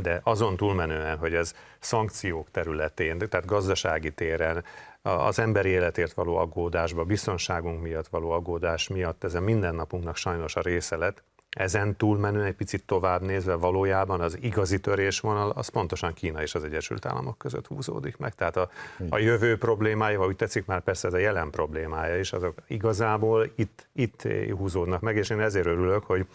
de 0.02 0.22
azon 0.24 0.56
túlmenően, 0.56 1.18
hogy 1.18 1.34
ez 1.34 1.54
szankciók 1.80 2.52
területén, 2.52 3.18
tehát 3.18 3.46
gazdasági 3.46 4.12
téren, 4.12 4.64
az 5.02 5.40
emberi 5.40 5.70
életért 5.70 6.14
való 6.14 6.36
aggódásba, 6.36 7.04
biztonságunk 7.04 7.82
miatt 7.82 8.08
való 8.08 8.32
aggódás 8.32 8.88
miatt 8.88 9.24
ezen 9.24 9.44
mindennapunknak 9.44 10.16
sajnos 10.16 10.56
a 10.56 10.62
része 10.62 10.96
lett, 10.96 11.24
ezen 11.50 11.96
túlmenően 11.96 12.46
egy 12.46 12.56
picit 12.56 12.84
tovább 12.86 13.22
nézve 13.22 13.56
valójában 13.56 14.22
az 14.22 14.38
igazi 14.42 14.80
törésvonal 14.80 15.50
az 15.50 15.68
pontosan 15.68 16.14
Kína 16.14 16.42
és 16.42 16.56
az 16.56 16.64
Egyesült 16.64 17.06
Államok 17.06 17.38
között 17.38 17.68
húzódik 17.68 18.18
meg. 18.18 18.36
Tehát 18.36 18.58
a, 18.58 18.70
a 19.10 19.18
jövő 19.18 19.58
problémája, 19.58 20.20
vagy 20.20 20.28
úgy 20.28 20.36
tetszik 20.36 20.66
már 20.66 20.82
persze 20.82 21.08
ez 21.08 21.14
a 21.14 21.18
jelen 21.18 21.50
problémája 21.50 22.20
is, 22.20 22.34
azok 22.34 22.58
igazából 22.68 23.52
itt, 23.56 23.88
itt 23.94 24.28
húzódnak 24.58 25.02
meg, 25.02 25.16
és 25.16 25.30
én 25.30 25.40
ezért 25.40 25.66
örülök, 25.66 26.04
hogy 26.04 26.26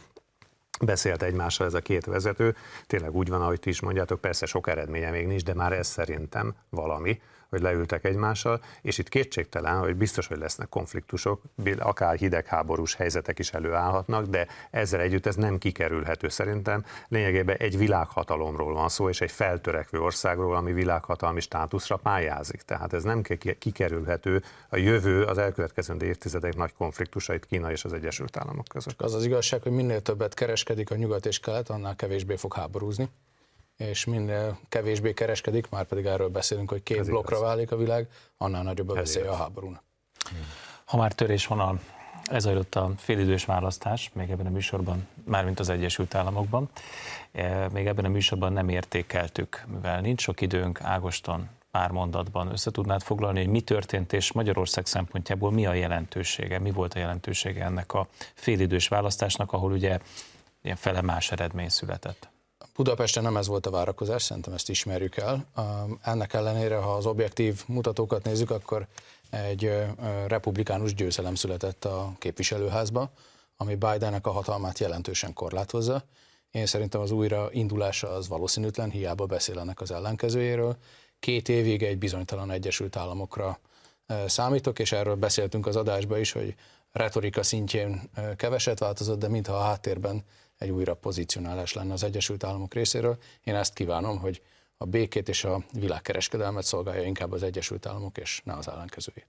beszélt 0.85 1.23
egymással 1.23 1.67
ez 1.67 1.75
a 1.75 1.81
két 1.81 2.05
vezető. 2.05 2.57
Tényleg 2.87 3.15
úgy 3.15 3.29
van, 3.29 3.43
ahogy 3.43 3.61
ti 3.61 3.69
is 3.69 3.81
mondjátok, 3.81 4.21
persze 4.21 4.47
sok 4.47 4.69
eredménye 4.69 5.11
még 5.11 5.27
nincs, 5.27 5.45
de 5.45 5.55
már 5.55 5.73
ez 5.73 5.87
szerintem 5.87 6.55
valami, 6.69 7.21
hogy 7.53 7.61
leültek 7.61 8.05
egymással, 8.05 8.61
és 8.83 8.99
itt 8.99 9.09
kétségtelen, 9.09 9.79
hogy 9.79 9.97
biztos, 9.97 10.27
hogy 10.27 10.39
lesznek 10.39 10.69
konfliktusok, 10.69 11.43
akár 11.79 12.17
hidegháborús 12.17 12.95
helyzetek 12.95 13.39
is 13.39 13.51
előállhatnak, 13.51 14.27
de 14.27 14.47
ezzel 14.71 15.01
együtt 15.01 15.27
ez 15.27 15.37
nem 15.37 15.59
kikerülhető 15.59 16.29
szerintem. 16.29 16.85
Lényegében 17.09 17.57
egy 17.57 17.79
világhatalomról 17.79 18.75
van 18.75 18.89
szó, 18.89 19.09
és 19.09 19.21
egy 19.21 19.31
feltörekvő 19.31 20.01
országról, 20.01 20.57
ami 20.57 20.73
világhatalmi 20.73 21.41
státuszra 21.41 21.97
pályázik. 21.97 22.63
Tehát 22.63 22.93
ez 22.93 23.03
nem 23.03 23.23
kikerülhető. 23.59 24.43
A 24.69 24.77
jövő, 24.77 25.25
az 25.25 25.39
elkövetkező 25.39 25.97
évtizedek 26.01 26.57
nagy 26.57 26.73
konfliktusait 26.73 27.47
Kína 27.47 27.71
és 27.71 27.85
az 27.85 27.93
Egyesült 27.93 28.37
Államok 28.37 28.69
között. 28.69 29.03
Az 29.03 29.15
az 29.15 29.25
igazság, 29.25 29.63
hogy 29.63 29.73
minél 29.73 30.03
többet 30.03 30.35
kereskedik 30.35 30.91
a 30.91 30.95
nyugat 30.95 31.27
és 31.27 31.41
kelet, 31.41 31.71
annál 31.71 31.97
kevésbé 31.97 32.37
fog 32.37 32.55
háborúzni 32.55 33.09
és 33.89 34.05
minél 34.05 34.59
kevésbé 34.69 35.13
kereskedik, 35.13 35.69
már 35.69 35.85
pedig 35.85 36.05
erről 36.05 36.29
beszélünk, 36.29 36.71
hogy 36.71 36.83
két 36.83 36.99
Ez 36.99 37.07
blokkra 37.07 37.37
igaz. 37.37 37.49
válik 37.49 37.73
a 37.73 37.77
világ, 37.77 38.09
annál 38.37 38.63
nagyobb 38.63 38.89
a 38.89 38.95
veszély 38.95 39.27
a 39.27 39.35
háborúnak. 39.35 39.83
Ha 40.85 40.97
már 40.97 41.13
törés 41.13 41.47
van 41.47 41.61
a 41.61 41.79
ez 42.25 42.47
adott 42.47 42.75
a 42.75 42.91
félidős 42.97 43.45
választás, 43.45 44.11
még 44.13 44.31
ebben 44.31 44.47
a 44.47 44.51
műsorban, 44.51 45.07
mármint 45.25 45.61
az 45.61 45.69
Egyesült 45.69 46.15
Államokban. 46.15 46.71
E, 47.33 47.69
még 47.73 47.87
ebben 47.87 48.05
a 48.05 48.09
műsorban 48.09 48.53
nem 48.53 48.69
értékeltük, 48.69 49.65
mivel 49.73 50.01
nincs 50.01 50.21
sok 50.21 50.41
időnk, 50.41 50.81
Ágoston 50.81 51.49
pár 51.71 51.91
mondatban 51.91 52.53
össze 52.53 52.71
tudnád 52.71 53.03
foglalni, 53.03 53.39
hogy 53.39 53.49
mi 53.49 53.61
történt, 53.61 54.13
és 54.13 54.33
Magyarország 54.33 54.87
szempontjából 54.87 55.51
mi 55.51 55.67
a 55.67 55.75
jelentősége, 55.75 56.59
mi 56.59 56.71
volt 56.71 56.95
a 56.95 56.99
jelentősége 56.99 57.65
ennek 57.65 57.93
a 57.93 58.07
félidős 58.35 58.89
választásnak, 58.89 59.53
ahol 59.53 59.73
ugye 59.73 59.99
ilyen 60.63 60.77
fele 60.77 61.01
más 61.01 61.33
eredmény 61.33 61.69
született. 61.69 62.32
Budapesten 62.75 63.23
nem 63.23 63.37
ez 63.37 63.47
volt 63.47 63.67
a 63.67 63.71
várakozás, 63.71 64.23
szerintem 64.23 64.53
ezt 64.53 64.69
ismerjük 64.69 65.17
el. 65.17 65.47
Ennek 66.03 66.33
ellenére, 66.33 66.77
ha 66.77 66.95
az 66.95 67.07
objektív 67.07 67.63
mutatókat 67.67 68.25
nézzük, 68.25 68.51
akkor 68.51 68.87
egy 69.31 69.73
republikánus 70.27 70.95
győzelem 70.95 71.35
született 71.35 71.85
a 71.85 72.13
képviselőházba, 72.19 73.11
ami 73.57 73.75
Bidennek 73.75 74.27
a 74.27 74.31
hatalmát 74.31 74.79
jelentősen 74.79 75.33
korlátozza. 75.33 76.05
Én 76.51 76.67
szerintem 76.67 77.01
az 77.01 77.11
újra 77.11 77.49
indulása 77.53 78.11
az 78.11 78.29
valószínűtlen, 78.29 78.91
hiába 78.91 79.27
beszél 79.27 79.59
ennek 79.59 79.81
az 79.81 79.91
ellenkezőjéről. 79.91 80.77
Két 81.19 81.49
évig 81.49 81.83
egy 81.83 81.99
bizonytalan 81.99 82.51
Egyesült 82.51 82.97
Államokra 82.97 83.59
számítok, 84.27 84.79
és 84.79 84.93
erről 84.93 85.15
beszéltünk 85.15 85.67
az 85.67 85.77
adásban 85.77 86.19
is, 86.19 86.33
hogy 86.33 86.55
retorika 86.93 87.43
szintjén 87.43 88.11
keveset 88.37 88.79
változott, 88.79 89.19
de 89.19 89.29
mintha 89.29 89.55
a 89.55 89.63
háttérben 89.63 90.25
egy 90.63 90.71
újra 90.71 90.95
pozícionálás 90.95 91.73
lenne 91.73 91.93
az 91.93 92.03
Egyesült 92.03 92.45
Államok 92.45 92.75
részéről. 92.75 93.19
Én 93.45 93.55
ezt 93.55 93.75
kívánom, 93.75 94.19
hogy 94.19 94.43
a 94.77 94.85
békét 94.85 95.29
és 95.29 95.45
a 95.45 95.65
világkereskedelmet 95.73 96.65
szolgálja 96.65 97.03
inkább 97.03 97.33
az 97.33 97.43
Egyesült 97.43 97.87
Államok, 97.87 98.19
és 98.19 98.41
ne 98.45 98.55
az 98.55 98.69
ellenkezőjét. 98.69 99.27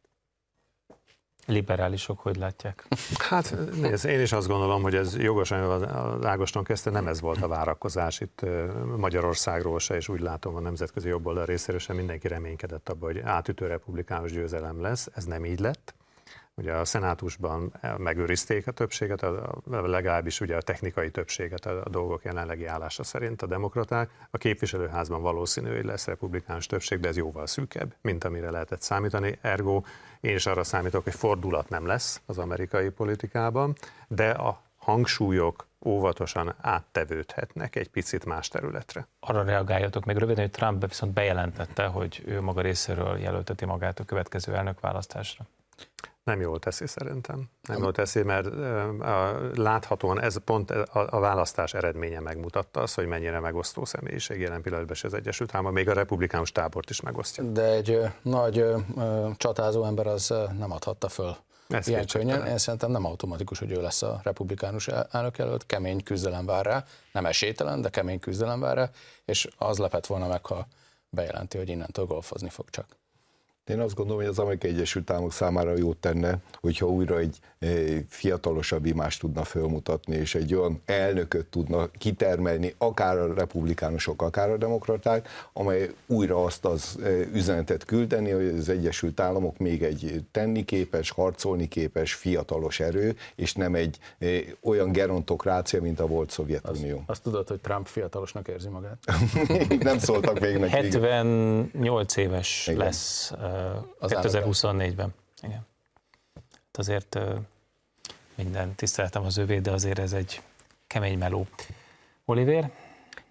Liberálisok 1.46 2.20
hogy 2.20 2.36
látják? 2.36 2.88
Hát 3.30 3.56
nézd, 3.76 4.06
én 4.06 4.22
is 4.22 4.32
azt 4.32 4.48
gondolom, 4.48 4.82
hogy 4.82 4.96
ez 4.96 5.18
jogosan 5.18 5.84
az 5.84 6.26
Ágoston 6.26 6.64
kezdte, 6.64 6.90
nem 6.90 7.08
ez 7.08 7.22
volt 7.22 7.42
a 7.42 7.48
várakozás 7.48 8.20
itt 8.20 8.46
Magyarországról 8.98 9.80
se, 9.80 9.96
és 9.96 10.10
úgy 10.10 10.20
látom 10.20 10.56
a 10.56 10.60
nemzetközi 10.60 11.08
jobboldal 11.08 11.46
részéről 11.46 11.80
sem 11.80 11.96
mindenki 11.96 12.28
reménykedett 12.28 12.90
abban, 12.90 13.12
hogy 13.12 13.20
átütő 13.20 13.68
republikánus 13.68 14.32
győzelem 14.32 14.82
lesz. 14.82 15.08
Ez 15.14 15.24
nem 15.24 15.46
így 15.46 15.60
lett. 15.60 15.94
Ugye 16.56 16.74
a 16.74 16.86
szenátusban 16.86 17.74
megőrizték 17.98 18.68
a 18.68 18.72
többséget, 18.72 19.22
a, 19.24 19.62
legalábbis 19.70 20.42
ugye 20.42 20.56
a 20.56 20.62
technikai 20.62 21.12
többséget 21.12 21.66
a, 21.66 21.82
a 21.84 21.90
dolgok 21.90 22.24
jelenlegi 22.24 22.66
állása 22.66 23.04
szerint 23.04 23.42
a 23.42 23.46
demokraták. 23.46 24.10
A 24.32 24.38
képviselőházban 24.38 25.22
valószínű, 25.22 25.76
hogy 25.76 25.86
lesz 25.86 26.06
republikánus 26.06 26.66
többség, 26.66 27.00
de 27.00 27.08
ez 27.08 27.18
jóval 27.18 27.48
szűkebb, 27.48 27.96
mint 28.02 28.24
amire 28.24 28.52
lehetett 28.52 28.82
számítani. 28.82 29.38
Ergo 29.42 29.84
én 30.22 30.36
is 30.36 30.46
arra 30.46 30.64
számítok, 30.64 31.04
hogy 31.04 31.16
fordulat 31.16 31.70
nem 31.70 31.86
lesz 31.86 32.22
az 32.26 32.38
amerikai 32.38 32.90
politikában, 32.90 33.76
de 34.08 34.30
a 34.30 34.62
hangsúlyok 34.78 35.68
óvatosan 35.86 36.56
áttevődhetnek 36.62 37.76
egy 37.76 37.90
picit 37.90 38.26
más 38.26 38.48
területre. 38.48 39.08
Arra 39.20 39.44
reagáljatok 39.44 40.06
meg 40.06 40.18
röviden, 40.18 40.44
hogy 40.44 40.52
Trump 40.52 40.88
viszont 40.88 41.14
bejelentette, 41.14 41.86
hogy 41.86 42.24
ő 42.26 42.42
maga 42.42 42.62
részéről 42.62 43.18
jelölteti 43.18 43.66
magát 43.66 44.00
a 44.00 44.04
következő 44.04 44.56
elnökválasztásra. 44.56 45.46
Nem 46.24 46.42
jól 46.42 46.60
teszi 46.60 46.88
szerintem. 46.88 47.50
Nem 47.68 47.82
jól 47.82 47.92
teszi, 47.92 48.24
mert 48.24 48.48
láthatóan 49.58 50.22
ez 50.22 50.38
pont 50.38 50.72
a, 50.72 51.20
választás 51.20 51.74
eredménye 51.74 52.20
megmutatta 52.20 52.82
az, 52.82 52.94
hogy 52.94 53.06
mennyire 53.06 53.40
megosztó 53.40 53.86
személyiség 53.86 54.40
jelen 54.40 54.62
pillanatban 54.62 54.98
az 55.02 55.14
Egyesült 55.14 55.54
Államok, 55.54 55.74
még 55.74 55.90
a 55.90 55.94
republikánus 55.94 56.52
tábort 56.52 56.90
is 56.90 57.02
megosztja. 57.02 57.44
De 57.44 57.64
egy 57.64 58.00
nagy 58.22 58.66
csatázó 59.38 59.84
ember 59.86 60.08
az 60.08 60.34
nem 60.58 60.72
adhatta 60.72 61.10
föl 61.10 61.36
ez 61.68 61.88
ilyen 61.88 62.08
könnyen. 62.08 62.46
Én 62.46 62.58
szerintem 62.58 62.92
nem 62.92 63.06
automatikus, 63.06 63.60
hogy 63.60 63.72
ő 63.72 63.82
lesz 63.82 64.02
a 64.02 64.20
republikánus 64.24 64.88
elnök 64.88 65.38
előtt, 65.38 65.66
kemény 65.66 66.04
küzdelem 66.04 66.46
vár 66.46 66.66
rá, 66.66 66.84
nem 67.12 67.26
esélytelen, 67.26 67.82
de 67.82 67.90
kemény 67.90 68.20
küzdelem 68.20 68.60
vár 68.60 68.76
rá, 68.76 68.90
és 69.26 69.48
az 69.58 69.78
lepett 69.78 70.06
volna 70.06 70.28
meg, 70.28 70.46
ha 70.46 70.68
bejelenti, 71.10 71.58
hogy 71.58 71.70
innentől 71.70 72.06
golfozni 72.06 72.50
fog 72.50 72.70
csak. 72.70 72.86
Én 73.68 73.80
azt 73.80 73.96
gondolom, 73.96 74.22
hogy 74.22 74.30
az 74.30 74.40
Amerikai 74.40 74.70
Egyesült 74.70 75.10
Államok 75.10 75.32
számára 75.32 75.78
jót 75.78 75.98
tenne, 75.98 76.38
hogyha 76.62 76.88
újra 76.88 77.18
egy 77.18 77.40
eh, 77.60 77.70
fiatalosabb 78.08 78.86
imást 78.86 79.20
tudna 79.20 79.44
felmutatni, 79.44 80.16
és 80.16 80.36
egy 80.36 80.56
olyan 80.56 80.82
elnököt 80.86 81.46
tudna 81.46 81.88
kitermelni, 81.98 82.76
akár 82.78 83.18
a 83.18 83.34
republikánusok, 83.34 84.22
akár 84.22 84.50
a 84.50 84.58
demokraták, 84.58 85.28
amely 85.54 85.90
újra 86.08 86.44
azt 86.44 86.66
az 86.66 87.00
eh, 87.04 87.28
üzenetet 87.34 87.86
küldeni, 87.86 88.30
hogy 88.30 88.48
az 88.48 88.70
Egyesült 88.70 89.20
Államok 89.20 89.58
még 89.58 89.84
egy 89.84 90.26
tenniképes, 90.32 91.10
harcolni 91.10 91.68
képes, 91.68 92.14
fiatalos 92.14 92.80
erő, 92.80 93.16
és 93.36 93.54
nem 93.54 93.76
egy 93.76 93.98
eh, 94.18 94.42
olyan 94.64 94.92
gerontokrácia, 94.92 95.82
mint 95.82 96.00
a 96.00 96.08
volt 96.08 96.30
Szovjetunió. 96.30 96.96
Azt, 96.98 97.10
azt 97.10 97.24
tudod, 97.24 97.48
hogy 97.48 97.60
Trump 97.60 97.88
fiatalosnak 97.88 98.48
érzi 98.48 98.70
magát? 98.70 98.98
nem 99.80 99.98
szóltak 99.98 100.40
még 100.40 100.58
neki. 100.58 100.72
78 100.72 102.16
éves 102.16 102.68
Igen. 102.68 102.80
lesz 102.80 103.32
2024-ben. 104.00 105.14
Igen. 105.42 105.66
Hát 106.34 106.78
azért 106.78 107.20
minden 108.36 108.76
tiszteletem 108.76 109.24
az 109.24 109.38
övé, 109.38 109.60
de 109.60 109.72
azért 109.72 110.00
ez 110.00 110.14
egy 110.14 110.42
kemény 110.88 111.18
meló. 111.18 111.48
Oliver? 112.26 112.72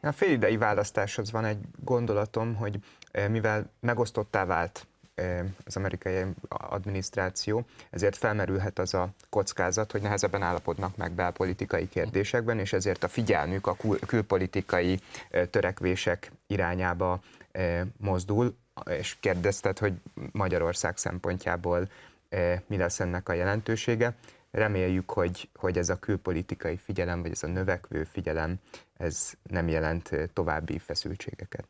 A 0.01 0.13
félidei 0.13 0.57
választáshoz 0.57 1.31
van 1.31 1.45
egy 1.45 1.59
gondolatom, 1.85 2.55
hogy 2.55 2.79
mivel 3.29 3.71
megosztottá 3.81 4.45
vált 4.45 4.87
az 5.65 5.77
amerikai 5.77 6.25
adminisztráció, 6.49 7.65
ezért 7.91 8.17
felmerülhet 8.17 8.79
az 8.79 8.95
a 8.95 9.09
kockázat, 9.31 9.93
hogy 9.93 10.03
nehezebben 10.03 10.43
állapodnak 10.43 10.97
meg 10.97 11.13
belpolitikai 11.13 11.89
kérdésekben, 11.89 12.59
és 12.59 12.73
ezért 12.73 13.05
a 13.05 13.09
figyelmük 13.09 13.67
a 13.67 13.77
kül- 13.77 14.07
külpolitikai 14.07 15.01
törekvések 15.51 16.33
irányába 16.47 17.21
mozdul, 17.97 18.57
és 18.91 19.17
kérdezted, 19.21 19.79
hogy 19.79 19.93
Magyarország 20.33 20.97
szempontjából 20.97 21.89
eh, 22.29 22.61
mi 22.67 22.77
lesz 22.77 23.01
ennek 23.01 23.29
a 23.29 23.33
jelentősége. 23.33 24.15
Reméljük, 24.51 25.11
hogy, 25.11 25.49
hogy 25.55 25.79
ez 25.79 25.89
a 25.89 25.99
külpolitikai 25.99 26.77
figyelem, 26.77 27.23
vagy 27.23 27.31
ez 27.31 27.43
a 27.43 27.47
növekvő 27.47 28.05
figyelem, 28.05 28.55
ez 28.97 29.33
nem 29.43 29.69
jelent 29.69 30.13
eh, 30.13 30.27
további 30.33 30.79
feszültségeket. 30.79 31.67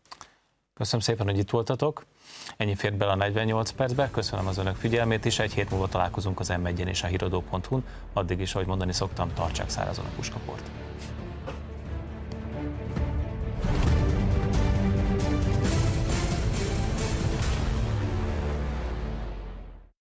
Köszönöm 0.74 1.00
szépen, 1.00 1.26
hogy 1.26 1.38
itt 1.38 1.50
voltatok. 1.50 2.04
Ennyi 2.56 2.74
fért 2.74 2.96
bele 2.96 3.12
a 3.12 3.14
48 3.14 3.70
percbe. 3.70 4.10
Köszönöm 4.10 4.46
az 4.46 4.58
önök 4.58 4.76
figyelmét 4.76 5.24
is. 5.24 5.38
Egy 5.38 5.52
hét 5.52 5.70
múlva 5.70 5.88
találkozunk 5.88 6.40
az 6.40 6.48
m 6.48 6.66
és 6.66 7.02
a 7.02 7.06
híradó.hu-n. 7.06 7.84
Addig 8.12 8.40
is, 8.40 8.54
ahogy 8.54 8.66
mondani 8.66 8.92
szoktam, 8.92 9.32
tartsák 9.34 9.68
szárazon 9.68 10.04
a 10.04 10.14
puskaport. 10.16 10.70